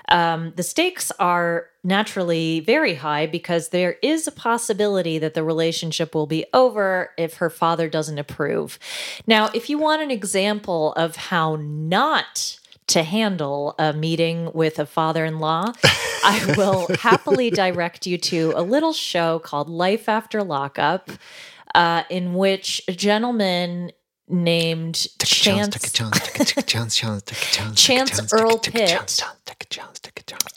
Um, 0.09 0.53
the 0.55 0.63
stakes 0.63 1.11
are 1.19 1.69
naturally 1.83 2.59
very 2.59 2.93
high 2.95 3.25
because 3.25 3.69
there 3.69 3.97
is 4.03 4.27
a 4.27 4.31
possibility 4.31 5.17
that 5.17 5.33
the 5.33 5.43
relationship 5.43 6.13
will 6.13 6.27
be 6.27 6.45
over 6.53 7.11
if 7.17 7.35
her 7.35 7.49
father 7.49 7.89
doesn't 7.89 8.19
approve. 8.19 8.77
Now, 9.25 9.49
if 9.53 9.69
you 9.69 9.79
want 9.79 10.03
an 10.03 10.11
example 10.11 10.93
of 10.93 11.15
how 11.15 11.57
not 11.59 12.59
to 12.87 13.03
handle 13.03 13.75
a 13.79 13.93
meeting 13.93 14.51
with 14.53 14.79
a 14.79 14.85
father 14.85 15.25
in 15.25 15.39
law, 15.39 15.71
I 16.23 16.53
will 16.57 16.87
happily 16.99 17.49
direct 17.49 18.07
you 18.07 18.17
to 18.17 18.53
a 18.55 18.61
little 18.61 18.93
show 18.93 19.39
called 19.39 19.69
Life 19.69 20.09
After 20.09 20.43
Lockup, 20.43 21.09
uh, 21.75 22.03
in 22.09 22.33
which 22.33 22.81
a 22.87 22.93
gentleman 22.93 23.91
named 24.29 25.07
Chance, 25.19 25.99
Earl 25.99 26.11
take 26.11 26.57
a 26.57 26.61
chance, 26.63 28.21
Pitt, 28.71 29.23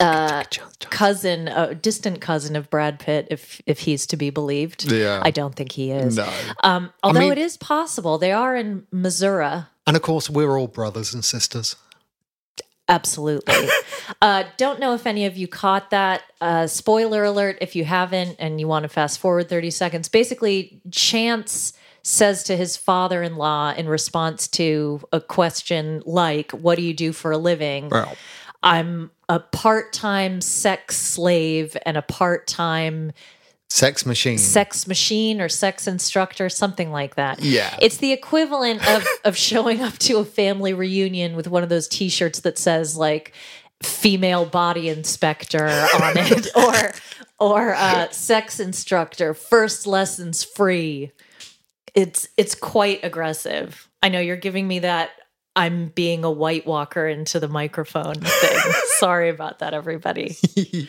uh, 0.00 0.44
cousin, 0.90 1.48
a 1.48 1.74
distant 1.74 2.20
cousin 2.20 2.56
of 2.56 2.70
Brad 2.70 2.98
Pitt, 2.98 3.28
if 3.30 3.60
if 3.66 3.80
he's 3.80 4.06
to 4.06 4.16
be 4.16 4.30
believed. 4.30 4.90
Yeah. 4.90 5.20
I 5.22 5.30
don't 5.30 5.54
think 5.54 5.72
he 5.72 5.90
is. 5.90 6.16
No. 6.16 6.28
Um, 6.62 6.92
although 7.02 7.20
mean- 7.20 7.32
it 7.32 7.38
is 7.38 7.56
possible, 7.56 8.18
they 8.18 8.32
are 8.32 8.56
in 8.56 8.86
Missouri. 8.90 9.64
And 9.86 9.96
of 9.96 10.02
course, 10.02 10.28
we're 10.28 10.58
all 10.58 10.68
brothers 10.68 11.14
and 11.14 11.24
sisters. 11.24 11.76
Absolutely. 12.88 13.68
uh, 14.22 14.44
don't 14.56 14.78
know 14.78 14.94
if 14.94 15.06
any 15.06 15.26
of 15.26 15.36
you 15.36 15.48
caught 15.48 15.90
that. 15.90 16.22
Uh, 16.40 16.66
spoiler 16.66 17.24
alert 17.24 17.58
if 17.60 17.74
you 17.74 17.84
haven't 17.84 18.36
and 18.38 18.60
you 18.60 18.68
want 18.68 18.84
to 18.84 18.88
fast 18.88 19.18
forward 19.18 19.48
30 19.48 19.70
seconds. 19.70 20.08
Basically, 20.08 20.80
Chance 20.90 21.72
says 22.02 22.44
to 22.44 22.56
his 22.56 22.76
father 22.76 23.22
in 23.22 23.36
law 23.36 23.72
in 23.72 23.88
response 23.88 24.46
to 24.46 25.02
a 25.12 25.20
question 25.20 26.02
like, 26.06 26.52
What 26.52 26.76
do 26.76 26.82
you 26.82 26.94
do 26.94 27.12
for 27.12 27.32
a 27.32 27.38
living? 27.38 27.88
Well, 27.88 28.16
I'm 28.62 29.10
a 29.28 29.40
part 29.40 29.92
time 29.92 30.40
sex 30.40 30.96
slave 30.96 31.76
and 31.84 31.96
a 31.96 32.02
part 32.02 32.46
time 32.46 33.12
sex 33.70 34.06
machine. 34.06 34.38
sex 34.38 34.86
machine 34.86 35.40
or 35.40 35.48
sex 35.48 35.86
instructor, 35.86 36.48
something 36.48 36.90
like 36.90 37.16
that. 37.16 37.40
Yeah. 37.40 37.76
It's 37.80 37.98
the 37.98 38.12
equivalent 38.12 38.86
of 38.88 39.06
of 39.24 39.36
showing 39.36 39.82
up 39.82 39.98
to 39.98 40.18
a 40.18 40.24
family 40.24 40.72
reunion 40.72 41.36
with 41.36 41.48
one 41.48 41.62
of 41.62 41.68
those 41.68 41.88
t-shirts 41.88 42.40
that 42.40 42.58
says 42.58 42.96
like 42.96 43.32
female 43.82 44.46
body 44.46 44.88
inspector 44.88 45.66
on 45.66 46.16
it 46.16 46.48
or 46.56 46.92
or 47.38 47.74
uh, 47.74 48.08
sex 48.10 48.60
instructor, 48.60 49.34
first 49.34 49.86
lessons 49.86 50.42
free. 50.42 51.12
It's 51.94 52.28
it's 52.36 52.54
quite 52.54 53.04
aggressive. 53.04 53.88
I 54.02 54.08
know 54.08 54.20
you're 54.20 54.36
giving 54.36 54.66
me 54.68 54.80
that 54.80 55.10
I'm 55.56 55.88
being 55.88 56.22
a 56.22 56.30
white 56.30 56.66
walker 56.66 57.08
into 57.08 57.40
the 57.40 57.48
microphone 57.48 58.16
thing. 58.16 58.58
Sorry 58.98 59.30
about 59.30 59.60
that, 59.60 59.72
everybody. 59.72 60.36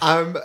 um, 0.00 0.36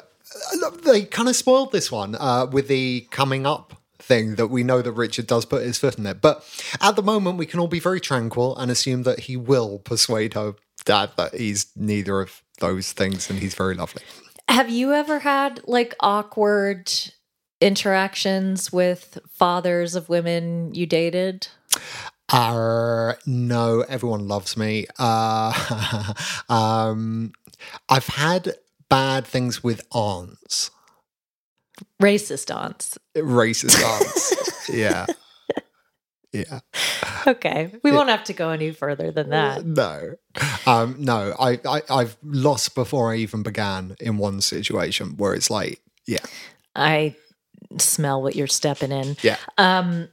they 0.83 1.03
kind 1.03 1.29
of 1.29 1.35
spoiled 1.35 1.71
this 1.71 1.91
one 1.91 2.15
uh, 2.15 2.47
with 2.51 2.67
the 2.67 3.07
coming 3.11 3.45
up 3.45 3.73
thing 3.99 4.35
that 4.35 4.47
we 4.47 4.63
know 4.63 4.81
that 4.81 4.91
Richard 4.93 5.27
does 5.27 5.45
put 5.45 5.63
his 5.63 5.77
foot 5.77 5.97
in 5.97 6.05
it. 6.05 6.21
But 6.21 6.43
at 6.81 6.95
the 6.95 7.03
moment, 7.03 7.37
we 7.37 7.45
can 7.45 7.59
all 7.59 7.67
be 7.67 7.79
very 7.79 7.99
tranquil 7.99 8.57
and 8.57 8.71
assume 8.71 9.03
that 9.03 9.21
he 9.21 9.37
will 9.37 9.79
persuade 9.79 10.33
her 10.33 10.55
dad 10.85 11.11
that 11.17 11.35
he's 11.35 11.67
neither 11.75 12.21
of 12.21 12.41
those 12.59 12.91
things 12.91 13.29
and 13.29 13.39
he's 13.39 13.53
very 13.53 13.75
lovely. 13.75 14.01
Have 14.47 14.69
you 14.69 14.93
ever 14.93 15.19
had 15.19 15.61
like 15.65 15.93
awkward 15.99 16.91
interactions 17.61 18.71
with 18.71 19.19
fathers 19.29 19.95
of 19.95 20.09
women 20.09 20.73
you 20.73 20.85
dated? 20.85 21.47
Uh, 22.29 23.13
no, 23.25 23.81
everyone 23.81 24.27
loves 24.27 24.55
me. 24.55 24.85
Uh, 24.97 26.13
um, 26.49 27.33
I've 27.89 28.07
had 28.07 28.55
bad 28.89 29.25
things 29.25 29.63
with 29.63 29.85
aunts, 29.91 30.71
Racist 32.01 32.53
aunts. 32.53 32.97
racist 33.15 33.81
aunts. 33.83 34.69
yeah. 34.69 35.05
Yeah. 36.31 36.59
Okay. 37.25 37.71
We 37.83 37.91
won't 37.91 38.09
have 38.09 38.23
to 38.25 38.33
go 38.33 38.51
any 38.51 38.69
further 38.71 39.11
than 39.11 39.29
that. 39.31 39.65
No, 39.65 40.13
um, 40.67 40.95
no. 40.99 41.33
I, 41.39 41.59
I 41.67 41.81
I've 41.89 42.17
lost 42.23 42.75
before 42.75 43.11
I 43.11 43.17
even 43.17 43.41
began 43.41 43.95
in 43.99 44.17
one 44.19 44.39
situation 44.41 45.17
where 45.17 45.33
it's 45.33 45.49
like, 45.49 45.81
yeah, 46.05 46.19
I 46.75 47.15
smell 47.79 48.21
what 48.21 48.35
you're 48.35 48.45
stepping 48.45 48.91
in. 48.91 49.17
yeah. 49.23 49.37
Um 49.57 50.09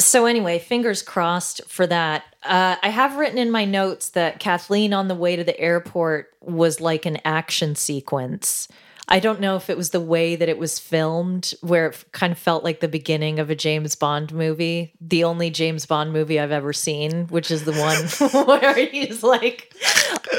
so 0.00 0.26
anyway, 0.26 0.58
fingers 0.58 1.02
crossed 1.02 1.60
for 1.68 1.86
that. 1.86 2.24
Uh, 2.42 2.76
I 2.82 2.88
have 2.88 3.16
written 3.16 3.38
in 3.38 3.50
my 3.50 3.64
notes 3.64 4.10
that 4.10 4.40
Kathleen 4.40 4.92
on 4.92 5.08
the 5.08 5.14
way 5.14 5.36
to 5.36 5.44
the 5.44 5.58
airport 5.58 6.32
was 6.40 6.80
like 6.80 7.06
an 7.06 7.18
action 7.24 7.74
sequence. 7.74 8.68
I 9.12 9.18
don't 9.18 9.40
know 9.40 9.56
if 9.56 9.68
it 9.68 9.76
was 9.76 9.90
the 9.90 10.00
way 10.00 10.36
that 10.36 10.48
it 10.48 10.56
was 10.56 10.78
filmed, 10.78 11.52
where 11.62 11.88
it 11.88 12.04
kind 12.12 12.30
of 12.32 12.38
felt 12.38 12.62
like 12.62 12.78
the 12.78 12.86
beginning 12.86 13.40
of 13.40 13.50
a 13.50 13.56
James 13.56 13.96
Bond 13.96 14.32
movie. 14.32 14.94
The 15.00 15.24
only 15.24 15.50
James 15.50 15.84
Bond 15.84 16.12
movie 16.12 16.38
I've 16.38 16.52
ever 16.52 16.72
seen, 16.72 17.26
which 17.26 17.50
is 17.50 17.64
the 17.64 17.72
one 17.72 18.46
where 18.46 18.74
he's 18.86 19.24
like, 19.24 19.74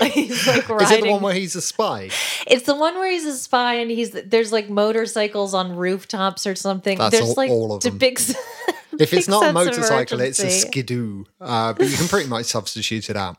he's 0.03 0.47
like 0.47 0.69
riding. 0.69 0.85
Is 0.87 0.91
it 0.91 1.03
the 1.03 1.11
one 1.11 1.21
where 1.21 1.33
he's 1.33 1.55
a 1.57 1.61
spy? 1.61 2.11
It's 2.47 2.63
the 2.63 2.75
one 2.75 2.95
where 2.95 3.11
he's 3.11 3.25
a 3.25 3.35
spy 3.35 3.73
and 3.73 3.91
he's 3.91 4.11
there's 4.11 4.53
like 4.53 4.69
motorcycles 4.69 5.53
on 5.53 5.75
rooftops 5.75 6.47
or 6.47 6.55
something. 6.55 6.97
That's 6.97 7.11
there's 7.11 7.29
all- 7.29 7.35
like 7.35 7.51
all 7.51 7.73
of 7.73 7.83
them. 7.83 7.99
depics. 7.99 8.33
If 9.01 9.13
it's 9.13 9.27
not 9.27 9.49
a 9.49 9.53
motorcycle, 9.53 10.19
it's 10.21 10.39
a 10.39 10.49
skidoo. 10.49 11.25
Uh, 11.39 11.73
but 11.73 11.87
you 11.89 11.97
can 11.97 12.07
pretty 12.07 12.29
much 12.29 12.45
substitute 12.57 13.09
it 13.09 13.17
out. 13.17 13.37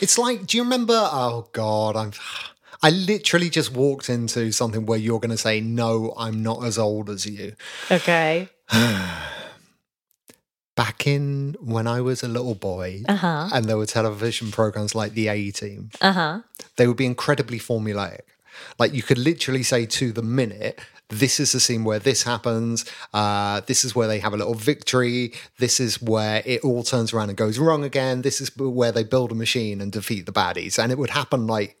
It's 0.00 0.18
like, 0.18 0.46
do 0.46 0.56
you 0.56 0.62
remember? 0.64 0.94
Oh 1.12 1.48
God, 1.52 1.96
I'm. 1.96 2.12
I 2.82 2.90
literally 2.90 3.50
just 3.50 3.72
walked 3.72 4.08
into 4.08 4.52
something 4.52 4.86
where 4.86 4.98
you're 4.98 5.18
going 5.20 5.30
to 5.32 5.36
say, 5.36 5.60
"No, 5.60 6.14
I'm 6.16 6.42
not 6.42 6.64
as 6.64 6.78
old 6.78 7.10
as 7.10 7.26
you." 7.26 7.54
Okay. 7.90 8.48
Back 10.76 11.08
in 11.08 11.56
when 11.60 11.88
I 11.88 12.00
was 12.00 12.22
a 12.22 12.28
little 12.28 12.54
boy, 12.54 13.02
Uh 13.08 13.16
huh. 13.16 13.48
and 13.52 13.64
there 13.64 13.76
were 13.76 13.86
television 13.86 14.52
programs 14.52 14.94
like 14.94 15.12
The 15.12 15.26
A 15.26 15.50
Team, 15.50 15.90
Uh 16.00 16.12
huh. 16.12 16.40
they 16.76 16.86
would 16.86 16.96
be 16.96 17.06
incredibly 17.06 17.58
formulaic. 17.58 18.20
Like 18.78 18.92
you 18.94 19.02
could 19.02 19.18
literally 19.18 19.64
say 19.64 19.86
to 19.86 20.12
the 20.12 20.22
minute, 20.22 20.78
this 21.08 21.40
is 21.40 21.52
the 21.52 21.60
scene 21.60 21.84
where 21.84 21.98
this 21.98 22.22
happens. 22.22 22.84
Uh, 23.14 23.60
this 23.66 23.84
is 23.84 23.94
where 23.94 24.08
they 24.08 24.18
have 24.18 24.34
a 24.34 24.36
little 24.36 24.54
victory. 24.54 25.32
This 25.58 25.80
is 25.80 26.00
where 26.02 26.42
it 26.44 26.62
all 26.62 26.82
turns 26.82 27.12
around 27.12 27.30
and 27.30 27.38
goes 27.38 27.58
wrong 27.58 27.82
again. 27.84 28.22
This 28.22 28.40
is 28.40 28.54
where 28.56 28.92
they 28.92 29.04
build 29.04 29.32
a 29.32 29.34
machine 29.34 29.80
and 29.80 29.90
defeat 29.90 30.26
the 30.26 30.32
baddies. 30.32 30.78
And 30.78 30.92
it 30.92 30.98
would 30.98 31.10
happen 31.10 31.46
like 31.46 31.80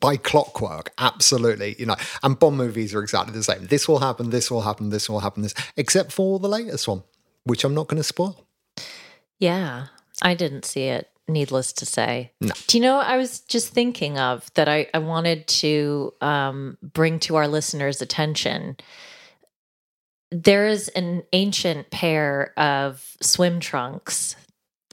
by 0.00 0.16
clockwork, 0.16 0.92
absolutely. 0.98 1.76
You 1.78 1.86
know, 1.86 1.96
and 2.22 2.38
Bond 2.38 2.56
movies 2.56 2.94
are 2.94 3.02
exactly 3.02 3.32
the 3.32 3.44
same. 3.44 3.66
This 3.66 3.86
will 3.86 4.00
happen. 4.00 4.30
This 4.30 4.50
will 4.50 4.62
happen. 4.62 4.90
This 4.90 5.08
will 5.08 5.20
happen. 5.20 5.42
This, 5.42 5.54
except 5.76 6.12
for 6.12 6.38
the 6.38 6.48
latest 6.48 6.88
one, 6.88 7.04
which 7.44 7.64
I'm 7.64 7.74
not 7.74 7.86
going 7.86 7.98
to 7.98 8.04
spoil. 8.04 8.44
Yeah, 9.38 9.86
I 10.22 10.34
didn't 10.34 10.64
see 10.64 10.84
it. 10.84 11.10
Needless 11.28 11.72
to 11.74 11.86
say. 11.86 12.32
No. 12.40 12.52
Do 12.66 12.76
you 12.76 12.82
know? 12.82 12.98
I 12.98 13.16
was 13.16 13.40
just 13.40 13.72
thinking 13.72 14.18
of 14.18 14.52
that. 14.54 14.68
I 14.68 14.88
I 14.94 14.98
wanted 14.98 15.46
to 15.48 16.14
um, 16.20 16.78
bring 16.82 17.18
to 17.20 17.36
our 17.36 17.48
listeners' 17.48 18.00
attention. 18.00 18.76
There 20.30 20.66
is 20.66 20.88
an 20.88 21.24
ancient 21.32 21.90
pair 21.90 22.52
of 22.56 23.16
swim 23.20 23.58
trunks 23.60 24.36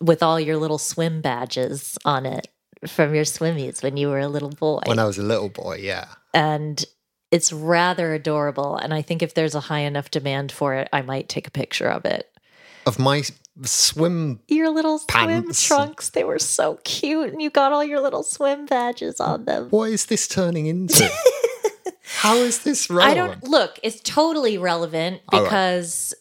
with 0.01 0.23
all 0.23 0.39
your 0.39 0.57
little 0.57 0.77
swim 0.79 1.21
badges 1.21 1.97
on 2.03 2.25
it 2.25 2.47
from 2.87 3.13
your 3.13 3.25
swimmies 3.25 3.83
when 3.83 3.97
you 3.97 4.09
were 4.09 4.19
a 4.19 4.27
little 4.27 4.49
boy. 4.49 4.81
When 4.85 4.99
I 4.99 5.05
was 5.05 5.17
a 5.17 5.23
little 5.23 5.49
boy, 5.49 5.77
yeah. 5.81 6.07
and 6.33 6.83
it's 7.31 7.51
rather 7.51 8.13
adorable. 8.13 8.75
And 8.75 8.93
I 8.93 9.01
think 9.01 9.23
if 9.23 9.33
there's 9.33 9.55
a 9.55 9.59
high 9.59 9.79
enough 9.79 10.11
demand 10.11 10.51
for 10.51 10.75
it, 10.75 10.87
I 10.93 11.01
might 11.01 11.29
take 11.29 11.47
a 11.47 11.51
picture 11.51 11.87
of 11.87 12.05
it. 12.05 12.29
Of 12.85 12.99
my 12.99 13.23
swim 13.63 14.39
Your 14.47 14.69
little 14.69 14.99
swim 14.99 15.51
trunks, 15.53 16.09
they 16.09 16.23
were 16.23 16.39
so 16.39 16.79
cute. 16.83 17.31
And 17.31 17.41
you 17.41 17.49
got 17.49 17.71
all 17.71 17.83
your 17.83 18.01
little 18.01 18.23
swim 18.23 18.65
badges 18.65 19.19
on 19.19 19.45
them. 19.45 19.69
What 19.69 19.91
is 19.91 20.07
this 20.07 20.27
turning 20.27 20.65
into? 20.65 21.09
How 22.05 22.35
is 22.37 22.59
this 22.63 22.89
relevant? 22.89 23.11
I 23.11 23.27
don't 23.27 23.43
look, 23.43 23.79
it's 23.83 23.99
totally 24.01 24.57
relevant 24.57 25.21
All 25.31 25.39
right. 25.41 25.45
because 25.45 26.13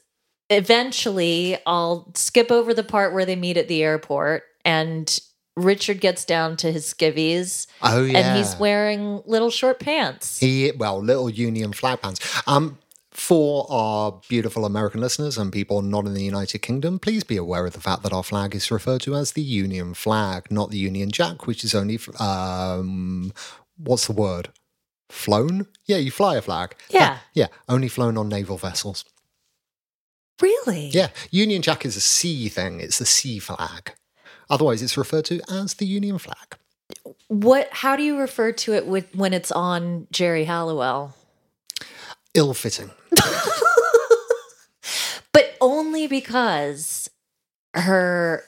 eventually 0.51 1.59
I'll 1.67 2.11
skip 2.15 2.51
over 2.51 2.75
the 2.75 2.83
part 2.85 3.13
where 3.13 3.25
they 3.25 3.37
meet 3.37 3.57
at 3.57 3.69
the 3.69 3.83
airport 3.83 4.45
and 4.65 5.19
Richard 5.57 6.01
gets 6.01 6.25
down 6.25 6.57
to 6.59 6.73
his 6.73 6.87
skivvies 6.93 7.67
Oh 7.83 8.03
yeah, 8.05 8.19
and 8.19 8.39
he's 8.39 8.57
wearing 8.57 9.23
little 9.27 9.51
short 9.51 9.81
pants. 9.81 10.39
he 10.39 10.73
well 10.77 10.99
little 11.03 11.29
Union 11.29 11.73
flag 11.73 12.01
pants. 12.01 12.43
Um, 12.47 12.79
for 13.13 13.67
our 13.71 14.21
beautiful 14.29 14.65
American 14.65 15.01
listeners 15.01 15.37
and 15.37 15.53
people 15.53 15.83
not 15.83 16.07
in 16.07 16.15
the 16.15 16.25
United 16.25 16.61
Kingdom, 16.61 16.99
please 16.99 17.25
be 17.25 17.37
aware 17.37 17.67
of 17.67 17.75
the 17.75 17.81
fact 17.81 18.03
that 18.03 18.13
our 18.13 18.23
flag 18.23 18.55
is 18.55 18.71
referred 18.71 19.03
to 19.03 19.15
as 19.15 19.33
the 19.33 19.43
Union 19.43 19.93
flag, 19.95 20.51
not 20.51 20.71
the 20.71 20.79
Union 20.79 21.11
Jack, 21.11 21.47
which 21.47 21.63
is 21.63 21.75
only 21.75 21.99
um, 22.19 23.33
what's 23.77 24.07
the 24.07 24.13
word? 24.15 24.49
Flown? 25.11 25.67
Yeah, 25.85 25.99
you 25.99 26.11
fly 26.11 26.37
a 26.37 26.43
flag. 26.43 26.75
Yeah. 26.89 27.19
Yeah, 27.35 27.49
only 27.69 27.89
flown 27.89 28.17
on 28.17 28.31
naval 28.31 28.57
vessels. 28.57 29.05
really? 30.41 30.89
Yeah, 30.89 31.09
Union 31.31 31.61
Jack 31.63 31.85
is 31.85 31.97
a 31.97 32.01
sea 32.01 32.49
thing. 32.49 32.81
It's 32.81 32.99
the 32.99 33.07
sea 33.07 33.39
flag. 33.39 33.93
Otherwise, 34.49 34.83
it's 34.83 34.97
referred 34.97 35.27
to 35.27 35.41
as 35.51 35.75
the 35.75 35.87
Union 35.87 36.19
flag. 36.19 36.57
What? 37.29 37.69
How 37.71 37.95
do 37.97 38.03
you 38.03 38.19
refer 38.19 38.53
to 38.53 38.73
it 38.75 38.87
with 38.87 39.15
when 39.15 39.33
it's 39.35 39.53
on 39.53 40.07
Geri 40.11 40.45
Halliwell? 40.45 41.15
Ill 42.35 42.55
fitting. 42.55 42.91
But 45.33 45.55
only 45.63 46.07
because 46.07 47.09
her 47.75 48.45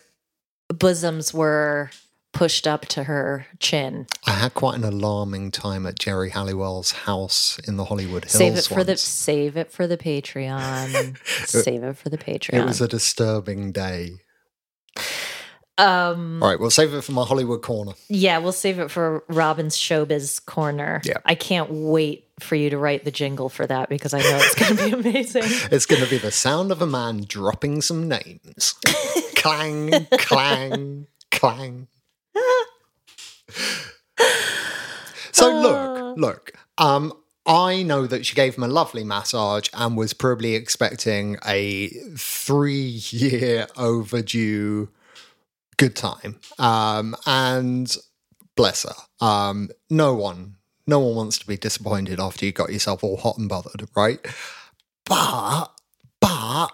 bosoms 0.68 1.32
were 1.32 1.90
pushed 2.32 2.66
up 2.66 2.84
to 2.86 3.04
her 3.04 3.46
chin. 3.58 4.06
I 4.26 4.32
had 4.32 4.52
quite 4.52 4.74
an 4.76 4.84
alarming 4.84 5.50
time 5.52 5.86
at 5.86 5.98
Geri 5.98 6.28
Halliwell's 6.30 6.92
house 6.92 7.58
in 7.66 7.76
the 7.78 7.86
Hollywood 7.86 8.24
Hills. 8.24 8.32
Save 8.36 8.56
it 8.56 8.64
for 8.66 8.84
the 8.84 8.96
save 8.98 9.56
it 9.56 9.72
for 9.72 9.86
the 9.86 9.96
Patreon. 9.96 11.16
save 11.46 11.82
it 11.84 11.96
for 11.96 12.10
the 12.10 12.18
Patreon. 12.18 12.54
It 12.60 12.66
was 12.66 12.82
a 12.82 12.88
disturbing 12.88 13.72
day. 13.72 14.16
um 15.78 16.42
All 16.42 16.50
right, 16.50 16.60
we'll 16.60 16.70
save 16.70 16.92
it 16.92 17.02
for 17.02 17.12
my 17.12 17.24
Hollywood 17.24 17.62
corner. 17.62 17.92
yeah, 18.08 18.36
we'll 18.38 18.52
save 18.52 18.78
it 18.78 18.90
for 18.90 19.24
Robin's 19.28 19.76
showbiz 19.76 20.44
corner. 20.44 21.00
Yeah. 21.04 21.18
I 21.24 21.34
can't 21.34 21.70
wait 21.70 22.23
for 22.40 22.56
you 22.56 22.70
to 22.70 22.78
write 22.78 23.04
the 23.04 23.10
jingle 23.10 23.48
for 23.48 23.66
that 23.66 23.88
because 23.88 24.12
I 24.12 24.18
know 24.18 24.38
it's 24.40 24.54
going 24.54 24.76
to 24.76 24.84
be 24.84 25.08
amazing. 25.10 25.42
It's 25.70 25.86
going 25.86 26.02
to 26.02 26.10
be 26.10 26.18
the 26.18 26.30
sound 26.30 26.72
of 26.72 26.82
a 26.82 26.86
man 26.86 27.24
dropping 27.26 27.82
some 27.82 28.08
names. 28.08 28.74
clang, 29.36 30.06
clang, 30.18 31.06
clang. 31.30 31.88
So 35.32 35.52
look, 35.60 36.16
look. 36.16 36.52
Um, 36.78 37.12
I 37.46 37.82
know 37.82 38.06
that 38.06 38.24
she 38.24 38.34
gave 38.34 38.56
him 38.56 38.62
a 38.62 38.68
lovely 38.68 39.04
massage 39.04 39.68
and 39.74 39.96
was 39.96 40.14
probably 40.14 40.54
expecting 40.54 41.36
a 41.44 41.88
three-year 42.16 43.66
overdue 43.76 44.88
good 45.76 45.96
time. 45.96 46.40
Um, 46.58 47.16
and 47.26 47.94
bless 48.56 48.84
her. 48.84 48.94
Um, 49.24 49.70
no 49.90 50.14
one, 50.14 50.56
no 50.86 50.98
one 50.98 51.14
wants 51.14 51.38
to 51.38 51.46
be 51.46 51.56
disappointed 51.56 52.20
after 52.20 52.44
you 52.44 52.52
got 52.52 52.72
yourself 52.72 53.02
all 53.02 53.16
hot 53.16 53.38
and 53.38 53.48
bothered, 53.48 53.88
right? 53.96 54.18
But, 55.06 55.68
but, 56.20 56.68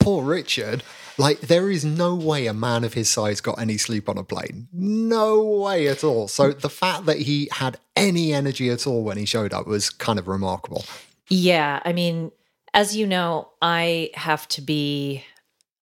poor 0.00 0.24
Richard, 0.24 0.82
like, 1.18 1.40
there 1.40 1.70
is 1.70 1.84
no 1.84 2.14
way 2.14 2.46
a 2.46 2.54
man 2.54 2.84
of 2.84 2.94
his 2.94 3.10
size 3.10 3.40
got 3.40 3.58
any 3.58 3.76
sleep 3.76 4.08
on 4.08 4.18
a 4.18 4.24
plane. 4.24 4.68
No 4.72 5.42
way 5.42 5.88
at 5.88 6.02
all. 6.02 6.28
So 6.28 6.52
the 6.52 6.70
fact 6.70 7.06
that 7.06 7.18
he 7.18 7.48
had 7.52 7.78
any 7.96 8.32
energy 8.32 8.70
at 8.70 8.86
all 8.86 9.02
when 9.02 9.18
he 9.18 9.26
showed 9.26 9.52
up 9.52 9.66
was 9.66 9.90
kind 9.90 10.18
of 10.18 10.28
remarkable. 10.28 10.84
Yeah, 11.28 11.80
I 11.84 11.92
mean, 11.92 12.32
as 12.74 12.96
you 12.96 13.06
know, 13.06 13.50
I 13.60 14.10
have 14.14 14.48
to 14.48 14.62
be 14.62 15.24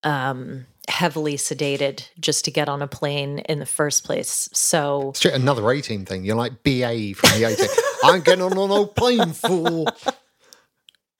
um 0.03 0.66
heavily 0.91 1.36
sedated 1.36 2.09
just 2.18 2.45
to 2.45 2.51
get 2.51 2.68
on 2.68 2.82
a 2.82 2.86
plane 2.88 3.38
in 3.41 3.59
the 3.59 3.66
first 3.66 4.05
place. 4.05 4.49
So 4.53 5.11
It's 5.11 5.24
another 5.24 5.68
A 5.70 5.80
Team 5.80 6.05
thing. 6.05 6.24
You're 6.24 6.36
like 6.36 6.62
BA 6.62 7.14
from 7.14 7.38
the 7.38 7.45
A 7.45 7.57
Team. 7.57 7.68
I'm 8.05 8.20
getting 8.20 8.43
on 8.43 8.55
no 8.55 8.86
plane, 8.86 9.32
fool. 9.32 9.86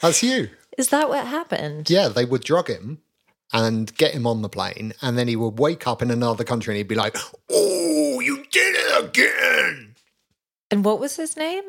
That's 0.01 0.23
you. 0.23 0.51
is 0.79 0.89
that 0.89 1.09
what 1.09 1.27
happened? 1.27 1.89
Yeah, 1.91 2.09
they 2.09 2.25
would 2.25 2.43
drug 2.43 2.69
him 2.69 2.99
and 3.53 3.95
get 3.97 4.15
him 4.15 4.27
on 4.27 4.43
the 4.43 4.49
plane, 4.49 4.93
and 5.03 5.19
then 5.19 5.27
he 5.29 5.37
would 5.37 5.59
wake 5.59 5.87
up 5.87 6.03
in 6.03 6.11
another 6.11 6.45
country 6.45 6.73
and 6.73 6.77
he'd 6.79 6.89
be 6.89 6.95
like, 6.95 7.17
Oh, 7.51 8.21
you 8.21 8.45
did 8.51 8.75
it 8.77 9.05
again. 9.05 9.95
And 10.73 10.85
what 10.85 11.01
was 11.01 11.17
his 11.17 11.37
name? 11.37 11.65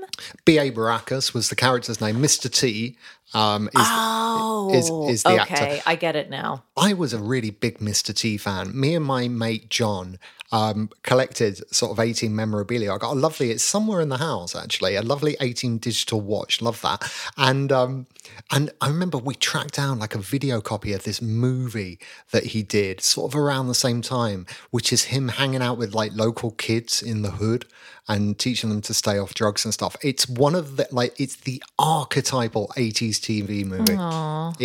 B.A. 0.45 0.71
Baracus 0.71 1.33
was 1.33 1.49
the 1.49 1.55
character's 1.55 1.99
name. 1.99 2.17
Mr. 2.17 2.53
T 2.53 2.97
um, 3.33 3.67
is, 3.67 3.71
Oh, 3.75 4.71
is, 4.73 4.89
is 5.15 5.23
the 5.23 5.41
actor. 5.41 5.53
okay. 5.53 5.81
I 5.85 5.95
get 5.95 6.15
it 6.15 6.29
now. 6.29 6.63
I 6.77 6.93
was 6.93 7.13
a 7.13 7.19
really 7.19 7.51
big 7.51 7.79
Mr. 7.79 8.15
T 8.15 8.37
fan. 8.37 8.77
Me 8.79 8.95
and 8.95 9.05
my 9.05 9.27
mate 9.27 9.69
John 9.69 10.19
um, 10.53 10.89
collected 11.03 11.61
sort 11.73 11.91
of 11.93 11.99
A 11.99 12.11
Team 12.11 12.35
memorabilia. 12.35 12.91
I 12.93 12.97
got 12.97 13.13
a 13.13 13.19
lovely, 13.19 13.51
it's 13.51 13.63
somewhere 13.63 14.01
in 14.01 14.09
the 14.09 14.17
house 14.17 14.53
actually, 14.55 14.95
a 14.95 15.01
lovely 15.01 15.37
A 15.39 15.53
Team 15.53 15.77
digital 15.77 16.19
watch. 16.19 16.61
Love 16.61 16.81
that. 16.81 17.09
And 17.37 17.71
um, 17.71 18.07
and 18.51 18.69
I 18.81 18.87
remember 18.87 19.17
we 19.17 19.35
tracked 19.35 19.75
down 19.75 19.99
like 19.99 20.13
a 20.13 20.19
video 20.19 20.59
copy 20.61 20.93
of 20.93 21.03
this 21.03 21.21
movie 21.21 21.99
that 22.31 22.47
he 22.47 22.63
did 22.63 23.01
sort 23.01 23.31
of 23.31 23.39
around 23.39 23.67
the 23.67 23.75
same 23.75 24.01
time, 24.01 24.45
which 24.71 24.91
is 24.91 25.05
him 25.05 25.29
hanging 25.29 25.61
out 25.61 25.77
with 25.77 25.93
like 25.95 26.11
local 26.13 26.51
kids 26.51 27.01
in 27.01 27.21
the 27.21 27.31
hood 27.31 27.65
and 28.07 28.37
teaching 28.37 28.69
them 28.69 28.81
to 28.81 28.93
stay 28.93 29.17
off 29.17 29.33
drugs 29.33 29.63
and 29.63 29.73
stuff. 29.73 29.95
It's 30.03 30.27
one 30.27 30.53
of 30.55 30.75
the 30.75 30.87
like 30.91 31.17
it's 31.19 31.37
the 31.37 31.63
archetypal 31.79 32.71
80s 32.75 33.20
TV 33.21 33.65
movie. 33.65 33.95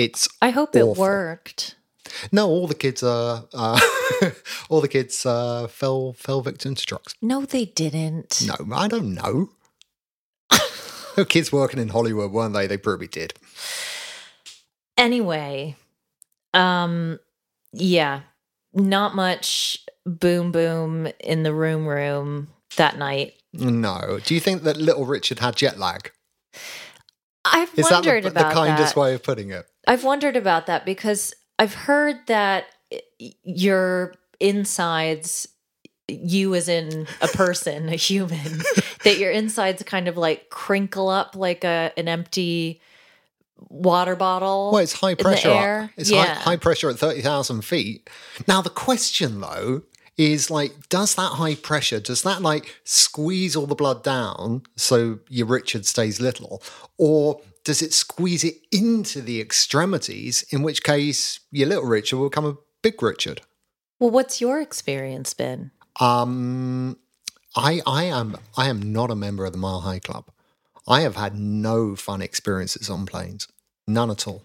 It's 0.01 0.29
I 0.41 0.51
hope 0.51 0.75
it 0.75 0.87
worked. 0.87 1.77
No, 2.33 2.49
all 2.49 2.67
the 2.67 2.75
kids 2.75 3.03
uh, 3.03 3.43
uh 3.53 3.81
all 4.69 4.81
the 4.81 4.89
kids 4.89 5.27
uh 5.27 5.67
fell 5.69 6.13
fell 6.13 6.41
victim 6.41 6.75
to 6.75 6.85
drugs. 6.85 7.15
No, 7.21 7.45
they 7.45 7.67
didn't. 7.67 8.47
No, 8.47 8.75
I 8.75 8.89
don't 8.89 9.15
know. 9.15 9.51
The 11.17 11.25
kids 11.25 11.51
working 11.51 11.81
in 11.81 11.89
Hollywood, 11.89 12.31
weren't 12.31 12.53
they? 12.53 12.67
They 12.67 12.77
probably 12.77 13.07
did. 13.07 13.33
Anyway, 14.99 15.77
um, 16.53 17.19
yeah, 17.73 18.21
not 18.75 19.15
much 19.15 19.79
boom 20.05 20.53
boom 20.53 21.09
in 21.21 21.43
the 21.43 21.55
room 21.55 21.87
room 21.87 22.49
that 22.77 22.99
night. 22.99 23.33
No. 23.55 24.21
Do 24.25 24.35
you 24.35 24.41
think 24.41 24.63
that 24.63 24.77
little 24.77 25.07
Richard 25.07 25.39
had 25.39 25.57
jet 25.57 25.79
lag? 25.79 26.13
I've 27.53 27.79
Is 27.79 27.89
that 27.89 27.97
wondered 27.97 28.25
the, 28.25 28.31
the 28.31 28.41
about 28.41 28.53
kindest 28.53 28.95
that. 28.95 29.01
way 29.01 29.15
of 29.15 29.23
putting 29.23 29.51
it? 29.51 29.67
I've 29.87 30.05
wondered 30.05 30.37
about 30.37 30.67
that 30.67 30.85
because 30.85 31.35
I've 31.59 31.75
heard 31.75 32.17
that 32.27 32.67
your 33.45 34.15
insides, 34.41 35.49
you 36.09 36.55
as 36.55 36.69
in 36.69 37.07
a 37.21 37.29
person, 37.29 37.89
a 37.89 37.97
human, 37.97 38.63
that 39.05 39.19
your 39.19 39.31
insides 39.31 39.83
kind 39.83 40.09
of 40.09 40.17
like 40.17 40.51
crinkle 40.51 41.09
up 41.09 41.35
like 41.37 41.65
a 41.65 41.93
an 41.97 42.09
empty 42.09 42.81
water 43.69 44.17
bottle. 44.17 44.71
Well, 44.73 44.83
it's 44.83 44.93
high 44.93 45.15
pressure. 45.15 45.91
It's 45.97 46.11
yeah. 46.11 46.35
high, 46.35 46.51
high 46.51 46.57
pressure 46.57 46.91
at 46.91 46.99
30,000 46.99 47.63
feet. 47.63 48.11
Now, 48.47 48.61
the 48.61 48.71
question 48.71 49.41
though 49.41 49.83
is 50.17 50.51
like, 50.51 50.89
does 50.89 51.15
that 51.15 51.33
high 51.33 51.55
pressure, 51.55 52.01
does 52.01 52.23
that 52.23 52.43
like 52.43 52.81
squeeze 52.85 53.55
all 53.55 53.67
the 53.67 53.75
blood 53.75 54.03
down 54.03 54.63
so 54.77 55.19
your 55.29 55.47
Richard 55.47 55.85
stays 55.85 56.21
little? 56.21 56.63
Or 56.99 57.41
does 57.65 57.83
it 57.83 57.93
squeeze 57.93 58.45
it 58.45 58.55
into 58.73 59.21
the 59.21 59.41
extremities, 59.41 60.45
in 60.51 60.63
which 60.63 60.83
case 60.83 61.41
your 61.51 61.69
little 61.69 61.85
Richard 61.85 62.17
will 62.17 62.29
become 62.29 62.47
a 62.47 62.57
big 62.83 63.03
Richard? 63.03 63.43
Well, 63.99 64.11
what's 64.11 64.41
your 64.41 64.61
experience 64.61 65.35
been? 65.35 65.71
Um, 65.99 66.97
I 67.57 67.81
I 67.87 68.05
am 68.05 68.37
I 68.57 68.69
am 68.69 68.93
not 68.93 69.11
a 69.11 69.17
member 69.17 69.45
of 69.45 69.53
the 69.53 69.59
Mile 69.59 69.81
High 69.81 69.99
Club. 69.99 70.31
I 70.87 71.01
have 71.01 71.17
had 71.17 71.35
no 71.35 71.97
fun 71.97 72.23
experiences 72.23 72.89
on 72.89 73.07
planes, 73.07 73.49
none 73.89 74.11
at 74.11 74.29
all. 74.29 74.45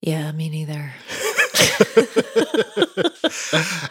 Yeah, 0.00 0.32
me 0.32 0.48
neither. 0.48 0.94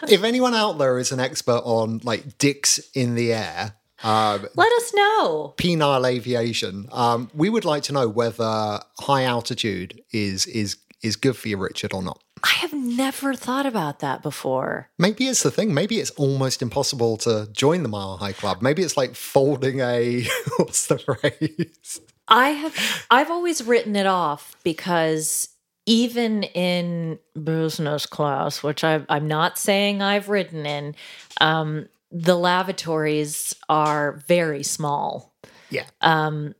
if 0.08 0.22
anyone 0.22 0.54
out 0.54 0.78
there 0.78 0.98
is 0.98 1.12
an 1.12 1.20
expert 1.20 1.62
on 1.64 2.00
like 2.04 2.38
dicks 2.38 2.78
in 2.94 3.14
the 3.14 3.32
air, 3.32 3.74
um, 4.02 4.46
Let 4.56 4.72
us 4.72 4.94
know. 4.94 5.54
penile 5.56 6.08
aviation, 6.08 6.88
um, 6.92 7.30
we 7.34 7.48
would 7.48 7.64
like 7.64 7.84
to 7.84 7.92
know 7.92 8.08
whether 8.08 8.80
high 8.98 9.24
altitude 9.24 10.00
is 10.12 10.46
is 10.46 10.76
is 11.02 11.16
good 11.16 11.36
for 11.36 11.48
you, 11.48 11.56
Richard, 11.56 11.92
or 11.92 12.02
not. 12.02 12.20
I 12.44 12.54
have 12.54 12.72
never 12.72 13.34
thought 13.34 13.66
about 13.66 14.00
that 14.00 14.20
before. 14.20 14.90
Maybe 14.98 15.28
it's 15.28 15.44
the 15.44 15.50
thing. 15.52 15.72
Maybe 15.72 16.00
it's 16.00 16.10
almost 16.12 16.60
impossible 16.60 17.16
to 17.18 17.48
join 17.52 17.84
the 17.84 17.88
Mile 17.88 18.16
High 18.16 18.32
Club. 18.32 18.62
Maybe 18.62 18.82
it's 18.82 18.96
like 18.96 19.14
folding 19.14 19.78
a 19.80 20.26
what's 20.56 20.88
the 20.88 20.98
phrase? 20.98 22.00
I 22.26 22.48
have 22.50 23.06
I've 23.10 23.30
always 23.30 23.62
written 23.64 23.94
it 23.94 24.06
off 24.06 24.56
because 24.64 25.48
even 25.86 26.42
in 26.44 27.18
business 27.42 28.06
class, 28.06 28.62
which 28.62 28.84
I, 28.84 29.04
I'm 29.08 29.26
not 29.26 29.58
saying 29.58 30.00
I've 30.02 30.28
written 30.28 30.64
in, 30.66 30.94
um, 31.40 31.88
the 32.10 32.36
lavatories 32.36 33.56
are 33.68 34.22
very 34.28 34.62
small. 34.62 35.34
Yeah. 35.70 35.86
Um, 36.00 36.54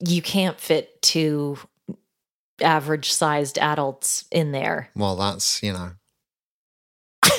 you 0.00 0.20
can't 0.22 0.58
fit 0.60 1.00
two 1.02 1.58
average 2.60 3.12
sized 3.12 3.58
adults 3.58 4.24
in 4.30 4.52
there. 4.52 4.90
Well, 4.94 5.16
that's 5.16 5.62
you 5.62 5.72
know. 5.72 5.92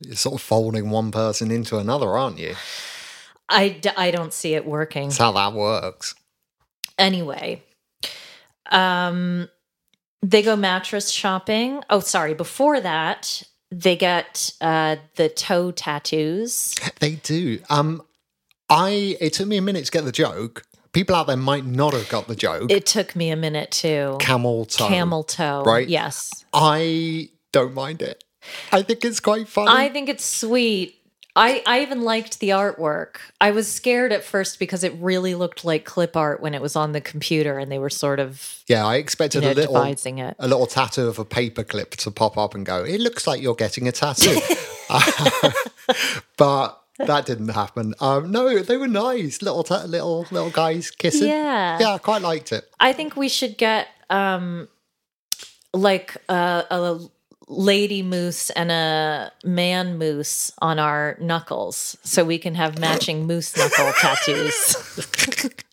You're 0.00 0.16
sort 0.16 0.34
of 0.34 0.42
folding 0.42 0.90
one 0.90 1.10
person 1.10 1.50
into 1.50 1.78
another, 1.78 2.08
aren't 2.10 2.38
you? 2.38 2.54
I, 3.48 3.70
d- 3.70 3.90
I 3.96 4.10
don't 4.10 4.32
see 4.32 4.54
it 4.54 4.66
working. 4.66 5.08
That's 5.08 5.18
how 5.18 5.32
that 5.32 5.52
works. 5.54 6.14
Anyway, 6.98 7.63
um, 8.70 9.48
they 10.22 10.42
go 10.42 10.56
mattress 10.56 11.10
shopping. 11.10 11.82
Oh, 11.90 12.00
sorry. 12.00 12.34
Before 12.34 12.80
that, 12.80 13.42
they 13.70 13.96
get 13.96 14.52
uh, 14.60 14.96
the 15.16 15.28
toe 15.28 15.70
tattoos. 15.70 16.74
They 17.00 17.16
do. 17.16 17.60
Um, 17.68 18.02
I 18.70 19.16
it 19.20 19.34
took 19.34 19.46
me 19.46 19.58
a 19.58 19.62
minute 19.62 19.84
to 19.86 19.90
get 19.90 20.04
the 20.04 20.12
joke. 20.12 20.62
People 20.92 21.16
out 21.16 21.26
there 21.26 21.36
might 21.36 21.66
not 21.66 21.92
have 21.92 22.08
got 22.08 22.28
the 22.28 22.36
joke. 22.36 22.70
It 22.70 22.86
took 22.86 23.14
me 23.14 23.30
a 23.30 23.36
minute 23.36 23.70
too. 23.72 24.16
camel 24.20 24.64
toe. 24.64 24.88
Camel 24.88 25.24
toe. 25.24 25.64
right? 25.64 25.86
Yes. 25.88 26.30
I 26.54 27.30
don't 27.52 27.74
mind 27.74 28.00
it. 28.00 28.22
I 28.72 28.82
think 28.82 29.04
it's 29.04 29.20
quite 29.20 29.48
funny. 29.48 29.70
I 29.70 29.88
think 29.90 30.08
it's 30.08 30.24
sweet. 30.24 30.94
I, 31.36 31.62
I 31.66 31.82
even 31.82 32.02
liked 32.02 32.38
the 32.38 32.50
artwork. 32.50 33.16
I 33.40 33.50
was 33.50 33.70
scared 33.70 34.12
at 34.12 34.22
first 34.22 34.58
because 34.60 34.84
it 34.84 34.92
really 35.00 35.34
looked 35.34 35.64
like 35.64 35.84
clip 35.84 36.16
art 36.16 36.40
when 36.40 36.54
it 36.54 36.62
was 36.62 36.76
on 36.76 36.92
the 36.92 37.00
computer 37.00 37.58
and 37.58 37.72
they 37.72 37.78
were 37.78 37.90
sort 37.90 38.20
of 38.20 38.62
Yeah, 38.68 38.86
I 38.86 38.96
expected 38.96 39.42
you 39.42 39.48
know, 39.48 39.52
a 39.52 39.54
little 39.54 39.74
devising 39.74 40.18
it. 40.18 40.36
a 40.38 40.46
little 40.46 40.66
tattoo 40.66 41.08
of 41.08 41.18
a 41.18 41.24
paperclip 41.24 41.90
to 41.90 42.10
pop 42.12 42.38
up 42.38 42.54
and 42.54 42.64
go, 42.64 42.84
it 42.84 43.00
looks 43.00 43.26
like 43.26 43.42
you're 43.42 43.56
getting 43.56 43.88
a 43.88 43.92
tattoo. 43.92 44.38
but 46.36 46.80
that 46.98 47.26
didn't 47.26 47.48
happen. 47.48 47.94
Um, 48.00 48.30
no, 48.30 48.60
they 48.62 48.76
were 48.76 48.86
nice. 48.86 49.42
Little 49.42 49.64
ta- 49.64 49.84
little 49.86 50.26
little 50.30 50.50
guys 50.50 50.90
kissing. 50.90 51.28
Yeah. 51.28 51.78
Yeah, 51.80 51.94
I 51.94 51.98
quite 51.98 52.22
liked 52.22 52.52
it. 52.52 52.68
I 52.78 52.92
think 52.92 53.16
we 53.16 53.28
should 53.28 53.58
get 53.58 53.88
um 54.10 54.68
like 55.72 56.16
a, 56.28 56.64
a 56.70 56.98
lady 57.48 58.02
moose 58.02 58.50
and 58.50 58.70
a 58.72 59.32
man 59.44 59.98
moose 59.98 60.50
on 60.58 60.78
our 60.78 61.16
knuckles 61.20 61.96
so 62.02 62.24
we 62.24 62.38
can 62.38 62.54
have 62.54 62.78
matching 62.78 63.26
moose 63.26 63.56
knuckle 63.56 63.92
tattoos. 64.00 65.50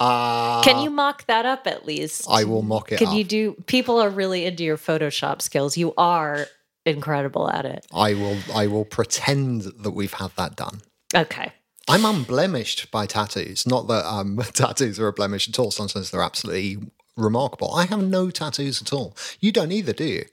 Uh, 0.00 0.62
Can 0.62 0.82
you 0.82 0.90
mock 0.90 1.26
that 1.26 1.44
up 1.46 1.66
at 1.66 1.84
least? 1.86 2.26
I 2.28 2.44
will 2.44 2.62
mock 2.62 2.92
it 2.92 2.98
Can 2.98 3.08
up. 3.08 3.14
you 3.14 3.24
do 3.24 3.52
people 3.66 4.00
are 4.00 4.10
really 4.10 4.44
into 4.44 4.62
your 4.62 4.76
Photoshop 4.76 5.42
skills. 5.42 5.76
You 5.76 5.94
are 5.96 6.46
incredible 6.86 7.50
at 7.50 7.64
it. 7.64 7.86
I 7.92 8.14
will 8.14 8.38
I 8.54 8.66
will 8.66 8.84
pretend 8.84 9.62
that 9.62 9.92
we've 9.92 10.12
had 10.12 10.30
that 10.36 10.54
done. 10.56 10.82
Okay. 11.14 11.52
I'm 11.88 12.04
unblemished 12.04 12.90
by 12.90 13.06
tattoos. 13.06 13.66
Not 13.66 13.88
that 13.88 14.04
um, 14.06 14.36
tattoos 14.52 15.00
are 15.00 15.08
a 15.08 15.12
blemish 15.12 15.48
at 15.48 15.58
all. 15.58 15.70
Sometimes 15.70 16.10
they're 16.10 16.22
absolutely 16.22 16.78
remarkable. 17.18 17.74
I 17.74 17.86
have 17.86 18.02
no 18.02 18.30
tattoos 18.30 18.80
at 18.80 18.92
all. 18.92 19.16
You 19.40 19.52
don't 19.52 19.72
either, 19.72 19.92
do 19.92 20.04
you? 20.04 20.24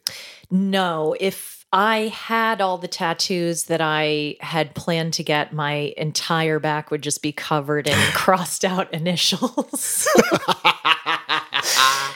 No, 0.51 1.15
if 1.19 1.65
I 1.73 2.07
had 2.07 2.61
all 2.61 2.77
the 2.77 2.88
tattoos 2.88 3.65
that 3.65 3.81
I 3.81 4.38
had 4.39 4.75
planned 4.75 5.13
to 5.15 5.23
get, 5.23 5.51
my 5.51 5.93
entire 5.97 6.59
back 6.59 6.91
would 6.91 7.01
just 7.01 7.21
be 7.21 7.31
covered 7.31 7.88
in 7.88 7.97
crossed 8.13 8.63
out 8.63 8.93
initials. 8.93 9.71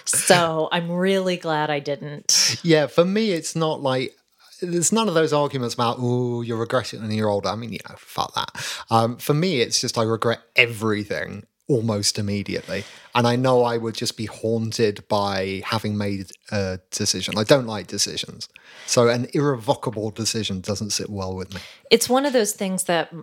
so 0.05 0.70
I'm 0.72 0.91
really 0.91 1.36
glad 1.36 1.70
I 1.70 1.80
didn't. 1.80 2.59
Yeah, 2.63 2.88
for 2.88 3.03
me, 3.03 3.32
it's 3.32 3.55
not 3.55 3.82
like 3.82 4.15
there's 4.61 4.91
none 4.91 5.07
of 5.07 5.13
those 5.13 5.34
arguments 5.34 5.74
about 5.74 5.97
oh 5.99 6.41
you're 6.41 6.57
regretting 6.57 7.01
when 7.01 7.11
you're 7.11 7.30
older. 7.30 7.49
I 7.49 7.55
mean, 7.55 7.74
you 7.74 7.80
know, 7.89 7.95
fuck 7.97 8.34
that. 8.36 8.84
Um, 8.89 9.17
for 9.17 9.34
me, 9.34 9.61
it's 9.61 9.82
just 9.82 9.97
I 9.97 10.03
regret 10.03 10.39
everything 10.55 11.45
almost 11.70 12.20
immediately, 12.20 12.84
and 13.15 13.26
I 13.26 13.38
know 13.38 13.63
I 13.63 13.78
would 13.78 13.95
just 13.95 14.17
be 14.17 14.26
haunted 14.26 15.07
by 15.07 15.61
having 15.65 15.97
made 15.97 16.32
a 16.51 16.80
decision. 16.91 17.38
I 17.38 17.43
don't 17.45 17.67
like 17.67 17.88
decisions, 17.88 18.49
so 18.86 19.07
an 19.07 19.28
irrevocable 19.34 20.11
decision 20.11 20.59
doesn't 20.59 20.89
sit 20.89 21.09
well 21.09 21.34
with 21.36 21.53
me. 21.53 21.61
It's 21.89 22.09
one 22.09 22.26
of 22.26 22.34
those 22.34 22.51
things 22.51 22.84
that 22.84 23.13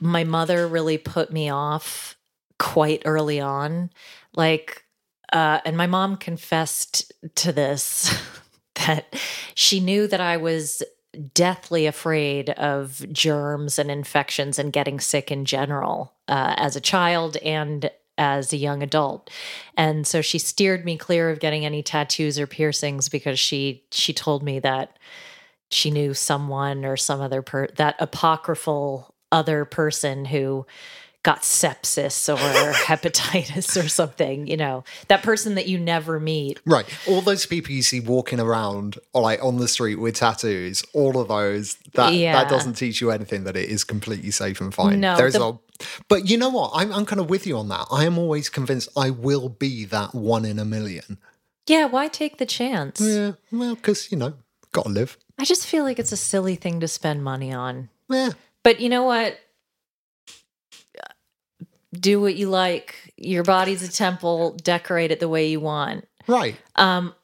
my 0.00 0.24
mother 0.24 0.66
really 0.66 0.96
put 0.96 1.32
me 1.32 1.50
off 1.50 2.16
quite 2.58 3.02
early 3.04 3.40
on. 3.40 3.90
Like, 4.34 4.84
uh, 5.32 5.60
and 5.64 5.76
my 5.76 5.86
mom 5.86 6.16
confessed 6.16 7.12
to 7.36 7.52
this 7.52 8.14
that 8.86 9.14
she 9.54 9.80
knew 9.80 10.06
that 10.06 10.20
I 10.20 10.36
was 10.36 10.82
deathly 11.34 11.86
afraid 11.86 12.50
of 12.50 13.04
germs 13.12 13.78
and 13.78 13.90
infections 13.90 14.58
and 14.58 14.72
getting 14.72 15.00
sick 15.00 15.30
in 15.30 15.44
general 15.44 16.12
uh, 16.28 16.54
as 16.56 16.76
a 16.76 16.80
child 16.80 17.36
and 17.38 17.90
as 18.18 18.52
a 18.52 18.56
young 18.56 18.82
adult. 18.82 19.30
And 19.76 20.06
so 20.06 20.22
she 20.22 20.38
steered 20.38 20.84
me 20.84 20.96
clear 20.96 21.30
of 21.30 21.40
getting 21.40 21.64
any 21.64 21.82
tattoos 21.82 22.38
or 22.38 22.46
piercings 22.46 23.08
because 23.08 23.38
she 23.38 23.84
she 23.90 24.12
told 24.12 24.42
me 24.42 24.58
that 24.60 24.98
she 25.70 25.90
knew 25.90 26.14
someone 26.14 26.84
or 26.84 26.96
some 26.96 27.20
other 27.20 27.42
per 27.42 27.66
that 27.76 27.96
apocryphal 27.98 29.14
other 29.32 29.64
person 29.64 30.24
who 30.24 30.66
got 31.26 31.42
sepsis 31.42 32.28
or 32.32 32.72
hepatitis 32.90 33.76
or 33.82 33.88
something 33.88 34.46
you 34.46 34.56
know 34.56 34.84
that 35.08 35.22
person 35.22 35.56
that 35.56 35.66
you 35.66 35.76
never 35.78 36.20
meet 36.20 36.60
Right, 36.64 36.86
all 37.08 37.20
those 37.20 37.46
people 37.46 37.72
you 37.72 37.82
see 37.82 38.00
walking 38.00 38.40
around 38.40 38.98
or 39.12 39.22
like 39.22 39.42
on 39.42 39.56
the 39.56 39.68
street 39.68 39.96
with 39.96 40.14
tattoos, 40.16 40.84
all 40.92 41.18
of 41.20 41.28
those 41.28 41.74
that 41.94 42.12
Yeah. 42.14 42.32
that 42.36 42.48
doesn't 42.48 42.74
teach 42.74 43.00
you 43.00 43.10
anything 43.10 43.44
that 43.44 43.56
it 43.56 43.68
is 43.68 43.82
completely 43.84 44.30
safe 44.30 44.60
and 44.60 44.72
fine. 44.72 45.00
No, 45.00 45.16
there's 45.16 45.34
the- 45.34 45.44
a, 45.52 45.58
but 46.08 46.28
you 46.30 46.36
know 46.38 46.48
what? 46.48 46.70
I'm 46.74 46.92
I'm 46.92 47.04
kind 47.06 47.20
of 47.20 47.28
with 47.28 47.46
you 47.46 47.56
on 47.58 47.68
that. 47.68 47.86
I 47.90 48.04
am 48.04 48.18
always 48.18 48.48
convinced 48.48 48.88
I 48.96 49.10
will 49.10 49.48
be 49.48 49.84
that 49.86 50.14
one 50.14 50.44
in 50.44 50.58
a 50.58 50.64
million. 50.64 51.18
yeah 51.66 51.86
why 51.86 52.06
take 52.08 52.38
the 52.38 52.46
chance 52.46 53.00
Yeah, 53.00 53.32
well, 53.50 53.74
because 53.74 54.10
you 54.12 54.16
know, 54.18 54.34
got 54.72 54.84
to 54.84 54.90
live. 55.00 55.16
i 55.40 55.44
just 55.44 55.66
feel 55.66 55.82
like 55.84 55.98
it's 55.98 56.12
a 56.12 56.16
silly 56.32 56.54
thing 56.56 56.80
to 56.80 56.88
spend 56.88 57.24
money 57.24 57.52
on 57.52 57.88
Yeah, 58.08 58.30
But 58.62 58.80
you 58.80 58.88
know 58.88 59.02
what? 59.04 59.38
Do 61.98 62.20
what 62.20 62.34
you 62.36 62.48
like. 62.48 63.12
Your 63.16 63.42
body's 63.44 63.82
a 63.82 63.90
temple. 63.92 64.56
Decorate 64.62 65.10
it 65.10 65.20
the 65.20 65.28
way 65.28 65.48
you 65.48 65.60
want. 65.60 66.06
right. 66.26 66.56
Um, 66.74 67.14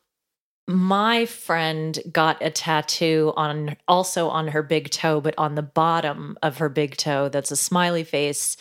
my 0.68 1.26
friend 1.26 1.98
got 2.12 2.38
a 2.40 2.48
tattoo 2.50 3.32
on 3.36 3.76
also 3.88 4.28
on 4.28 4.48
her 4.48 4.62
big 4.62 4.90
toe, 4.90 5.20
but 5.20 5.34
on 5.36 5.56
the 5.56 5.62
bottom 5.62 6.38
of 6.40 6.58
her 6.58 6.68
big 6.68 6.96
toe, 6.96 7.28
that's 7.28 7.50
a 7.50 7.56
smiley 7.56 8.04
face. 8.04 8.56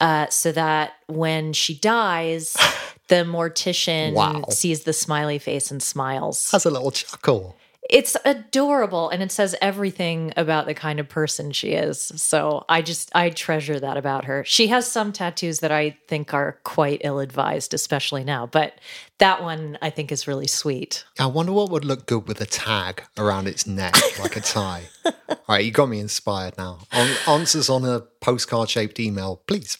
Uh, 0.00 0.28
so 0.28 0.52
that 0.52 0.92
when 1.08 1.52
she 1.52 1.74
dies, 1.78 2.56
the 3.08 3.16
mortician 3.24 4.12
Wow. 4.14 4.44
sees 4.50 4.84
the 4.84 4.92
smiley 4.92 5.38
face 5.38 5.70
and 5.72 5.82
smiles. 5.82 6.50
Has 6.52 6.64
a 6.66 6.70
little 6.70 6.90
chuckle. 6.92 7.56
It's 7.90 8.16
adorable 8.24 9.10
and 9.10 9.22
it 9.22 9.30
says 9.30 9.54
everything 9.60 10.32
about 10.38 10.64
the 10.64 10.72
kind 10.72 10.98
of 10.98 11.06
person 11.08 11.52
she 11.52 11.72
is. 11.72 12.00
So 12.16 12.64
I 12.66 12.80
just 12.80 13.10
I 13.14 13.28
treasure 13.28 13.78
that 13.78 13.98
about 13.98 14.24
her. 14.24 14.42
She 14.46 14.68
has 14.68 14.90
some 14.90 15.12
tattoos 15.12 15.60
that 15.60 15.70
I 15.70 15.96
think 16.08 16.32
are 16.32 16.58
quite 16.64 17.02
ill-advised 17.04 17.74
especially 17.74 18.24
now, 18.24 18.46
but 18.46 18.78
that 19.18 19.42
one 19.42 19.76
I 19.82 19.90
think 19.90 20.10
is 20.12 20.26
really 20.26 20.46
sweet. 20.46 21.04
I 21.20 21.26
wonder 21.26 21.52
what 21.52 21.70
would 21.70 21.84
look 21.84 22.06
good 22.06 22.26
with 22.26 22.40
a 22.40 22.46
tag 22.46 23.02
around 23.18 23.46
its 23.48 23.66
neck, 23.66 23.94
like 24.18 24.36
a 24.36 24.40
tie. 24.40 24.84
All 25.04 25.36
right, 25.48 25.64
you 25.64 25.70
got 25.70 25.90
me 25.90 26.00
inspired 26.00 26.56
now. 26.56 26.78
On, 26.92 27.08
answers 27.28 27.68
on 27.68 27.84
a 27.84 28.00
postcard 28.00 28.70
shaped 28.70 28.98
email, 28.98 29.42
please. 29.46 29.76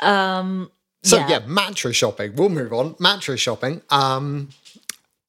Um 0.00 0.70
So 1.04 1.18
Yeah. 1.18 1.28
yeah. 1.28 1.38
mattress 1.46 1.96
shopping. 1.96 2.34
We'll 2.36 2.48
move 2.48 2.72
on. 2.72 2.96
Mattress 2.98 3.40
shopping. 3.40 3.82
Um, 3.90 4.48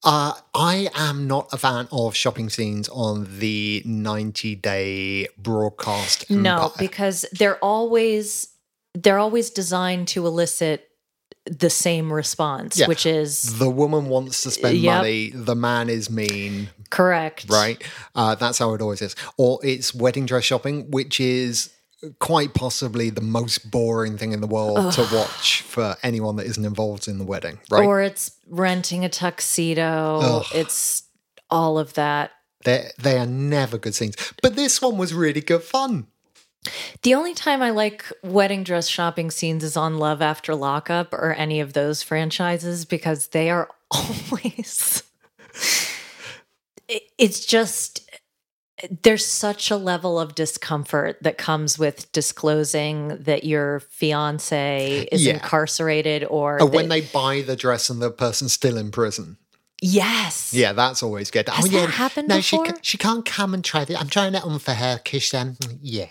uh, 0.04 0.34
I 0.54 0.88
am 0.94 1.26
not 1.26 1.48
a 1.52 1.56
fan 1.58 1.88
of 1.90 2.14
shopping 2.14 2.48
scenes 2.50 2.88
on 2.90 3.26
the 3.38 3.82
90 3.84 4.54
day 4.56 5.28
broadcast. 5.38 6.30
no, 6.30 6.54
empire. 6.54 6.70
because 6.78 7.24
they're 7.32 7.58
always 7.58 8.48
they're 8.94 9.18
always 9.18 9.50
designed 9.50 10.06
to 10.08 10.24
elicit 10.26 10.88
the 11.46 11.68
same 11.68 12.12
response, 12.12 12.78
Yeah. 12.78 12.86
which 12.86 13.04
is 13.06 13.58
the 13.58 13.68
woman 13.68 14.08
wants 14.08 14.42
to 14.42 14.50
spend 14.50 14.78
Yep. 14.78 14.96
money, 14.98 15.30
the 15.34 15.54
man 15.56 15.90
is 15.90 16.08
mean, 16.08 16.70
correct. 16.90 17.46
right? 17.50 17.82
Uh, 18.14 18.34
that's 18.36 18.58
how 18.58 18.72
it 18.74 18.80
always 18.80 19.02
is. 19.02 19.16
Or 19.36 19.58
it's 19.64 19.94
wedding 19.94 20.26
dress 20.26 20.44
shopping, 20.44 20.90
which 20.90 21.18
is 21.20 21.70
quite 22.18 22.54
possibly 22.54 23.10
the 23.10 23.20
most 23.20 23.70
boring 23.70 24.16
thing 24.18 24.32
in 24.32 24.40
the 24.40 24.46
world 24.46 24.92
to 24.94 25.02
watch 25.12 25.62
for 25.62 25.96
anyone 26.02 26.36
that 26.36 26.46
isn't 26.46 26.64
involved 26.64 27.08
in 27.08 27.18
the 27.18 27.24
wedding, 27.24 27.58
right? 27.70 27.84
Or 27.86 28.00
it's 28.02 28.32
renting 28.48 29.04
a 29.04 29.08
tuxedo. 29.08 30.20
Ugh. 30.22 30.46
It's 30.54 31.04
all 31.50 31.78
of 31.78 31.94
that. 31.94 32.32
they 32.64 32.90
they 32.98 33.18
are 33.18 33.26
never 33.26 33.78
good 33.78 33.94
scenes. 33.94 34.16
But 34.42 34.56
this 34.56 34.80
one 34.82 34.96
was 34.98 35.12
really 35.14 35.40
good 35.40 35.62
fun. 35.62 36.06
The 37.02 37.14
only 37.14 37.34
time 37.34 37.60
I 37.62 37.70
like 37.70 38.10
wedding 38.22 38.64
dress 38.64 38.88
shopping 38.88 39.30
scenes 39.30 39.62
is 39.62 39.76
on 39.76 39.98
Love 39.98 40.22
After 40.22 40.54
Lockup 40.54 41.12
or 41.12 41.34
any 41.34 41.60
of 41.60 41.74
those 41.74 42.02
franchises 42.02 42.86
because 42.86 43.28
they 43.28 43.50
are 43.50 43.68
always. 43.90 45.02
It- 46.88 47.02
It's 47.18 47.44
just. 47.44 48.03
There's 49.02 49.24
such 49.26 49.70
a 49.70 49.76
level 49.76 50.18
of 50.18 50.34
discomfort 50.34 51.18
that 51.22 51.38
comes 51.38 51.78
with 51.78 52.10
disclosing 52.12 53.16
that 53.22 53.44
your 53.44 53.80
fiance 53.90 55.08
is 55.10 55.24
Yeah. 55.24 55.34
incarcerated 55.34 56.24
or 56.28 56.58
Oh, 56.60 56.66
when 56.66 56.88
they 56.88 57.00
buy 57.02 57.42
the 57.42 57.56
dress 57.56 57.90
and 57.90 58.00
the 58.02 58.10
person's 58.10 58.52
still 58.52 58.76
in 58.76 58.90
prison. 58.90 59.36
yes 59.80 60.52
Yeah, 60.54 60.72
that's 60.72 61.02
always 61.02 61.30
good. 61.30 61.48
Has 61.48 61.64
oh, 61.64 61.68
yeah. 61.68 61.80
that 61.86 61.90
happened 61.90 62.28
no, 62.28 62.40
she 62.40 62.56
before? 62.56 62.72
ca- 62.74 62.78
she 62.82 62.98
can't 62.98 63.24
come 63.24 63.54
and 63.54 63.64
try 63.64 63.82
it. 63.82 64.00
I'm 64.00 64.08
trying 64.08 64.34
it 64.34 64.44
on 64.44 64.58
for 64.58 64.72
her 64.74 65.00
um, 65.34 65.56
yeah, 65.82 66.06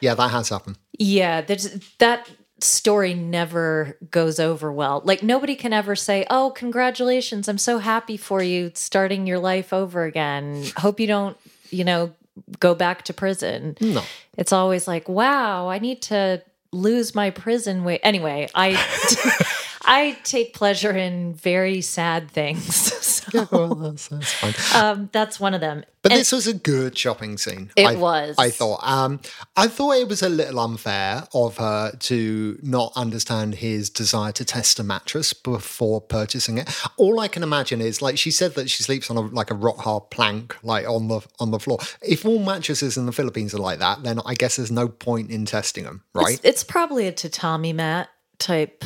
yeah, 0.00 0.14
that 0.14 0.30
has 0.30 0.48
happened. 0.50 0.76
Yeah, 0.98 1.40
there's 1.40 1.68
that 1.98 2.28
story 2.60 3.12
never 3.14 3.98
goes 4.10 4.38
over 4.38 4.72
well. 4.72 5.00
Like 5.04 5.22
nobody 5.22 5.54
can 5.56 5.72
ever 5.72 5.96
say, 5.96 6.24
"Oh, 6.30 6.50
congratulations, 6.54 7.48
I'm 7.48 7.58
so 7.58 7.78
happy 7.78 8.16
for 8.16 8.42
you 8.42 8.70
starting 8.74 9.26
your 9.26 9.38
life 9.38 9.72
over 9.72 10.04
again. 10.04 10.64
Hope 10.76 11.00
you 11.00 11.06
don't, 11.06 11.36
you 11.72 11.84
know, 11.84 12.12
go 12.60 12.74
back 12.74 13.02
to 13.04 13.12
prison." 13.12 13.76
No, 13.80 14.02
It's 14.36 14.52
always 14.52 14.86
like, 14.86 15.08
"Wow, 15.08 15.68
I 15.68 15.78
need 15.78 16.02
to 16.02 16.42
lose 16.72 17.14
my 17.14 17.30
prison 17.30 17.84
weight." 17.84 18.00
Anyway, 18.02 18.48
I 18.54 18.72
I 19.84 20.18
take 20.24 20.54
pleasure 20.54 20.92
in 20.92 21.34
very 21.34 21.80
sad 21.80 22.30
things. 22.30 22.92
So, 23.12 23.28
Yeah, 23.34 23.46
well, 23.52 23.74
that's, 23.74 24.08
that's 24.08 24.32
fine. 24.32 24.82
um, 24.82 25.08
that's 25.12 25.38
one 25.38 25.54
of 25.54 25.60
them. 25.60 25.84
But 26.02 26.12
And- 26.12 26.20
this 26.20 26.32
was 26.32 26.46
a 26.46 26.54
good 26.54 26.96
shopping 26.96 27.36
scene. 27.36 27.70
It 27.76 27.86
I, 27.86 27.94
was. 27.94 28.34
I 28.38 28.50
thought. 28.50 28.80
Um, 28.82 29.20
I 29.56 29.68
thought 29.68 29.92
it 29.92 30.08
was 30.08 30.22
a 30.22 30.28
little 30.28 30.58
unfair 30.60 31.24
of 31.34 31.58
her 31.58 31.92
to 31.92 32.58
not 32.62 32.92
understand 32.96 33.56
his 33.56 33.90
desire 33.90 34.32
to 34.32 34.44
test 34.44 34.80
a 34.80 34.82
mattress 34.82 35.32
before 35.34 36.00
purchasing 36.00 36.58
it. 36.58 36.68
All 36.96 37.20
I 37.20 37.28
can 37.28 37.42
imagine 37.42 37.80
is 37.80 38.00
like 38.02 38.18
she 38.18 38.30
said 38.30 38.54
that 38.54 38.70
she 38.70 38.82
sleeps 38.82 39.10
on 39.10 39.16
a 39.16 39.20
like 39.20 39.50
a 39.50 39.54
rock 39.54 39.78
hard 39.78 40.10
plank, 40.10 40.56
like 40.64 40.88
on 40.88 41.08
the 41.08 41.20
on 41.38 41.50
the 41.50 41.58
floor. 41.60 41.78
If 42.00 42.24
all 42.24 42.38
mattresses 42.38 42.96
in 42.96 43.06
the 43.06 43.12
Philippines 43.12 43.54
are 43.54 43.58
like 43.58 43.78
that, 43.80 44.02
then 44.04 44.20
I 44.24 44.34
guess 44.34 44.56
there's 44.56 44.72
no 44.72 44.88
point 44.88 45.30
in 45.30 45.44
testing 45.44 45.84
them, 45.84 46.02
right? 46.14 46.34
It's, 46.34 46.44
it's 46.44 46.64
probably 46.64 47.06
a 47.06 47.12
tatami 47.12 47.72
mat 47.72 48.08
type 48.38 48.84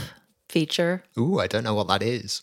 feature. 0.57 1.03
Ooh, 1.19 1.39
I 1.39 1.47
don't 1.47 1.65
know 1.65 1.75
what 1.75 1.89
that 1.89 2.03
is. 2.03 2.41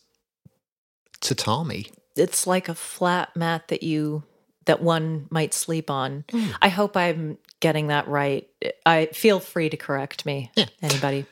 Tatami. 1.19 1.87
It's 2.15 2.45
like 2.45 2.69
a 2.69 2.75
flat 2.75 3.35
mat 3.35 3.69
that 3.69 3.81
you 3.81 4.21
that 4.65 4.83
one 4.83 5.25
might 5.31 5.51
sleep 5.51 5.89
on. 5.89 6.23
Hmm. 6.29 6.51
I 6.61 6.69
hope 6.69 6.95
I'm 6.95 7.39
getting 7.59 7.87
that 7.87 8.07
right. 8.07 8.47
I 8.85 9.07
feel 9.07 9.39
free 9.39 9.67
to 9.69 9.77
correct 9.77 10.27
me. 10.27 10.51
Yeah. 10.55 10.65
Anybody? 10.81 11.25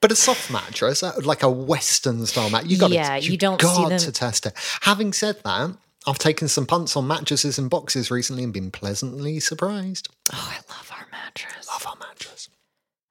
But 0.00 0.12
a 0.12 0.16
soft 0.16 0.50
mattress, 0.50 1.02
like 1.02 1.42
a 1.42 1.50
Western 1.50 2.24
style 2.24 2.48
mat, 2.48 2.64
you 2.64 2.78
got 2.78 2.90
Yeah, 2.90 3.20
to, 3.20 3.20
you 3.20 3.36
don't 3.36 3.60
see 3.60 3.66
got 3.66 3.98
to 4.00 4.10
test 4.10 4.46
it. 4.46 4.54
Having 4.80 5.12
said 5.12 5.36
that, 5.44 5.76
I've 6.06 6.18
taken 6.18 6.48
some 6.48 6.64
punts 6.64 6.96
on 6.96 7.06
mattresses 7.06 7.58
and 7.58 7.68
boxes 7.68 8.10
recently 8.10 8.42
and 8.42 8.50
been 8.50 8.70
pleasantly 8.70 9.40
surprised. 9.40 10.08
Oh, 10.32 10.48
I 10.50 10.56
love 10.72 10.90
our 10.98 11.06
mattress. 11.12 11.68
Love 11.68 11.86
our 11.86 11.96
mattress. 12.08 12.48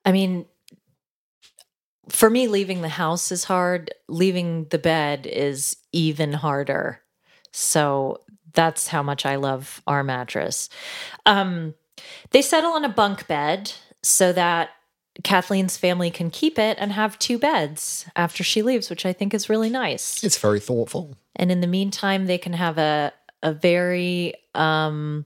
I 0.04 0.12
mean, 0.12 0.48
for 2.10 2.30
me, 2.30 2.48
leaving 2.48 2.82
the 2.82 2.90
house 2.90 3.32
is 3.32 3.46
hard. 3.46 3.94
Leaving 4.08 4.66
the 4.66 4.78
bed 4.78 5.28
is 5.28 5.78
even 5.92 6.34
harder. 6.34 7.02
So 7.52 8.22
that's 8.54 8.88
how 8.88 9.04
much 9.04 9.26
I 9.26 9.36
love 9.36 9.82
our 9.88 10.04
mattress. 10.04 10.70
Um, 11.26 11.74
they 12.32 12.42
settle 12.42 12.72
on 12.72 12.86
a 12.86 12.90
bunk 12.90 13.28
bed 13.28 13.74
so 14.04 14.34
that 14.34 14.70
Kathleen's 15.24 15.78
family 15.78 16.12
can 16.12 16.30
keep 16.30 16.58
it 16.58 16.78
and 16.80 16.94
have 16.94 17.20
two 17.20 17.38
beds 17.38 18.06
after 18.16 18.44
she 18.44 18.62
leaves, 18.62 18.90
which 18.90 19.06
I 19.06 19.14
think 19.14 19.34
is 19.34 19.50
really 19.50 19.70
nice. 19.70 20.24
It's 20.24 20.38
very 20.38 20.60
thoughtful. 20.60 21.16
And 21.36 21.52
in 21.52 21.62
the 21.62 21.68
meantime, 21.68 22.26
they 22.26 22.38
can 22.38 22.54
have 22.54 22.78
a 22.78 23.14
a 23.42 23.54
very 23.54 24.34
um 24.54 25.26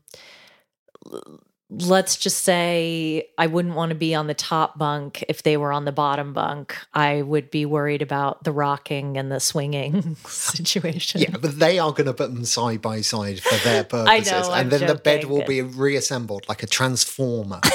let's 1.80 2.16
just 2.18 2.44
say 2.44 3.30
I 3.38 3.48
wouldn't 3.48 3.76
want 3.76 3.90
to 3.90 3.96
be 3.96 4.14
on 4.16 4.28
the 4.28 4.34
top 4.34 4.78
bunk 4.78 5.24
if 5.28 5.44
they 5.44 5.58
were 5.58 5.72
on 5.72 5.86
the 5.86 5.92
bottom 5.92 6.34
bunk. 6.34 6.78
I 6.94 7.22
would 7.22 7.50
be 7.50 7.66
worried 7.66 8.02
about 8.02 8.44
the 8.44 8.52
rocking 8.52 9.18
and 9.18 9.32
the 9.32 9.40
swinging 9.40 10.16
situation. 10.26 11.22
Yeah, 11.22 11.38
but 11.38 11.60
they 11.60 11.80
are 11.80 11.92
going 11.92 12.06
to 12.06 12.14
put 12.14 12.34
them 12.34 12.46
side 12.46 12.82
by 12.82 13.02
side 13.02 13.42
for 13.42 13.56
their 13.64 13.84
purposes. 13.84 14.32
know, 14.32 14.52
I'm 14.52 14.62
and 14.62 14.72
then 14.72 14.88
the 14.88 14.96
bed 14.96 15.22
joking. 15.22 15.36
will 15.36 15.46
be 15.46 15.62
reassembled 15.62 16.48
like 16.48 16.64
a 16.64 16.68
transformer. 16.68 17.62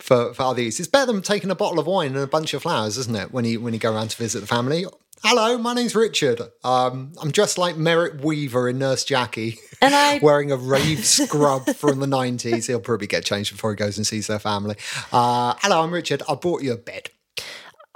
for, 0.00 0.34
for 0.34 0.42
other 0.42 0.62
use. 0.62 0.80
It's 0.80 0.88
better 0.88 1.12
than 1.12 1.22
taking 1.22 1.50
a 1.50 1.54
bottle 1.54 1.78
of 1.78 1.86
wine 1.86 2.14
and 2.14 2.18
a 2.18 2.26
bunch 2.26 2.54
of 2.54 2.62
flowers, 2.62 2.98
isn't 2.98 3.14
it? 3.14 3.32
When 3.32 3.44
you 3.44 3.60
when 3.60 3.72
you 3.72 3.80
go 3.80 3.94
around 3.94 4.08
to 4.10 4.16
visit 4.16 4.40
the 4.40 4.46
family. 4.46 4.86
Hello, 5.22 5.58
my 5.58 5.74
name's 5.74 5.94
Richard. 5.96 6.40
Um, 6.62 7.12
I'm 7.20 7.30
dressed 7.30 7.58
like 7.58 7.76
Merritt 7.76 8.20
Wever 8.20 8.68
in 8.68 8.78
Nurse 8.78 9.02
Jackie, 9.02 9.58
And 9.80 9.94
I 9.94 10.18
wearing 10.22 10.52
a 10.52 10.56
rave 10.56 11.04
scrub 11.04 11.66
from 11.74 12.00
the 12.00 12.06
90s. 12.06 12.66
He'll 12.66 12.80
probably 12.80 13.06
get 13.06 13.24
changed 13.24 13.52
before 13.52 13.70
he 13.70 13.76
goes 13.76 13.96
and 13.96 14.06
sees 14.06 14.26
their 14.26 14.38
family. 14.38 14.76
Uh, 15.12 15.54
hello, 15.60 15.82
I'm 15.82 15.92
Richard. 15.92 16.22
I 16.28 16.34
brought 16.34 16.62
you 16.62 16.72
a 16.72 16.76
bed. 16.76 17.10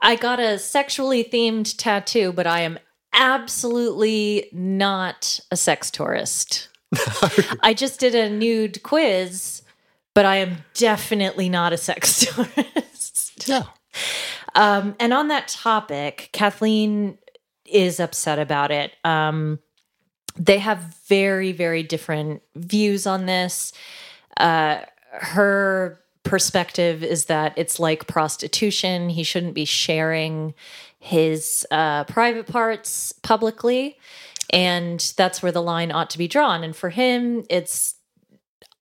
I 0.00 0.16
got 0.16 0.40
a 0.40 0.58
sexually 0.58 1.22
themed 1.22 1.76
tattoo, 1.76 2.32
but 2.32 2.46
I 2.46 2.60
am 2.60 2.78
absolutely 3.12 4.48
not 4.52 5.40
a 5.50 5.56
sex 5.56 5.90
tourist. 5.90 6.68
I 7.60 7.74
just 7.74 8.00
did 8.00 8.14
a 8.14 8.30
nude 8.30 8.82
quiz, 8.82 9.62
but 10.14 10.24
I 10.24 10.36
am 10.36 10.64
definitely 10.74 11.48
not 11.48 11.72
a 11.72 11.76
sex 11.76 12.24
tourist. 12.34 13.46
Yeah. 13.46 13.64
Um, 14.54 14.94
and 14.98 15.12
on 15.12 15.28
that 15.28 15.48
topic, 15.48 16.30
Kathleen 16.32 17.18
is 17.64 18.00
upset 18.00 18.38
about 18.38 18.70
it. 18.70 18.92
Um, 19.04 19.60
they 20.36 20.58
have 20.58 20.78
very, 21.06 21.52
very 21.52 21.82
different 21.82 22.42
views 22.54 23.06
on 23.06 23.26
this. 23.26 23.72
Uh, 24.36 24.80
her 25.12 26.00
perspective 26.22 27.02
is 27.02 27.26
that 27.26 27.52
it's 27.56 27.80
like 27.80 28.06
prostitution. 28.06 29.08
He 29.08 29.22
shouldn't 29.22 29.54
be 29.54 29.64
sharing 29.64 30.54
his 30.98 31.66
uh, 31.70 32.04
private 32.04 32.46
parts 32.46 33.12
publicly. 33.22 33.98
And 34.50 35.00
that's 35.16 35.42
where 35.42 35.52
the 35.52 35.62
line 35.62 35.92
ought 35.92 36.10
to 36.10 36.18
be 36.18 36.28
drawn. 36.28 36.62
And 36.64 36.74
for 36.74 36.90
him, 36.90 37.44
it's 37.48 37.94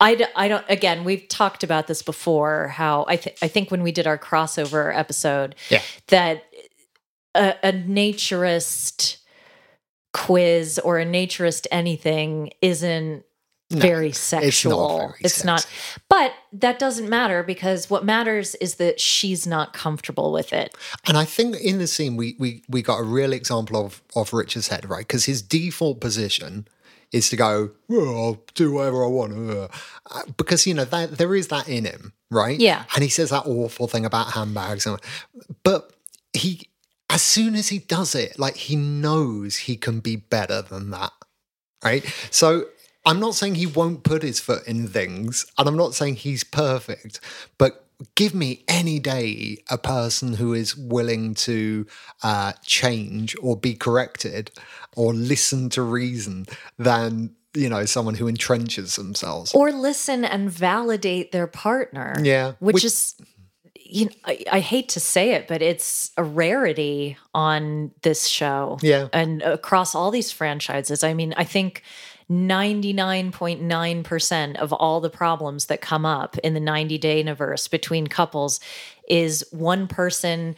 I, 0.01 0.15
d- 0.15 0.25
I 0.35 0.47
don't 0.47 0.65
again 0.69 1.03
we've 1.03 1.27
talked 1.27 1.63
about 1.63 1.87
this 1.87 2.01
before 2.01 2.67
how 2.69 3.05
I 3.07 3.17
th- 3.17 3.37
I 3.41 3.47
think 3.49 3.69
when 3.71 3.83
we 3.83 3.91
did 3.91 4.07
our 4.07 4.17
crossover 4.17 4.95
episode 4.95 5.55
Yeah. 5.69 5.81
that 6.07 6.45
a, 7.35 7.55
a 7.63 7.71
naturist 7.73 9.17
quiz 10.13 10.79
or 10.79 10.99
a 10.99 11.05
naturist 11.05 11.67
anything 11.71 12.51
isn't 12.61 13.23
very 13.71 14.11
sexual. 14.11 14.97
very 14.97 15.13
It's 15.21 15.43
not. 15.43 15.63
But 16.09 16.33
that 16.53 16.79
doesn't 16.79 17.07
matter 17.07 17.43
because 17.43 17.87
what 17.87 18.03
matters 18.03 18.55
is 18.55 18.75
that 18.75 18.99
she's 18.99 19.45
not 19.45 19.73
comfortable 19.73 20.31
with 20.31 20.51
it. 20.53 20.75
And 21.07 21.15
I 21.15 21.25
think 21.25 21.55
in 21.57 21.77
the 21.77 21.85
scene 21.85 22.15
we 22.15 22.35
we 22.39 22.63
we 22.67 22.81
got 22.81 22.97
a 22.99 23.03
real 23.03 23.31
example 23.31 23.77
of 23.85 24.01
of 24.15 24.33
Richard's 24.33 24.69
head, 24.69 24.89
right? 24.89 25.05
Because 25.05 25.25
his 25.25 25.43
default 25.43 26.01
position 26.01 26.67
is 27.11 27.29
to 27.29 27.35
go, 27.35 27.71
well, 27.87 28.17
I'll 28.17 28.43
do 28.53 28.71
whatever 28.71 29.03
I 29.03 29.07
want, 29.07 29.49
uh, 29.49 29.67
because 30.37 30.67
you 30.67 30.73
know 30.73 30.85
that 30.85 31.17
there 31.17 31.35
is 31.35 31.47
that 31.47 31.67
in 31.67 31.85
him, 31.85 32.13
right? 32.29 32.59
Yeah. 32.59 32.83
and 32.95 33.03
he 33.03 33.09
says 33.09 33.29
that 33.31 33.45
awful 33.45 33.87
thing 33.87 34.05
about 34.05 34.33
handbags, 34.33 34.85
and 34.85 34.99
but 35.63 35.91
he, 36.33 36.69
as 37.09 37.21
soon 37.21 37.55
as 37.55 37.69
he 37.69 37.79
does 37.79 38.15
it, 38.15 38.37
like 38.37 38.55
he 38.55 38.75
knows 38.75 39.57
he 39.57 39.75
can 39.75 39.99
be 39.99 40.15
better 40.15 40.61
than 40.61 40.91
that, 40.91 41.13
right? 41.83 42.05
So. 42.31 42.65
I'm 43.05 43.21
not 43.21 43.33
saying 43.33 43.55
he 43.55 43.65
won't 43.65 44.03
put 44.03 44.21
his 44.21 44.41
foot 44.41 44.67
in 44.67 44.87
things, 44.87 45.45
and 45.57 45.67
I'm 45.67 45.77
not 45.77 45.95
saying 45.95 46.17
he's 46.17 46.43
perfect, 46.43 47.21
but 47.57 47.89
give 48.15 48.33
me 48.33 48.63
any 48.67 48.99
day 48.99 49.57
a 49.69 49.77
person 49.77 50.33
who 50.33 50.53
is 50.53 50.75
willing 50.75 51.33
to 51.33 51.85
uh, 52.23 52.53
change 52.63 53.35
or 53.41 53.57
be 53.57 53.73
corrected 53.73 54.51
or 54.95 55.13
listen 55.13 55.69
to 55.69 55.81
reason 55.81 56.45
than 56.77 57.35
you 57.55 57.69
know 57.69 57.85
someone 57.85 58.15
who 58.15 58.31
entrenches 58.31 58.95
themselves. 58.95 59.53
Or 59.53 59.71
listen 59.71 60.25
and 60.25 60.49
validate 60.49 61.31
their 61.31 61.47
partner. 61.47 62.15
Yeah, 62.21 62.53
Which, 62.59 62.75
which- 62.75 62.85
is 62.85 63.15
you 63.91 64.05
know, 64.05 64.11
I, 64.25 64.43
I 64.51 64.59
hate 64.59 64.89
to 64.89 64.99
say 64.99 65.31
it, 65.31 65.47
but 65.47 65.63
it's 65.63 66.11
a 66.15 66.23
rarity 66.23 67.17
on 67.33 67.89
this 68.03 68.27
show. 68.27 68.77
Yeah. 68.83 69.07
And 69.11 69.41
across 69.41 69.95
all 69.95 70.11
these 70.11 70.31
franchises. 70.31 71.03
I 71.03 71.15
mean, 71.15 71.33
I 71.37 71.43
think 71.43 71.81
99.9% 72.29 74.55
of 74.57 74.71
all 74.73 75.01
the 75.01 75.09
problems 75.09 75.65
that 75.65 75.81
come 75.81 76.05
up 76.05 76.37
in 76.39 76.53
the 76.53 76.59
90 76.59 76.97
day 76.99 77.17
universe 77.17 77.67
between 77.67 78.05
couples 78.07 78.59
is 79.09 79.43
one 79.51 79.87
person 79.87 80.55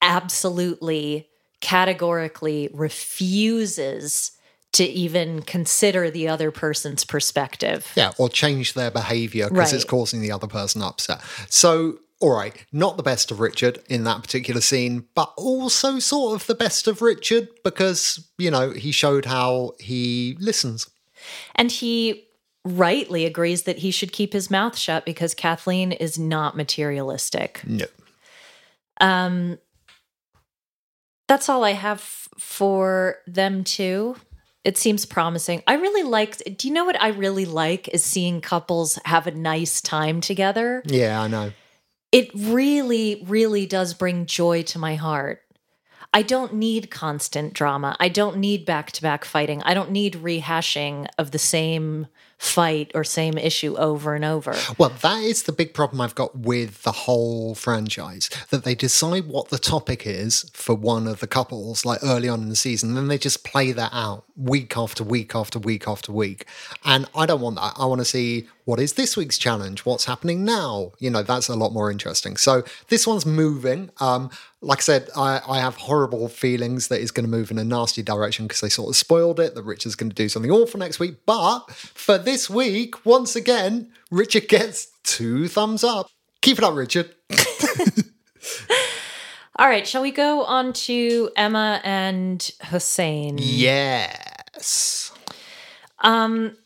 absolutely 0.00 1.28
categorically 1.62 2.68
refuses 2.74 4.32
to 4.72 4.84
even 4.84 5.42
consider 5.42 6.10
the 6.10 6.28
other 6.28 6.50
person's 6.50 7.04
perspective. 7.04 7.90
Yeah, 7.94 8.12
or 8.18 8.28
change 8.28 8.74
their 8.74 8.90
behavior 8.90 9.48
because 9.48 9.72
it's 9.72 9.84
causing 9.84 10.20
the 10.20 10.32
other 10.32 10.46
person 10.46 10.82
upset. 10.82 11.22
So, 11.48 11.98
all 12.20 12.34
right, 12.34 12.54
not 12.72 12.96
the 12.96 13.02
best 13.02 13.30
of 13.30 13.40
Richard 13.40 13.78
in 13.88 14.04
that 14.04 14.22
particular 14.22 14.60
scene, 14.60 15.06
but 15.14 15.32
also 15.36 15.98
sort 15.98 16.34
of 16.34 16.46
the 16.46 16.54
best 16.54 16.86
of 16.86 17.00
Richard 17.00 17.48
because, 17.64 18.28
you 18.38 18.50
know, 18.50 18.70
he 18.70 18.92
showed 18.92 19.24
how 19.24 19.72
he 19.78 20.36
listens. 20.40 20.90
And 21.54 21.70
he 21.70 22.26
rightly 22.64 23.26
agrees 23.26 23.64
that 23.64 23.78
he 23.78 23.90
should 23.90 24.12
keep 24.12 24.32
his 24.32 24.50
mouth 24.50 24.76
shut 24.76 25.04
because 25.04 25.34
Kathleen 25.34 25.92
is 25.92 26.18
not 26.18 26.56
materialistic. 26.56 27.62
No. 27.66 27.86
Um, 29.00 29.58
that's 31.32 31.48
all 31.48 31.64
I 31.64 31.70
have 31.72 32.00
for 32.38 33.16
them 33.26 33.64
too. 33.64 34.16
It 34.64 34.76
seems 34.76 35.06
promising. 35.06 35.62
I 35.66 35.76
really 35.76 36.02
like. 36.02 36.36
Do 36.58 36.68
you 36.68 36.74
know 36.74 36.84
what 36.84 37.00
I 37.00 37.08
really 37.08 37.46
like 37.46 37.88
is 37.88 38.04
seeing 38.04 38.42
couples 38.42 38.98
have 39.06 39.26
a 39.26 39.30
nice 39.30 39.80
time 39.80 40.20
together. 40.20 40.82
Yeah, 40.84 41.22
I 41.22 41.28
know. 41.28 41.52
It 42.12 42.30
really, 42.34 43.24
really 43.26 43.64
does 43.64 43.94
bring 43.94 44.26
joy 44.26 44.62
to 44.64 44.78
my 44.78 44.96
heart. 44.96 45.40
I 46.12 46.20
don't 46.20 46.52
need 46.52 46.90
constant 46.90 47.54
drama. 47.54 47.96
I 47.98 48.10
don't 48.10 48.36
need 48.36 48.66
back 48.66 48.92
to 48.92 49.00
back 49.00 49.24
fighting. 49.24 49.62
I 49.62 49.72
don't 49.72 49.90
need 49.90 50.16
rehashing 50.16 51.06
of 51.16 51.30
the 51.30 51.38
same 51.38 52.08
fight 52.42 52.90
or 52.92 53.04
same 53.04 53.38
issue 53.38 53.76
over 53.76 54.16
and 54.16 54.24
over. 54.24 54.52
Well, 54.76 54.90
that 55.00 55.22
is 55.22 55.44
the 55.44 55.52
big 55.52 55.72
problem 55.72 56.00
I've 56.00 56.16
got 56.16 56.36
with 56.36 56.82
the 56.82 56.90
whole 56.90 57.54
franchise 57.54 58.28
that 58.50 58.64
they 58.64 58.74
decide 58.74 59.28
what 59.28 59.50
the 59.50 59.58
topic 59.58 60.04
is 60.04 60.50
for 60.52 60.74
one 60.74 61.06
of 61.06 61.20
the 61.20 61.28
couples, 61.28 61.86
like 61.86 62.00
early 62.02 62.28
on 62.28 62.42
in 62.42 62.48
the 62.48 62.56
season, 62.56 62.94
then 62.94 63.06
they 63.06 63.16
just 63.16 63.44
play 63.44 63.70
that 63.70 63.90
out 63.92 64.24
week 64.36 64.76
after 64.76 65.04
week 65.04 65.36
after 65.36 65.60
week 65.60 65.86
after 65.86 66.10
week. 66.10 66.46
And 66.84 67.08
I 67.14 67.26
don't 67.26 67.40
want 67.40 67.56
that. 67.56 67.74
I 67.76 67.86
want 67.86 68.00
to 68.00 68.04
see 68.04 68.48
what 68.64 68.78
is 68.78 68.92
this 68.94 69.16
week's 69.16 69.38
challenge? 69.38 69.84
What's 69.84 70.04
happening 70.04 70.44
now? 70.44 70.92
You 70.98 71.10
know, 71.10 71.22
that's 71.22 71.48
a 71.48 71.56
lot 71.56 71.72
more 71.72 71.90
interesting. 71.90 72.36
So 72.36 72.62
this 72.88 73.06
one's 73.06 73.26
moving. 73.26 73.90
Um, 74.00 74.30
like 74.60 74.78
I 74.78 74.82
said, 74.82 75.08
I, 75.16 75.40
I 75.48 75.58
have 75.58 75.76
horrible 75.76 76.28
feelings 76.28 76.88
that 76.88 77.00
it's 77.00 77.10
going 77.10 77.24
to 77.24 77.30
move 77.30 77.50
in 77.50 77.58
a 77.58 77.64
nasty 77.64 78.02
direction 78.02 78.46
because 78.46 78.60
they 78.60 78.68
sort 78.68 78.90
of 78.90 78.96
spoiled 78.96 79.40
it, 79.40 79.54
that 79.54 79.62
Richard's 79.62 79.96
going 79.96 80.10
to 80.10 80.14
do 80.16 80.28
something 80.28 80.50
awful 80.50 80.78
next 80.78 81.00
week. 81.00 81.16
But 81.26 81.70
for 81.70 82.18
this 82.18 82.48
week, 82.48 83.04
once 83.04 83.34
again, 83.34 83.90
Richard 84.10 84.48
gets 84.48 84.88
two 85.02 85.48
thumbs 85.48 85.82
up. 85.82 86.08
Keep 86.40 86.58
it 86.58 86.64
up, 86.64 86.74
Richard. 86.74 87.14
All 89.56 89.68
right, 89.68 89.86
shall 89.86 90.02
we 90.02 90.10
go 90.10 90.44
on 90.44 90.72
to 90.72 91.30
Emma 91.36 91.80
and 91.84 92.50
Hossein? 92.62 93.38
Yes. 93.38 95.12
Um, 96.00 96.56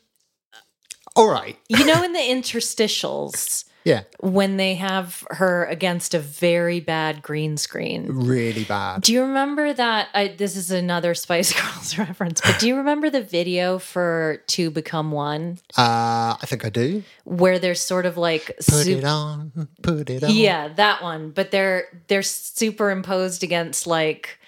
All 1.17 1.29
right. 1.29 1.57
you 1.69 1.85
know, 1.87 2.03
in 2.05 2.13
the 2.13 2.19
interstitials, 2.21 3.65
Yeah. 3.85 4.03
when 4.19 4.57
they 4.57 4.75
have 4.75 5.25
her 5.31 5.65
against 5.67 6.13
a 6.13 6.19
very 6.19 6.81
bad 6.81 7.23
green 7.23 7.57
screen. 7.57 8.07
Really 8.09 8.65
bad. 8.65 9.03
Do 9.03 9.13
you 9.13 9.23
remember 9.23 9.73
that? 9.73 10.09
I, 10.13 10.29
this 10.29 10.57
is 10.57 10.73
another 10.73 11.15
Spice 11.25 11.53
Girls 11.53 11.97
reference, 11.97 12.41
but 12.41 12.59
do 12.59 12.67
you 12.67 12.77
remember 12.77 13.11
the 13.11 13.23
video 13.23 13.79
for 13.79 14.43
Two 14.49 14.71
Become 14.73 15.13
One 15.13 15.59
Uh, 15.79 16.35
I 16.41 16.47
think 16.47 16.65
I 16.67 16.69
do. 16.71 17.05
where 17.25 17.61
there's 17.61 17.81
sort 17.81 18.07
of 18.07 18.17
like 18.17 18.47
Put 18.57 18.65
sup- 18.65 18.87
it 18.89 19.05
on. 19.05 19.69
Put 19.83 20.11
it 20.11 20.25
on. 20.25 20.31
Yeah, 20.35 20.67
that 20.75 21.01
one. 21.01 21.31
But 21.31 21.53
they're 21.53 21.85
they're 22.09 22.23
superimposed 22.25 23.45
against 23.45 23.87
like 23.87 24.41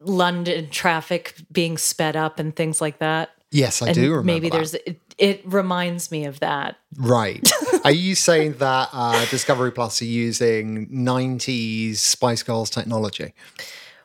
London 0.00 0.68
traffic 0.68 1.34
being 1.50 1.78
sped 1.78 2.16
up 2.16 2.38
and 2.38 2.54
things 2.54 2.80
like 2.82 2.98
that. 2.98 3.30
Yes, 3.50 3.80
I 3.82 3.86
and 3.86 3.94
do 3.94 4.10
remember. 4.10 4.24
maybe 4.24 4.48
that. 4.50 4.56
there's 4.56 4.74
it, 5.18 5.42
reminds 5.44 6.10
me 6.10 6.24
of 6.26 6.40
that. 6.40 6.76
Right. 6.96 7.48
Are 7.84 7.90
you 7.92 8.14
saying 8.14 8.54
that 8.54 8.88
uh, 8.92 9.24
Discovery 9.26 9.72
Plus 9.72 10.00
are 10.02 10.06
using 10.06 10.88
90s 10.88 11.96
Spice 11.96 12.42
Girls 12.42 12.70
technology? 12.70 13.32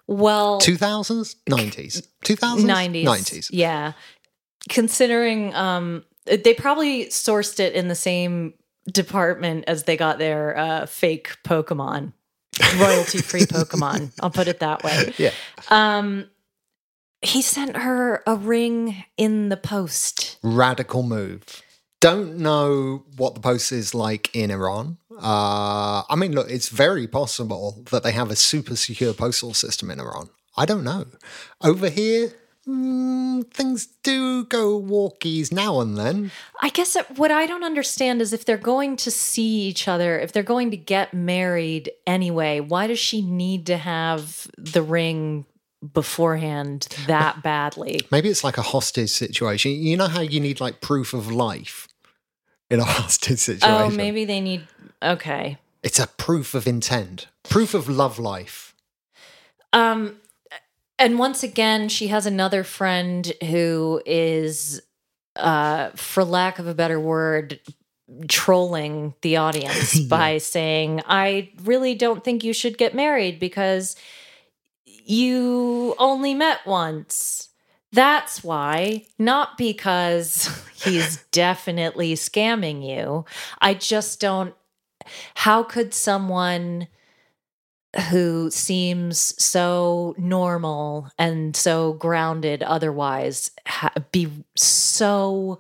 Well, 0.08 0.60
2000s? 0.62 1.36
90s? 1.50 2.08
2000s? 2.26 2.66
90s 2.66 3.04
90s. 3.06 3.50
yeah 3.52 3.94
considering 4.70 5.54
um 5.56 6.04
they 6.26 6.54
probably 6.54 7.06
sourced 7.06 7.60
it 7.60 7.74
in 7.74 7.88
the 7.88 7.96
same 7.96 8.54
department 8.92 9.64
as 9.68 9.84
they 9.84 9.96
got 9.96 10.18
their 10.20 10.58
uh 10.58 10.86
fake 10.86 11.38
pokemon 11.46 12.12
royalty 12.78 13.20
free 13.20 13.42
pokemon 13.46 14.12
i'll 14.22 14.30
put 14.30 14.48
it 14.48 14.60
that 14.60 14.84
way 14.84 15.14
Yeah. 15.18 15.32
um 15.70 16.26
he 17.22 17.42
sent 17.42 17.78
her 17.78 18.24
a 18.26 18.36
ring 18.36 19.04
in 19.18 19.50
the 19.50 19.58
post 19.58 20.38
Radical 20.42 21.04
move. 21.04 21.44
Don't 22.00 22.38
know 22.38 23.04
what 23.18 23.36
the 23.36 23.42
post 23.42 23.72
is 23.74 23.94
like 23.94 24.34
in 24.34 24.52
Iran. 24.52 24.98
Uh, 25.12 26.04
I 26.10 26.16
mean, 26.16 26.34
look, 26.34 26.50
it's 26.50 26.70
very 26.70 27.08
possible 27.08 27.84
that 27.92 28.04
they 28.04 28.14
have 28.14 28.32
a 28.32 28.38
super 28.38 28.78
secure 28.78 29.14
postal 29.14 29.54
system 29.54 29.92
in 29.92 30.00
Iran. 30.00 30.30
I 30.56 30.66
don't 30.66 30.86
know. 30.86 31.08
Over 31.62 31.90
here, 31.90 32.32
mm, 32.66 33.52
things 33.52 33.88
do 34.04 34.46
go 34.46 34.80
walkies 34.82 35.52
now 35.52 35.82
and 35.82 35.98
then. 35.98 36.32
i 36.62 36.70
guess 36.70 36.96
what 37.16 37.32
i 37.32 37.46
don't 37.46 37.64
understand 37.64 38.22
is 38.22 38.34
if 38.34 38.46
they're 38.46 38.58
going 38.58 38.96
to 38.96 39.10
see 39.10 39.62
each 39.62 39.88
other 39.88 40.20
if 40.20 40.32
they're 40.32 40.44
going 40.44 40.72
to 40.72 40.78
get 40.78 41.14
married 41.14 41.92
anyway 42.06 42.60
why 42.60 42.86
does 42.88 43.00
she 43.00 43.22
need 43.22 43.66
to 43.66 43.78
have 43.78 44.48
the 44.58 44.82
ring 44.82 45.46
beforehand 45.94 46.88
that 47.08 47.42
badly 47.42 48.02
Maybe 48.12 48.30
it's 48.30 48.44
like 48.44 48.58
a 48.58 48.62
hostage 48.62 49.12
situation. 49.12 49.72
You 49.72 49.96
know 49.96 50.08
how 50.08 50.22
you 50.22 50.40
need 50.40 50.60
like 50.60 50.82
proof 50.82 51.14
of 51.14 51.32
life 51.32 51.88
in 52.70 52.80
a 52.80 52.84
hostage 52.98 53.40
situation? 53.40 53.70
Oh, 53.70 53.90
maybe 53.90 54.26
they 54.26 54.42
need. 54.42 54.68
Okay. 55.02 55.58
It's 55.82 56.00
a 56.00 56.08
proof 56.08 56.54
of 56.54 56.68
intent, 56.68 57.28
proof 57.44 57.74
of 57.74 57.88
love 57.88 58.20
life. 58.20 58.76
Um, 59.72 60.18
and 60.98 61.18
once 61.18 61.44
again, 61.44 61.88
she 61.88 62.08
has 62.08 62.26
another 62.26 62.64
friend 62.66 63.32
who 63.46 64.02
is, 64.06 64.82
uh, 65.38 65.92
for 65.96 66.26
lack 66.26 66.60
of 66.60 66.68
a 66.68 66.74
better 66.74 67.00
word, 67.00 67.62
trolling 68.28 69.14
the 69.22 69.38
audience 69.38 69.98
by 70.10 70.40
saying, 70.40 71.02
"I 71.08 71.52
really 71.64 71.96
don't 71.96 72.24
think 72.24 72.44
you 72.44 72.52
should 72.52 72.78
get 72.78 72.94
married 72.94 73.40
because 73.40 73.96
you 75.06 75.96
only 75.98 76.34
met 76.34 76.66
once." 76.66 77.50
That's 77.92 78.44
why, 78.44 79.06
not 79.18 79.58
because 79.58 80.48
he's 80.76 81.18
definitely 81.32 82.14
scamming 82.14 82.88
you. 82.88 83.26
I 83.62 83.74
just 83.74 84.20
don't. 84.20 84.54
How 85.34 85.64
could 85.64 85.94
someone 85.94 86.88
who 88.12 88.52
seems 88.52 89.34
so 89.44 90.14
normal 90.18 91.10
and 91.18 91.56
so 91.56 91.94
grounded 91.94 92.62
otherwise 92.62 93.50
ha- 93.68 93.94
be 94.12 94.30
so 94.56 95.60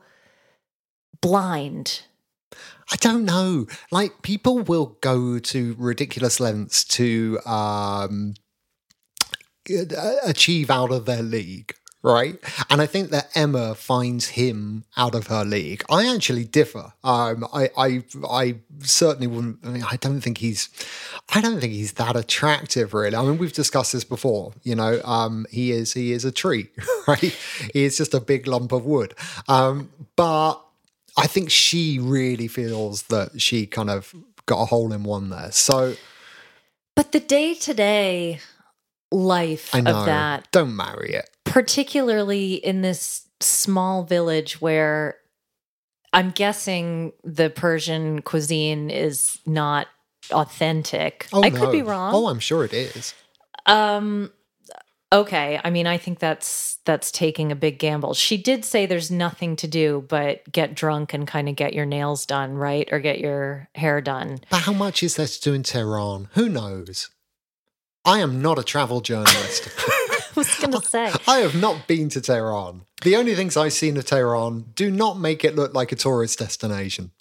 blind? 1.22 2.04
I 2.92 2.96
don't 2.98 3.26
know. 3.26 3.66
Like 3.92 4.22
people 4.22 4.60
will 4.60 4.98
go 5.02 5.40
to 5.40 5.76
ridiculous 5.80 6.40
lengths 6.40 6.84
to 6.86 7.40
um, 7.46 8.36
achieve 10.24 10.70
out 10.70 10.92
of 10.92 11.06
their 11.06 11.22
league, 11.22 11.74
right? 12.04 12.38
And 12.70 12.82
I 12.82 12.86
think 12.86 13.10
that 13.10 13.30
Emma 13.36 13.76
finds 13.76 14.30
him 14.30 14.86
out 14.98 15.16
of 15.16 15.28
her 15.28 15.44
league. 15.44 15.84
I 15.90 16.14
actually 16.14 16.46
differ. 16.46 16.94
Um, 17.04 17.48
I, 17.54 17.70
I, 17.78 18.04
I 18.30 18.56
certainly 18.80 19.28
wouldn't. 19.28 19.60
I 19.64 19.70
mean, 19.70 19.84
I 19.90 19.98
don't 19.98 20.22
think 20.22 20.40
he's. 20.40 20.70
I 21.34 21.42
don't 21.42 21.60
think 21.60 21.74
he's 21.74 21.94
that 21.94 22.16
attractive, 22.16 22.94
really. 22.94 23.16
I 23.16 23.22
mean, 23.24 23.38
we've 23.38 23.54
discussed 23.54 23.94
this 23.94 24.04
before. 24.04 24.54
You 24.64 24.76
know, 24.76 25.02
um, 25.04 25.46
he 25.52 25.72
is. 25.72 25.94
He 25.94 26.12
is 26.12 26.26
a 26.26 26.32
tree, 26.32 26.70
right? 27.08 27.38
He 27.74 27.84
is 27.84 27.98
just 27.98 28.14
a 28.14 28.20
big 28.20 28.48
lump 28.48 28.72
of 28.72 28.86
wood. 28.86 29.14
Um, 29.48 29.92
but 30.16 30.56
I 31.18 31.28
think 31.28 31.52
she 31.52 32.00
really 32.00 32.48
feels 32.48 33.04
that 33.04 33.42
she 33.42 33.66
kind 33.66 33.90
of 33.90 34.14
got 34.46 34.62
a 34.62 34.66
hole 34.66 34.94
in 34.94 35.04
one 35.04 35.30
there. 35.30 35.52
So 35.52 35.96
But 36.96 37.12
the 37.12 37.20
day 37.20 37.54
to 37.56 37.74
day 37.74 38.40
life 39.12 39.74
I 39.74 39.82
know. 39.82 39.95
of 39.99 40.05
that, 40.05 40.51
Don't 40.51 40.76
marry 40.76 41.14
it. 41.14 41.30
particularly 41.45 42.53
in 42.55 42.82
this 42.82 43.28
small 43.39 44.03
village 44.03 44.60
where 44.62 45.16
I'm 46.12 46.32
guessing 46.32 47.14
the 47.24 47.49
Persian 47.49 48.22
cuisine 48.22 48.89
is 48.89 49.39
not 49.45 49.88
authentic. 50.32 51.28
Oh, 51.34 51.41
I 51.43 51.49
could 51.49 51.72
be 51.72 51.82
wrong. 51.82 52.14
Oh, 52.14 52.28
I'm 52.28 52.39
sure 52.39 52.64
it 52.64 52.74
is. 52.74 53.14
Um 53.66 54.32
okay, 55.12 55.60
I 55.64 55.70
mean 55.70 55.88
I 55.88 55.97
think 55.97 56.20
that's 56.20 56.78
that's 56.86 57.12
taking 57.12 57.51
a 57.51 57.55
big 57.55 57.78
gamble. 57.80 58.14
She 58.16 58.38
did 58.38 58.66
say 58.66 58.86
there's 58.86 59.12
nothing 59.12 59.55
to 59.57 59.68
do 59.68 60.05
but 60.07 60.49
get 60.51 60.74
drunk 60.76 61.14
and 61.14 61.28
kind 61.28 61.47
of 61.49 61.55
get 61.55 61.74
your 61.74 61.86
nails 61.86 62.26
done, 62.26 62.53
right? 62.55 62.88
Or 62.91 62.99
get 62.99 63.20
your 63.20 63.70
hair 63.76 64.01
done. 64.01 64.39
But 64.49 64.62
how 64.62 64.74
much 64.74 65.03
is 65.03 65.16
there 65.16 65.28
to 65.28 65.41
do 65.41 65.53
in 65.53 65.64
Tehran? 65.64 66.30
Who 66.34 66.49
knows? 66.49 67.10
I 68.06 68.20
am 68.20 68.41
not 68.41 68.58
a 68.60 68.64
travel 68.64 69.02
journalist. 69.02 69.70
I 69.78 70.22
was 70.36 70.56
going 70.56 70.72
to 70.74 70.82
say. 70.82 71.12
I 71.28 71.39
have 71.39 71.56
not 71.60 71.88
been 71.88 72.10
to 72.10 72.22
Tehran. 72.22 72.84
The 73.04 73.16
only 73.16 73.36
things 73.36 73.58
I've 73.58 73.74
seen 73.74 73.97
of 73.97 74.06
Tehran 74.06 74.72
do 74.76 74.89
not 74.89 75.20
make 75.20 75.43
it 75.43 75.56
look 75.56 75.74
like 75.74 75.91
a 75.91 75.95
tourist 75.95 76.39
destination. 76.39 77.12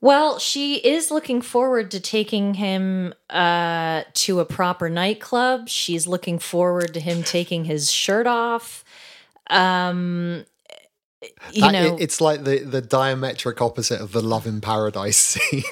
Well, 0.00 0.38
she 0.38 0.76
is 0.76 1.10
looking 1.10 1.40
forward 1.42 1.90
to 1.92 2.00
taking 2.00 2.54
him 2.54 3.14
uh, 3.30 4.02
to 4.14 4.40
a 4.40 4.44
proper 4.44 4.88
nightclub. 4.88 5.68
She's 5.68 6.06
looking 6.06 6.38
forward 6.38 6.94
to 6.94 7.00
him 7.00 7.22
taking 7.22 7.64
his 7.64 7.90
shirt 7.90 8.26
off. 8.26 8.84
Um, 9.48 10.44
you 11.52 11.60
That- 11.62 11.72
know, 11.72 11.94
it- 11.96 12.02
it's 12.02 12.20
like 12.20 12.44
the, 12.44 12.58
the 12.58 12.82
diametric 12.82 13.60
opposite 13.60 14.00
of 14.00 14.12
the 14.12 14.22
Love 14.22 14.46
in 14.46 14.60
Paradise 14.60 15.16
scene. 15.38 15.62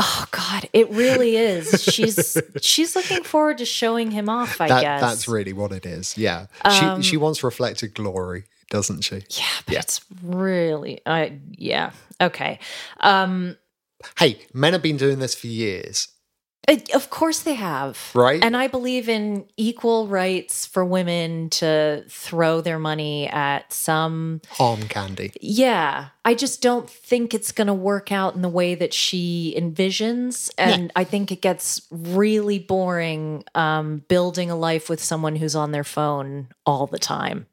Oh 0.00 0.24
god, 0.30 0.68
it 0.72 0.90
really 0.90 1.36
is. 1.36 1.82
She's 1.82 2.36
she's 2.60 2.96
looking 2.96 3.22
forward 3.22 3.58
to 3.58 3.64
showing 3.64 4.10
him 4.10 4.28
off. 4.28 4.60
I 4.60 4.68
that, 4.68 4.80
guess 4.82 5.00
That's 5.00 5.28
really 5.28 5.52
what 5.52 5.70
it 5.70 5.86
is. 5.86 6.16
Yeah. 6.18 6.46
Um, 6.64 7.02
she, 7.02 7.10
she 7.10 7.16
wants 7.16 7.44
reflected 7.44 7.94
glory, 7.94 8.44
doesn't 8.70 9.02
she? 9.02 9.16
yeah, 9.30 9.44
but 9.66 9.72
yeah. 9.74 9.78
it's 9.80 10.00
really, 10.22 11.00
I 11.06 11.38
yeah, 11.52 11.92
okay. 12.20 12.58
Um, 13.00 13.56
Hey, 14.18 14.38
men 14.52 14.72
have 14.72 14.82
been 14.82 14.96
doing 14.96 15.18
this 15.18 15.34
for 15.34 15.46
years. 15.46 16.08
Uh, 16.70 16.76
Of 16.94 17.10
course 17.10 17.40
they 17.40 17.54
have. 17.54 18.10
Right. 18.14 18.42
And 18.42 18.56
I 18.56 18.68
believe 18.68 19.08
in 19.08 19.46
equal 19.56 20.06
rights 20.06 20.66
for 20.66 20.84
women 20.84 21.50
to 21.50 22.04
throw 22.08 22.60
their 22.60 22.78
money 22.78 23.28
at 23.28 23.72
some. 23.72 24.40
Arm 24.58 24.82
candy. 24.82 25.32
Yeah. 25.40 26.08
I 26.24 26.34
just 26.34 26.62
don't 26.62 26.88
think 26.88 27.34
it's 27.34 27.52
going 27.52 27.66
to 27.66 27.74
work 27.74 28.12
out 28.12 28.34
in 28.34 28.42
the 28.42 28.48
way 28.48 28.74
that 28.76 28.94
she 28.94 29.54
envisions. 29.56 30.50
And 30.56 30.92
I 30.94 31.04
think 31.04 31.32
it 31.32 31.42
gets 31.42 31.82
really 31.90 32.58
boring 32.58 33.44
um, 33.54 34.04
building 34.08 34.50
a 34.50 34.56
life 34.56 34.88
with 34.88 35.02
someone 35.02 35.36
who's 35.36 35.56
on 35.56 35.72
their 35.72 35.84
phone 35.84 36.48
all 36.64 36.86
the 36.86 36.98
time. 36.98 37.46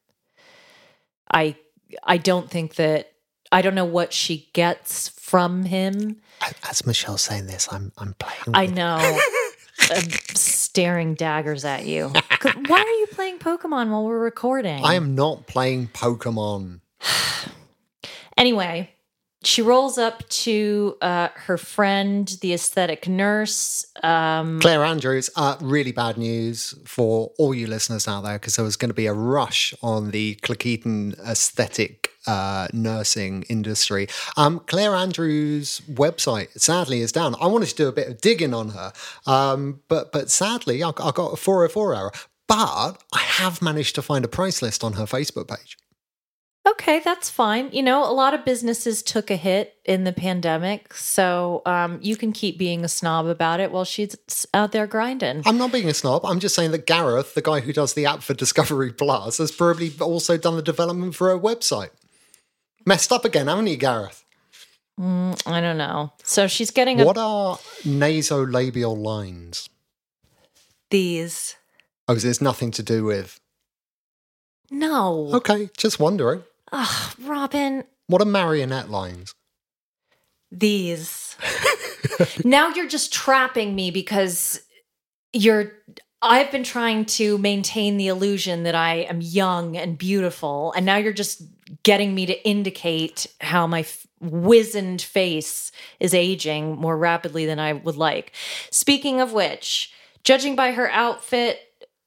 I 1.31 1.55
I 2.03 2.17
don't 2.17 2.49
think 2.49 2.75
that 2.75 3.11
I 3.51 3.61
don't 3.61 3.75
know 3.75 3.85
what 3.85 4.13
she 4.13 4.49
gets 4.53 5.09
from 5.09 5.65
him. 5.65 6.17
As 6.69 6.85
Michelle's 6.85 7.23
saying 7.23 7.47
this, 7.47 7.67
I'm 7.71 7.91
I'm 7.97 8.13
playing. 8.15 8.55
I 8.55 8.65
know. 8.67 8.97
I'm 9.79 10.09
staring 10.33 11.13
daggers 11.13 11.63
at 11.63 11.85
you. 11.85 12.07
Why 12.07 12.79
are 12.79 12.99
you 12.99 13.07
playing 13.11 13.39
Pokemon 13.39 13.91
while 13.91 14.05
we're 14.05 14.19
recording? 14.19 14.83
I 14.83 14.95
am 14.95 15.15
not 15.15 15.47
playing 15.47 15.89
Pokemon. 15.89 16.81
Anyway, 18.37 18.91
she 19.43 19.63
rolls 19.63 19.97
up 19.97 20.27
to 20.29 20.95
uh, 21.01 21.29
her 21.33 21.57
friend, 21.57 22.37
the 22.41 22.53
aesthetic 22.53 23.07
nurse. 23.07 23.85
Um, 24.03 24.59
Claire 24.59 24.83
Andrews, 24.83 25.31
uh, 25.35 25.57
really 25.59 25.91
bad 25.91 26.17
news 26.17 26.75
for 26.85 27.31
all 27.39 27.55
you 27.55 27.65
listeners 27.65 28.07
out 28.07 28.21
there 28.21 28.33
because 28.33 28.55
there 28.55 28.65
was 28.65 28.75
going 28.75 28.89
to 28.89 28.95
be 28.95 29.07
a 29.07 29.13
rush 29.13 29.73
on 29.81 30.11
the 30.11 30.35
Cleckheaton 30.43 31.17
aesthetic 31.27 32.06
uh, 32.27 32.67
nursing 32.73 33.43
industry. 33.49 34.07
Um, 34.35 34.59
Claire 34.67 34.95
Andrews' 34.95 35.81
website 35.89 36.49
sadly 36.59 37.01
is 37.01 37.11
down. 37.11 37.35
I 37.41 37.47
wanted 37.47 37.69
to 37.69 37.75
do 37.75 37.87
a 37.87 37.91
bit 37.91 38.07
of 38.07 38.21
digging 38.21 38.53
on 38.53 38.69
her, 38.69 38.93
um, 39.25 39.81
but 39.87 40.11
but 40.11 40.29
sadly 40.29 40.83
I, 40.83 40.89
I 40.89 41.11
got 41.11 41.33
a 41.33 41.37
404 41.37 41.95
error. 41.95 42.11
But 42.47 43.03
I 43.13 43.19
have 43.19 43.61
managed 43.61 43.95
to 43.95 44.01
find 44.01 44.23
a 44.23 44.29
price 44.29 44.61
list 44.61 44.81
on 44.83 44.93
her 44.93 45.03
Facebook 45.03 45.49
page. 45.49 45.77
okay, 46.67 46.99
that's 46.99 47.29
fine. 47.29 47.69
You 47.71 47.83
know, 47.83 48.09
a 48.09 48.11
lot 48.11 48.33
of 48.33 48.45
businesses 48.45 49.01
took 49.01 49.29
a 49.31 49.35
hit 49.35 49.75
in 49.85 50.03
the 50.03 50.13
pandemic, 50.13 50.93
so 50.93 51.61
um, 51.65 51.99
you 52.01 52.15
can 52.15 52.31
keep 52.31 52.57
being 52.57 52.83
a 52.85 52.87
snob 52.87 53.25
about 53.25 53.59
it 53.59 53.71
while 53.71 53.85
she's 53.85 54.15
out 54.53 54.71
there 54.71 54.87
grinding. 54.87 55.43
I'm 55.45 55.57
not 55.57 55.71
being 55.71 55.89
a 55.89 55.93
snob. 55.93 56.25
I'm 56.25 56.39
just 56.39 56.55
saying 56.55 56.71
that 56.71 56.85
Gareth, 56.85 57.33
the 57.35 57.41
guy 57.41 57.59
who 57.61 57.73
does 57.73 57.93
the 57.93 58.05
app 58.05 58.21
for 58.21 58.33
Discovery 58.33 58.91
Plus, 58.93 59.37
has 59.39 59.51
probably 59.51 59.91
also 59.99 60.37
done 60.37 60.55
the 60.55 60.61
development 60.61 61.15
for 61.15 61.29
her 61.29 61.39
website. 61.39 61.89
Messed 62.87 63.11
up 63.11 63.25
again, 63.25 63.47
haven't 63.47 63.67
you, 63.67 63.75
Gareth? 63.75 64.23
Mm, 64.97 65.45
I 65.45 65.59
don't 65.59 65.77
know. 65.77 66.13
So 66.23 66.47
she's 66.47 66.71
getting 66.71 67.01
a, 67.01 67.05
What 67.05 67.17
are 67.17 67.57
nasolabial 67.83 68.97
lines? 68.97 69.67
these. 70.89 71.57
Oh, 72.07 72.13
is 72.15 72.23
this 72.23 72.39
nothing 72.39 72.71
to 72.71 72.81
do 72.81 73.03
with? 73.03 73.41
No. 74.71 75.31
Okay, 75.33 75.69
just 75.75 75.99
wondering. 75.99 76.43
Ugh, 76.71 77.15
Robin, 77.23 77.83
What 78.07 78.21
are 78.21 78.25
marionette 78.25 78.89
lines? 78.89 79.33
these. 80.49 81.35
now 82.45 82.69
you're 82.69 82.87
just 82.87 83.11
trapping 83.11 83.75
me 83.75 83.91
because 83.91 84.61
you're 85.33 85.73
I've 86.21 86.51
been 86.51 86.63
trying 86.63 87.05
to 87.05 87.37
maintain 87.37 87.97
the 87.97 88.07
illusion 88.07 88.63
that 88.63 88.75
I 88.75 88.95
am 89.01 89.21
young 89.21 89.77
and 89.77 89.97
beautiful 89.97 90.73
and 90.75 90.85
now 90.85 90.97
you're 90.97 91.13
just 91.13 91.41
getting 91.83 92.15
me 92.15 92.25
to 92.25 92.47
indicate 92.47 93.27
how 93.41 93.67
my 93.67 93.81
f- 93.81 94.07
wizened 94.19 95.01
face 95.01 95.71
is 95.99 96.13
aging 96.13 96.75
more 96.75 96.97
rapidly 96.97 97.45
than 97.45 97.59
I 97.59 97.73
would 97.73 97.97
like. 97.97 98.33
Speaking 98.71 99.21
of 99.21 99.33
which, 99.33 99.93
judging 100.23 100.55
by 100.55 100.71
her 100.71 100.89
outfit, 100.89 101.59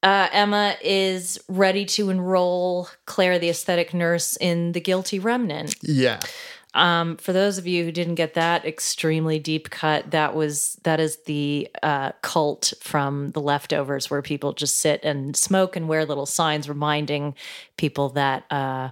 uh, 0.03 0.29
Emma 0.33 0.77
is 0.83 1.39
ready 1.49 1.85
to 1.85 2.11
enroll 2.11 2.89
Claire, 3.05 3.39
the 3.39 3.51
aesthetic 3.51 3.93
nurse, 3.93 4.37
in 4.39 4.73
the 4.73 4.81
Guilty 4.81 5.19
Remnant. 5.19 5.77
Yeah. 5.83 6.21
Um, 6.73 7.17
for 7.17 7.33
those 7.33 7.59
of 7.59 7.67
you 7.67 7.85
who 7.85 7.93
didn't 7.93 8.15
get 8.15 8.35
that 8.35 8.65
extremely 8.65 9.39
deep 9.39 9.71
cut, 9.71 10.13
that 10.13 10.35
was 10.35 10.79
that 10.85 11.01
is 11.01 11.19
the 11.25 11.69
uh, 11.83 12.13
cult 12.23 12.73
from 12.81 13.33
the 13.33 13.41
leftovers, 13.41 14.11
where 14.11 14.23
people 14.23 14.53
just 14.53 14.79
sit 14.79 15.03
and 15.03 15.37
smoke 15.37 15.75
and 15.75 15.89
wear 15.89 16.05
little 16.05 16.27
signs 16.27 16.69
reminding 16.69 17.35
people 17.77 18.11
that 18.11 18.45
uh, 18.53 18.91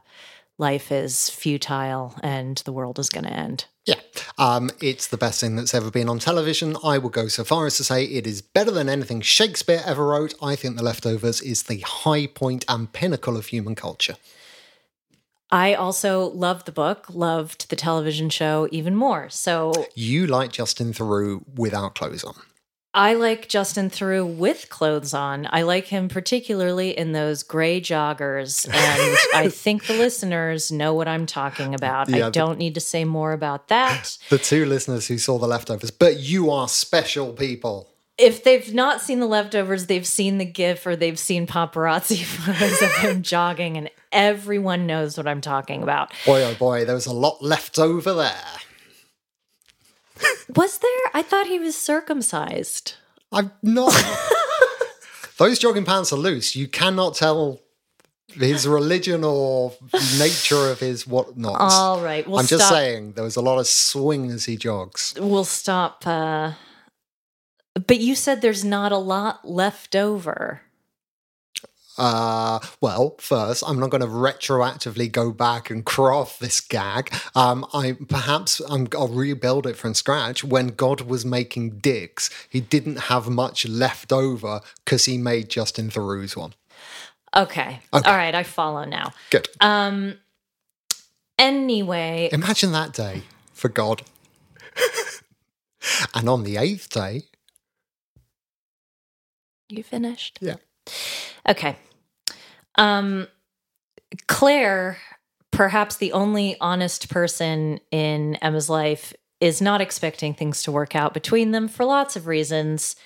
life 0.58 0.90
is 0.90 1.30
futile 1.30 2.14
and 2.22 2.58
the 2.58 2.72
world 2.72 2.98
is 2.98 3.08
going 3.08 3.24
to 3.24 3.32
end. 3.32 3.66
Yeah. 3.84 4.00
Um, 4.36 4.70
it's 4.82 5.06
the 5.06 5.16
best 5.16 5.40
thing 5.40 5.56
that's 5.56 5.72
ever 5.72 5.90
been 5.90 6.08
on 6.10 6.18
television. 6.18 6.76
I 6.84 6.98
will 6.98 7.08
go 7.08 7.28
so 7.28 7.42
far 7.42 7.64
as 7.66 7.76
to 7.78 7.84
say 7.84 8.04
it 8.04 8.26
is 8.26 8.42
better 8.42 8.70
than 8.70 8.88
anything 8.88 9.22
Shakespeare 9.22 9.82
ever 9.86 10.06
wrote. 10.06 10.34
I 10.42 10.56
think 10.56 10.76
The 10.76 10.82
Leftovers 10.82 11.40
is 11.40 11.62
the 11.62 11.78
high 11.78 12.26
point 12.26 12.66
and 12.68 12.92
pinnacle 12.92 13.36
of 13.36 13.46
human 13.46 13.74
culture. 13.74 14.16
I 15.50 15.74
also 15.74 16.26
loved 16.30 16.66
the 16.66 16.72
book, 16.72 17.06
loved 17.10 17.70
the 17.70 17.76
television 17.76 18.28
show 18.30 18.68
even 18.70 18.94
more. 18.94 19.30
So 19.30 19.72
You 19.94 20.26
like 20.26 20.52
Justin 20.52 20.92
Theroux 20.92 21.42
without 21.56 21.94
clothes 21.94 22.24
on. 22.24 22.34
I 22.94 23.14
like 23.14 23.48
Justin 23.48 23.90
Theroux 23.90 24.26
with 24.26 24.70
clothes 24.70 25.12
on. 25.14 25.46
I 25.52 25.62
like 25.62 25.86
him 25.86 26.08
particularly 26.08 26.96
in 26.96 27.12
those 27.12 27.42
gray 27.42 27.80
joggers. 27.80 28.66
And 28.66 29.16
I 29.34 29.48
think 29.52 29.86
the 29.86 29.92
listeners 29.94 30.72
know 30.72 30.94
what 30.94 31.06
I'm 31.06 31.26
talking 31.26 31.74
about. 31.74 32.08
Yeah, 32.08 32.16
I 32.16 32.20
the- 32.22 32.30
don't 32.30 32.58
need 32.58 32.74
to 32.74 32.80
say 32.80 33.04
more 33.04 33.32
about 33.32 33.68
that. 33.68 34.16
The 34.30 34.38
two 34.38 34.64
listeners 34.66 35.06
who 35.06 35.18
saw 35.18 35.38
The 35.38 35.46
Leftovers, 35.46 35.90
but 35.90 36.18
you 36.18 36.50
are 36.50 36.66
special 36.68 37.32
people. 37.32 37.88
If 38.18 38.42
they've 38.42 38.74
not 38.74 39.00
seen 39.00 39.20
the 39.20 39.26
leftovers, 39.26 39.86
they've 39.86 40.06
seen 40.06 40.38
the 40.38 40.44
GIF 40.44 40.84
or 40.86 40.96
they've 40.96 41.18
seen 41.18 41.46
paparazzi 41.46 42.24
photos 42.24 42.82
of 42.82 42.92
him 42.96 43.22
jogging, 43.22 43.76
and 43.76 43.90
everyone 44.12 44.86
knows 44.86 45.16
what 45.16 45.26
I'm 45.26 45.40
talking 45.40 45.82
about. 45.82 46.12
Boy, 46.26 46.42
oh 46.42 46.54
boy, 46.54 46.84
there 46.84 46.94
was 46.94 47.06
a 47.06 47.12
lot 47.12 47.42
left 47.42 47.78
over 47.78 48.12
there. 48.12 48.34
Was 50.56 50.78
there? 50.78 50.90
I 51.14 51.22
thought 51.22 51.46
he 51.46 51.58
was 51.60 51.76
circumcised. 51.76 52.94
I'm 53.30 53.52
not. 53.62 53.94
Those 55.38 55.60
jogging 55.60 55.84
pants 55.84 56.12
are 56.12 56.16
loose. 56.16 56.56
You 56.56 56.66
cannot 56.66 57.14
tell 57.14 57.60
his 58.32 58.66
religion 58.66 59.22
or 59.22 59.74
nature 60.18 60.70
of 60.70 60.80
his 60.80 61.06
whatnots. 61.06 61.74
All 61.74 62.00
right, 62.00 62.26
we'll 62.26 62.40
I'm 62.40 62.46
just 62.46 62.64
stop. 62.66 62.74
saying 62.74 63.12
there 63.12 63.22
was 63.22 63.36
a 63.36 63.40
lot 63.40 63.58
of 63.58 63.66
swing 63.68 64.30
as 64.30 64.46
he 64.46 64.56
jogs. 64.56 65.14
We'll 65.18 65.44
stop. 65.44 66.04
Uh, 66.04 66.52
but 67.86 68.00
you 68.00 68.14
said 68.14 68.40
there's 68.40 68.64
not 68.64 68.92
a 68.92 68.98
lot 68.98 69.48
left 69.48 69.94
over. 69.94 70.62
Uh, 71.98 72.60
well, 72.80 73.16
first, 73.18 73.64
I'm 73.66 73.80
not 73.80 73.90
going 73.90 74.00
to 74.00 74.06
retroactively 74.06 75.10
go 75.10 75.32
back 75.32 75.68
and 75.68 75.84
craft 75.84 76.38
this 76.38 76.60
gag. 76.60 77.12
Um, 77.34 77.66
I 77.74 77.96
perhaps 78.08 78.60
I'm, 78.70 78.86
I'll 78.94 79.08
rebuild 79.08 79.66
it 79.66 79.76
from 79.76 79.94
scratch. 79.94 80.44
When 80.44 80.68
God 80.68 81.00
was 81.02 81.24
making 81.24 81.78
dicks, 81.80 82.30
he 82.48 82.60
didn't 82.60 82.98
have 83.00 83.28
much 83.28 83.66
left 83.66 84.12
over 84.12 84.60
because 84.84 85.06
he 85.06 85.18
made 85.18 85.48
Justin 85.48 85.90
Theroux's 85.90 86.36
one. 86.36 86.54
Okay. 87.36 87.80
Okay. 87.92 88.08
All 88.08 88.16
right, 88.16 88.34
I 88.34 88.44
follow 88.44 88.84
now. 88.84 89.12
Good. 89.30 89.48
Um. 89.60 90.18
Anyway, 91.36 92.28
Imagine 92.32 92.72
that 92.72 92.92
day 92.92 93.22
for 93.52 93.68
God. 93.68 94.02
and 96.14 96.28
on 96.28 96.42
the 96.42 96.56
eighth 96.56 96.90
day, 96.90 97.22
you 99.68 99.82
finished. 99.82 100.38
yeah. 100.40 100.56
Okay. 101.48 101.76
Um 102.76 103.28
Claire, 104.26 104.98
perhaps 105.50 105.96
the 105.96 106.12
only 106.12 106.56
honest 106.60 107.08
person 107.10 107.80
in 107.90 108.36
Emma's 108.36 108.70
life, 108.70 109.12
is 109.40 109.60
not 109.60 109.80
expecting 109.80 110.34
things 110.34 110.62
to 110.64 110.72
work 110.72 110.96
out 110.96 111.14
between 111.14 111.52
them 111.52 111.68
for 111.68 111.84
lots 111.84 112.16
of 112.16 112.26
reasons, 112.26 112.96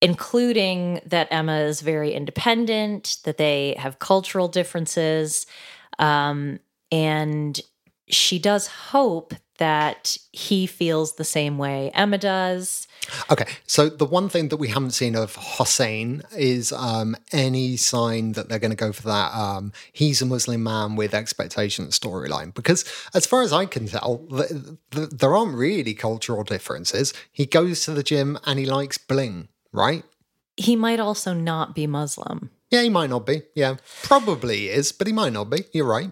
including 0.00 1.00
that 1.06 1.28
Emma 1.30 1.60
is 1.60 1.80
very 1.80 2.12
independent, 2.12 3.18
that 3.24 3.38
they 3.38 3.74
have 3.78 3.98
cultural 3.98 4.48
differences, 4.48 5.46
um, 5.98 6.60
and 6.92 7.60
she 8.08 8.38
does 8.38 8.66
hope 8.66 9.34
that 9.58 10.16
he 10.32 10.66
feels 10.66 11.14
the 11.14 11.24
same 11.24 11.58
way 11.58 11.90
Emma 11.94 12.18
does. 12.18 12.86
Okay, 13.30 13.46
so 13.66 13.88
the 13.88 14.04
one 14.04 14.28
thing 14.28 14.48
that 14.48 14.56
we 14.56 14.68
haven't 14.68 14.92
seen 14.92 15.16
of 15.16 15.34
Hossein 15.34 16.22
is 16.36 16.72
um, 16.72 17.16
any 17.32 17.76
sign 17.76 18.32
that 18.32 18.48
they're 18.48 18.58
going 18.58 18.70
to 18.70 18.76
go 18.76 18.92
for 18.92 19.02
that 19.02 19.34
um, 19.34 19.72
he's 19.92 20.22
a 20.22 20.26
Muslim 20.26 20.62
man 20.62 20.96
with 20.96 21.14
expectations 21.14 21.98
storyline. 21.98 22.54
Because 22.54 22.84
as 23.14 23.26
far 23.26 23.42
as 23.42 23.52
I 23.52 23.66
can 23.66 23.86
tell, 23.86 24.26
th- 24.30 24.50
th- 24.90 25.10
there 25.10 25.34
aren't 25.34 25.56
really 25.56 25.94
cultural 25.94 26.44
differences. 26.44 27.12
He 27.32 27.46
goes 27.46 27.84
to 27.84 27.92
the 27.92 28.02
gym 28.02 28.38
and 28.44 28.58
he 28.58 28.66
likes 28.66 28.98
bling, 28.98 29.48
right? 29.72 30.04
He 30.56 30.76
might 30.76 31.00
also 31.00 31.32
not 31.32 31.74
be 31.74 31.86
Muslim. 31.86 32.50
Yeah, 32.70 32.82
he 32.82 32.88
might 32.88 33.10
not 33.10 33.26
be. 33.26 33.42
Yeah, 33.54 33.76
probably 34.02 34.68
is, 34.68 34.92
but 34.92 35.06
he 35.06 35.12
might 35.12 35.32
not 35.32 35.50
be. 35.50 35.64
You're 35.72 35.86
right. 35.86 36.10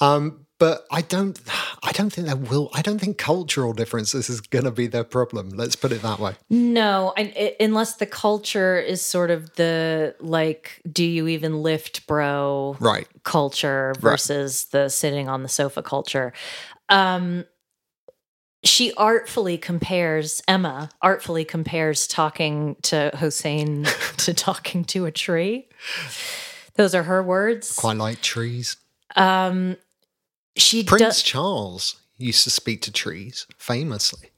Um, 0.00 0.46
but 0.62 0.86
I 0.92 1.00
don't. 1.00 1.40
I 1.82 1.90
don't 1.90 2.12
think 2.12 2.28
there 2.28 2.36
will. 2.36 2.70
I 2.72 2.82
don't 2.82 3.00
think 3.00 3.18
cultural 3.18 3.72
differences 3.72 4.30
is 4.30 4.40
going 4.40 4.64
to 4.64 4.70
be 4.70 4.86
their 4.86 5.02
problem. 5.02 5.50
Let's 5.50 5.74
put 5.74 5.90
it 5.90 6.02
that 6.02 6.20
way. 6.20 6.36
No, 6.50 7.12
I, 7.16 7.32
I, 7.36 7.56
unless 7.58 7.96
the 7.96 8.06
culture 8.06 8.78
is 8.78 9.02
sort 9.02 9.32
of 9.32 9.52
the 9.56 10.14
like, 10.20 10.80
do 10.88 11.04
you 11.04 11.26
even 11.26 11.64
lift, 11.64 12.06
bro? 12.06 12.76
Right. 12.78 13.08
Culture 13.24 13.92
versus 13.98 14.66
the 14.66 14.88
sitting 14.88 15.28
on 15.28 15.42
the 15.42 15.48
sofa 15.48 15.82
culture. 15.82 16.32
Um, 16.88 17.44
she 18.62 18.92
artfully 18.92 19.58
compares 19.58 20.42
Emma 20.46 20.90
artfully 21.02 21.44
compares 21.44 22.06
talking 22.06 22.76
to 22.82 23.10
Hossein 23.16 23.88
to 24.18 24.32
talking 24.32 24.84
to 24.84 25.06
a 25.06 25.10
tree. 25.10 25.68
Those 26.76 26.94
are 26.94 27.02
her 27.02 27.20
words. 27.20 27.74
Quite 27.74 27.96
like 27.96 28.20
trees. 28.20 28.76
Um, 29.16 29.76
she 30.56 30.84
Prince 30.84 31.00
does. 31.00 31.22
Charles 31.22 32.00
used 32.18 32.44
to 32.44 32.50
speak 32.50 32.82
to 32.82 32.92
trees 32.92 33.46
famously. 33.58 34.30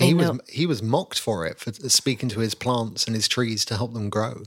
I 0.00 0.04
He 0.04 0.14
was 0.14 0.40
he 0.48 0.66
was 0.66 0.82
mocked 0.82 1.18
for 1.18 1.46
it 1.46 1.58
for 1.58 1.72
speaking 1.88 2.28
to 2.30 2.40
his 2.40 2.54
plants 2.54 3.06
and 3.06 3.14
his 3.14 3.28
trees 3.28 3.64
to 3.66 3.76
help 3.76 3.92
them 3.92 4.08
grow. 4.08 4.42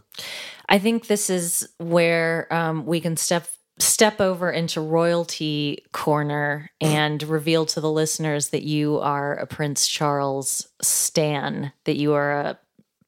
I 0.68 0.80
think 0.80 1.08
this 1.08 1.30
is 1.30 1.68
where 1.78 2.52
um, 2.52 2.86
we 2.86 3.00
can 3.00 3.16
step 3.16 3.48
step 3.78 4.22
over 4.22 4.52
into 4.52 4.82
royalty 4.82 5.86
corner 5.92 6.72
and 6.82 7.22
reveal 7.24 7.66
to 7.68 7.82
the 7.82 7.92
listeners 7.92 8.50
that 8.50 8.64
you 8.64 9.00
are 9.00 9.36
a 9.36 9.46
Prince 9.46 9.88
Charles 9.88 10.68
stan, 10.82 11.72
that 11.84 11.98
you 11.98 12.14
are 12.14 12.32
a 12.32 12.60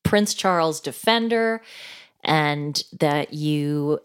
Prince 0.03 0.33
Charles 0.33 0.79
defender, 0.79 1.61
and 2.23 2.83
that 2.99 3.33
you 3.33 3.99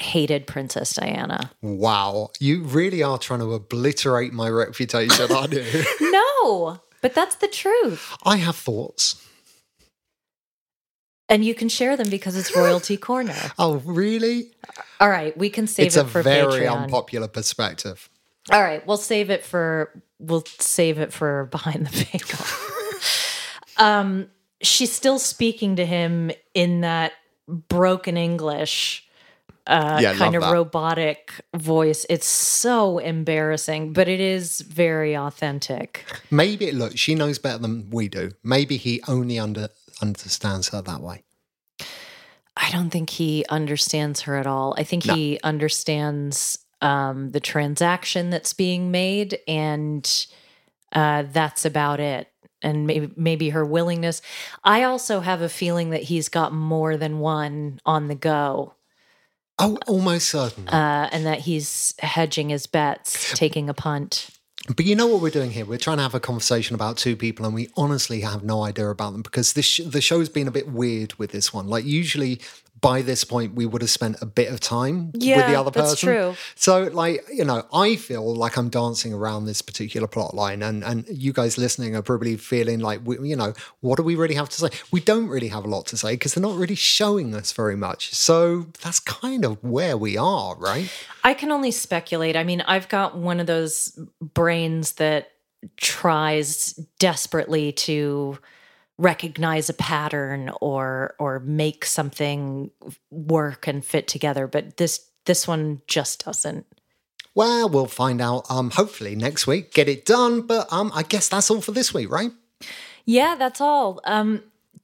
hated 0.00 0.46
Princess 0.46 0.94
Diana. 0.94 1.50
Wow, 1.62 2.30
you 2.40 2.62
really 2.62 3.02
are 3.02 3.18
trying 3.18 3.40
to 3.40 3.52
obliterate 3.52 4.32
my 4.32 4.48
reputation, 4.48 5.30
aren't 5.32 5.52
you? 5.52 5.84
No, 6.00 6.80
but 7.02 7.14
that's 7.14 7.36
the 7.36 7.48
truth. 7.48 8.14
I 8.24 8.36
have 8.36 8.56
thoughts. 8.56 9.24
And 11.28 11.44
you 11.44 11.54
can 11.54 11.68
share 11.68 11.96
them 11.96 12.08
because 12.08 12.36
it's 12.36 12.56
royalty 12.56 12.96
corner. 12.96 13.34
Oh, 13.58 13.76
really? 13.84 14.52
All 15.00 15.10
right, 15.10 15.36
we 15.36 15.50
can 15.50 15.66
save 15.66 15.88
it's 15.88 15.96
it 15.96 16.06
a 16.06 16.08
for 16.08 16.22
very 16.22 16.66
unpopular 16.66 17.28
perspective. 17.28 18.08
All 18.50 18.62
right, 18.62 18.86
we'll 18.86 18.96
save 18.96 19.30
it 19.30 19.44
for 19.44 19.90
we'll 20.18 20.44
save 20.58 20.98
it 20.98 21.12
for 21.12 21.46
behind 21.46 21.86
the 21.86 21.90
paywall. 21.90 23.76
um, 23.76 24.28
she's 24.62 24.92
still 24.92 25.18
speaking 25.18 25.76
to 25.76 25.84
him 25.86 26.30
in 26.54 26.80
that 26.80 27.12
broken 27.46 28.16
English, 28.16 29.06
uh, 29.68 29.98
Yeah, 30.02 30.14
kind 30.14 30.34
of 30.34 30.42
that. 30.42 30.52
robotic 30.52 31.32
voice. 31.54 32.04
It's 32.10 32.26
so 32.26 32.98
embarrassing, 32.98 33.92
but 33.92 34.08
it 34.08 34.18
is 34.20 34.60
very 34.62 35.16
authentic. 35.16 36.04
Maybe 36.30 36.72
look, 36.72 36.96
she 36.96 37.14
knows 37.14 37.38
better 37.38 37.58
than 37.58 37.90
we 37.90 38.08
do. 38.08 38.32
Maybe 38.42 38.76
he 38.78 39.00
only 39.06 39.38
under 39.38 39.68
understands 40.02 40.68
her 40.70 40.80
that 40.82 41.00
way. 41.00 41.22
I 42.56 42.70
don't 42.72 42.90
think 42.90 43.10
he 43.10 43.44
understands 43.48 44.22
her 44.22 44.36
at 44.36 44.46
all. 44.46 44.74
I 44.76 44.82
think 44.82 45.06
No. 45.06 45.14
he 45.14 45.38
understands 45.44 46.58
um, 46.80 47.30
the 47.30 47.40
transaction 47.40 48.30
that's 48.30 48.52
being 48.52 48.90
made, 48.90 49.38
and 49.46 50.26
uh, 50.92 51.24
that's 51.32 51.64
about 51.64 52.00
it. 52.00 52.28
And 52.60 52.86
maybe 52.88 53.12
maybe 53.16 53.50
her 53.50 53.64
willingness. 53.64 54.20
I 54.64 54.82
also 54.82 55.20
have 55.20 55.40
a 55.42 55.48
feeling 55.48 55.90
that 55.90 56.02
he's 56.04 56.28
got 56.28 56.52
more 56.52 56.96
than 56.96 57.20
one 57.20 57.80
on 57.86 58.08
the 58.08 58.16
go, 58.16 58.74
Oh, 59.58 59.76
almost 59.86 60.28
certain. 60.28 60.68
uh, 60.68 61.08
and 61.12 61.26
that 61.26 61.40
he's 61.40 61.94
hedging 61.98 62.48
his 62.50 62.66
bets, 62.66 63.32
taking 63.34 63.68
a 63.68 63.74
punt. 63.74 64.30
But 64.76 64.84
you 64.84 64.94
know 64.94 65.06
what 65.06 65.22
we're 65.22 65.30
doing 65.30 65.50
here? 65.50 65.64
We're 65.64 65.78
trying 65.78 65.96
to 65.96 66.02
have 66.02 66.14
a 66.14 66.20
conversation 66.20 66.74
about 66.74 66.96
two 66.98 67.16
people, 67.16 67.46
and 67.46 67.54
we 67.54 67.68
honestly 67.76 68.20
have 68.20 68.44
no 68.44 68.64
idea 68.64 68.88
about 68.90 69.12
them 69.12 69.22
because 69.22 69.54
this 69.54 69.64
sh- 69.64 69.80
the 69.86 70.00
show's 70.00 70.28
been 70.28 70.46
a 70.46 70.50
bit 70.50 70.68
weird 70.68 71.14
with 71.14 71.30
this 71.32 71.54
one. 71.54 71.68
Like 71.68 71.84
usually 71.86 72.40
by 72.80 73.02
this 73.02 73.24
point, 73.24 73.54
we 73.54 73.66
would 73.66 73.82
have 73.82 73.90
spent 73.90 74.16
a 74.20 74.26
bit 74.26 74.52
of 74.52 74.60
time 74.60 75.12
with 75.12 75.22
the 75.22 75.54
other 75.58 75.70
person. 75.70 75.88
that's 75.88 76.00
true. 76.00 76.34
So, 76.54 76.84
like 76.84 77.24
you 77.32 77.44
know, 77.44 77.66
I 77.72 77.96
feel 77.96 78.34
like 78.34 78.56
I'm 78.56 78.68
dancing 78.68 79.12
around 79.12 79.46
this 79.46 79.62
particular 79.62 80.06
plot 80.06 80.34
line, 80.34 80.62
and 80.62 80.84
and 80.84 81.06
you 81.08 81.32
guys 81.32 81.58
listening 81.58 81.96
are 81.96 82.02
probably 82.02 82.36
feeling 82.36 82.80
like, 82.80 83.00
we, 83.04 83.18
you 83.28 83.36
know, 83.36 83.54
what 83.80 83.96
do 83.96 84.02
we 84.02 84.14
really 84.16 84.34
have 84.34 84.48
to 84.50 84.56
say? 84.56 84.68
We 84.90 85.00
don't 85.00 85.28
really 85.28 85.48
have 85.48 85.64
a 85.64 85.68
lot 85.68 85.86
to 85.86 85.96
say 85.96 86.12
because 86.12 86.34
they're 86.34 86.42
not 86.42 86.56
really 86.56 86.74
showing 86.74 87.34
us 87.34 87.52
very 87.52 87.76
much. 87.76 88.14
So 88.14 88.66
that's 88.82 89.00
kind 89.00 89.44
of 89.44 89.62
where 89.62 89.96
we 89.96 90.16
are, 90.16 90.56
right? 90.56 90.90
I 91.24 91.34
can 91.34 91.50
only 91.50 91.70
speculate. 91.70 92.36
I 92.36 92.44
mean, 92.44 92.60
I've 92.62 92.88
got 92.88 93.16
one 93.16 93.40
of 93.40 93.46
those 93.46 93.98
brains 94.20 94.92
that 94.92 95.32
tries 95.76 96.74
desperately 96.98 97.72
to 97.72 98.38
recognize 98.98 99.68
a 99.68 99.74
pattern 99.74 100.50
or 100.60 101.14
or 101.18 101.40
make 101.40 101.84
something 101.84 102.70
work 103.10 103.66
and 103.66 103.84
fit 103.84 104.08
together, 104.08 104.46
but 104.46 104.76
this 104.76 105.08
this 105.24 105.46
one 105.46 105.80
just 105.86 106.24
doesn't. 106.24 106.66
Well, 107.34 107.68
we'll 107.68 107.86
find 107.86 108.20
out. 108.20 108.50
Um, 108.50 108.70
hopefully 108.70 109.14
next 109.14 109.46
week, 109.46 109.72
get 109.72 109.88
it 109.88 110.04
done. 110.04 110.42
But 110.42 110.72
um, 110.72 110.90
I 110.94 111.04
guess 111.04 111.28
that's 111.28 111.50
all 111.50 111.60
for 111.60 111.72
this 111.72 111.94
week, 111.94 112.10
right? 112.10 112.32
Yeah, 113.04 113.36
that's 113.36 113.60
all. 113.60 114.00
Um 114.04 114.42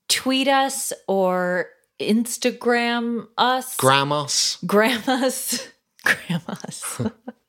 tweet 0.09 0.49
us 0.49 0.93
or 1.09 1.69
Instagram 2.01 3.27
us. 3.36 3.77
Gram 3.77 4.12
us. 4.12 4.59
grandmas 4.66 5.69
grandmas 6.05 7.01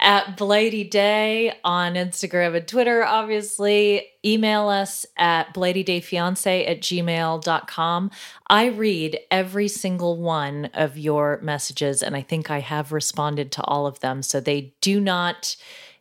at 0.00 0.36
Blighty 0.36 0.84
Day 0.84 1.52
on 1.64 1.94
Instagram 1.94 2.56
and 2.56 2.66
Twitter, 2.66 3.04
obviously. 3.04 4.06
Email 4.24 4.68
us 4.68 5.06
at 5.16 5.54
blightydayfiance 5.54 6.66
at 6.66 6.80
gmail.com. 6.80 8.10
I 8.48 8.66
read 8.66 9.18
every 9.30 9.68
single 9.68 10.16
one 10.16 10.66
of 10.74 10.96
your 10.98 11.40
messages, 11.42 12.02
and 12.02 12.16
I 12.16 12.22
think 12.22 12.50
I 12.50 12.60
have 12.60 12.92
responded 12.92 13.52
to 13.52 13.62
all 13.62 13.86
of 13.86 14.00
them. 14.00 14.22
So 14.22 14.40
they 14.40 14.74
do 14.80 15.00
not 15.00 15.56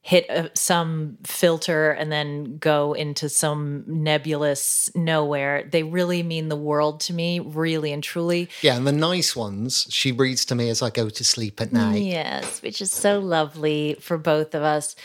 hit 0.08 0.26
a, 0.30 0.50
some 0.54 1.18
filter 1.26 1.92
and 1.92 2.10
then 2.10 2.58
go 2.60 2.94
into 2.94 3.28
some 3.28 3.84
nebulous 3.88 4.90
nowhere. 4.96 5.68
They 5.70 5.84
really 5.84 6.24
mean 6.24 6.48
the 6.48 6.56
world 6.56 7.02
to 7.02 7.14
me, 7.14 7.42
really 7.42 7.92
and 7.92 8.02
truly. 8.02 8.48
Yeah, 8.62 8.78
and 8.78 8.88
the 8.88 8.94
nice 8.94 9.36
ones 9.36 9.86
she 9.90 10.14
reads 10.14 10.46
to 10.46 10.56
me 10.56 10.70
as 10.70 10.82
I 10.82 10.92
go 10.92 11.10
to 11.10 11.24
sleep 11.26 11.60
at 11.60 11.74
night. 11.74 12.04
Yes, 12.04 12.62
which 12.62 12.82
is 12.82 12.90
so 12.90 13.20
lovely 13.20 13.98
for 14.00 14.18
both 14.18 14.56
of 14.56 14.64
us. 14.64 14.96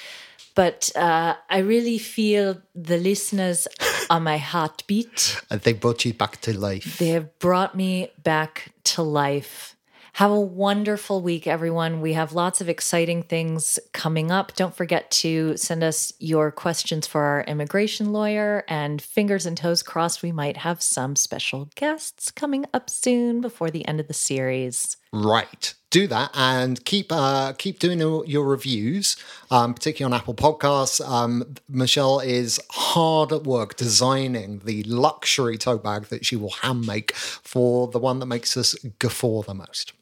But 0.55 0.93
uh, 0.95 1.35
I 1.51 1.59
really 1.59 1.99
feel 1.99 2.63
the 2.73 2.99
listeners 2.99 3.67
are 4.09 4.21
my 4.21 4.39
heartbeat. 4.39 5.43
And 5.51 5.61
they 5.63 5.73
brought 5.73 6.05
you 6.05 6.15
back 6.15 6.41
to 6.43 6.57
life. 6.57 6.99
They 6.99 7.09
have 7.09 7.41
brought 7.41 7.75
me 7.75 8.13
back 8.23 8.73
to 8.85 9.03
life. 9.03 9.75
Have 10.17 10.31
a 10.31 10.39
wonderful 10.39 11.23
week, 11.23 11.47
everyone. 11.47 12.03
We 12.03 12.13
have 12.13 12.35
lots 12.35 12.61
of 12.61 12.69
exciting 12.69 13.23
things 13.23 13.79
coming 13.95 14.31
up. 14.31 14.55
Don't 14.55 14.77
forget 14.77 15.11
to 15.11 15.57
send 15.57 15.83
us 15.83 16.13
your 16.19 16.51
questions 16.51 17.07
for 17.07 17.23
our 17.23 17.45
immigration 17.45 18.13
lawyer, 18.13 18.63
and 18.69 19.01
fingers 19.01 19.47
and 19.47 19.57
toes 19.57 19.83
crossed, 19.83 20.23
we 20.23 20.31
might 20.31 20.59
have 20.59 20.83
some 20.83 21.17
special 21.17 21.71
guests 21.77 22.31
coming 22.31 22.67
up 22.75 22.91
soon 22.91 23.41
before 23.41 23.71
the 23.71 23.89
end 23.89 24.01
of 24.01 24.07
the 24.07 24.13
series. 24.13 24.99
Right. 25.15 25.73
Do 25.89 26.07
that 26.07 26.31
and 26.35 26.85
keep 26.85 27.11
uh, 27.11 27.55
keep 27.55 27.79
doing 27.79 27.99
your, 27.99 28.45
reviews, 28.45 29.17
um, 29.51 29.73
particularly 29.73 30.15
on 30.15 30.21
Apple 30.21 30.35
Podcasts. 30.35 31.07
Um, 31.07 31.55
Michelle 31.71 32.21
is 32.21 32.61
hard 32.71 33.33
at 33.33 33.45
work 33.45 33.77
designing 33.77 34.61
the 34.61 34.83
luxury 34.85 35.57
tote 35.57 35.83
bag 35.83 36.05
that 36.07 36.27
she 36.27 36.37
will 36.37 36.51
hand 36.51 36.87
make 36.87 37.15
for 37.15 37.89
the 37.89 37.99
one 37.99 38.19
that 38.19 38.27
makes 38.27 38.59
us 38.59 38.75
guffaw 38.99 39.43
the 39.43 39.55
most. 39.55 39.95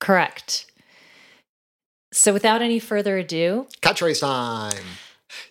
Correct. 0.00 0.66
So, 2.12 2.32
without 2.32 2.62
any 2.62 2.78
further 2.78 3.18
ado, 3.18 3.66
Catchphrase 3.82 4.20
time. 4.20 4.82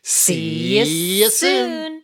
see 0.02 0.80
you 0.80 1.30
soon. 1.30 2.04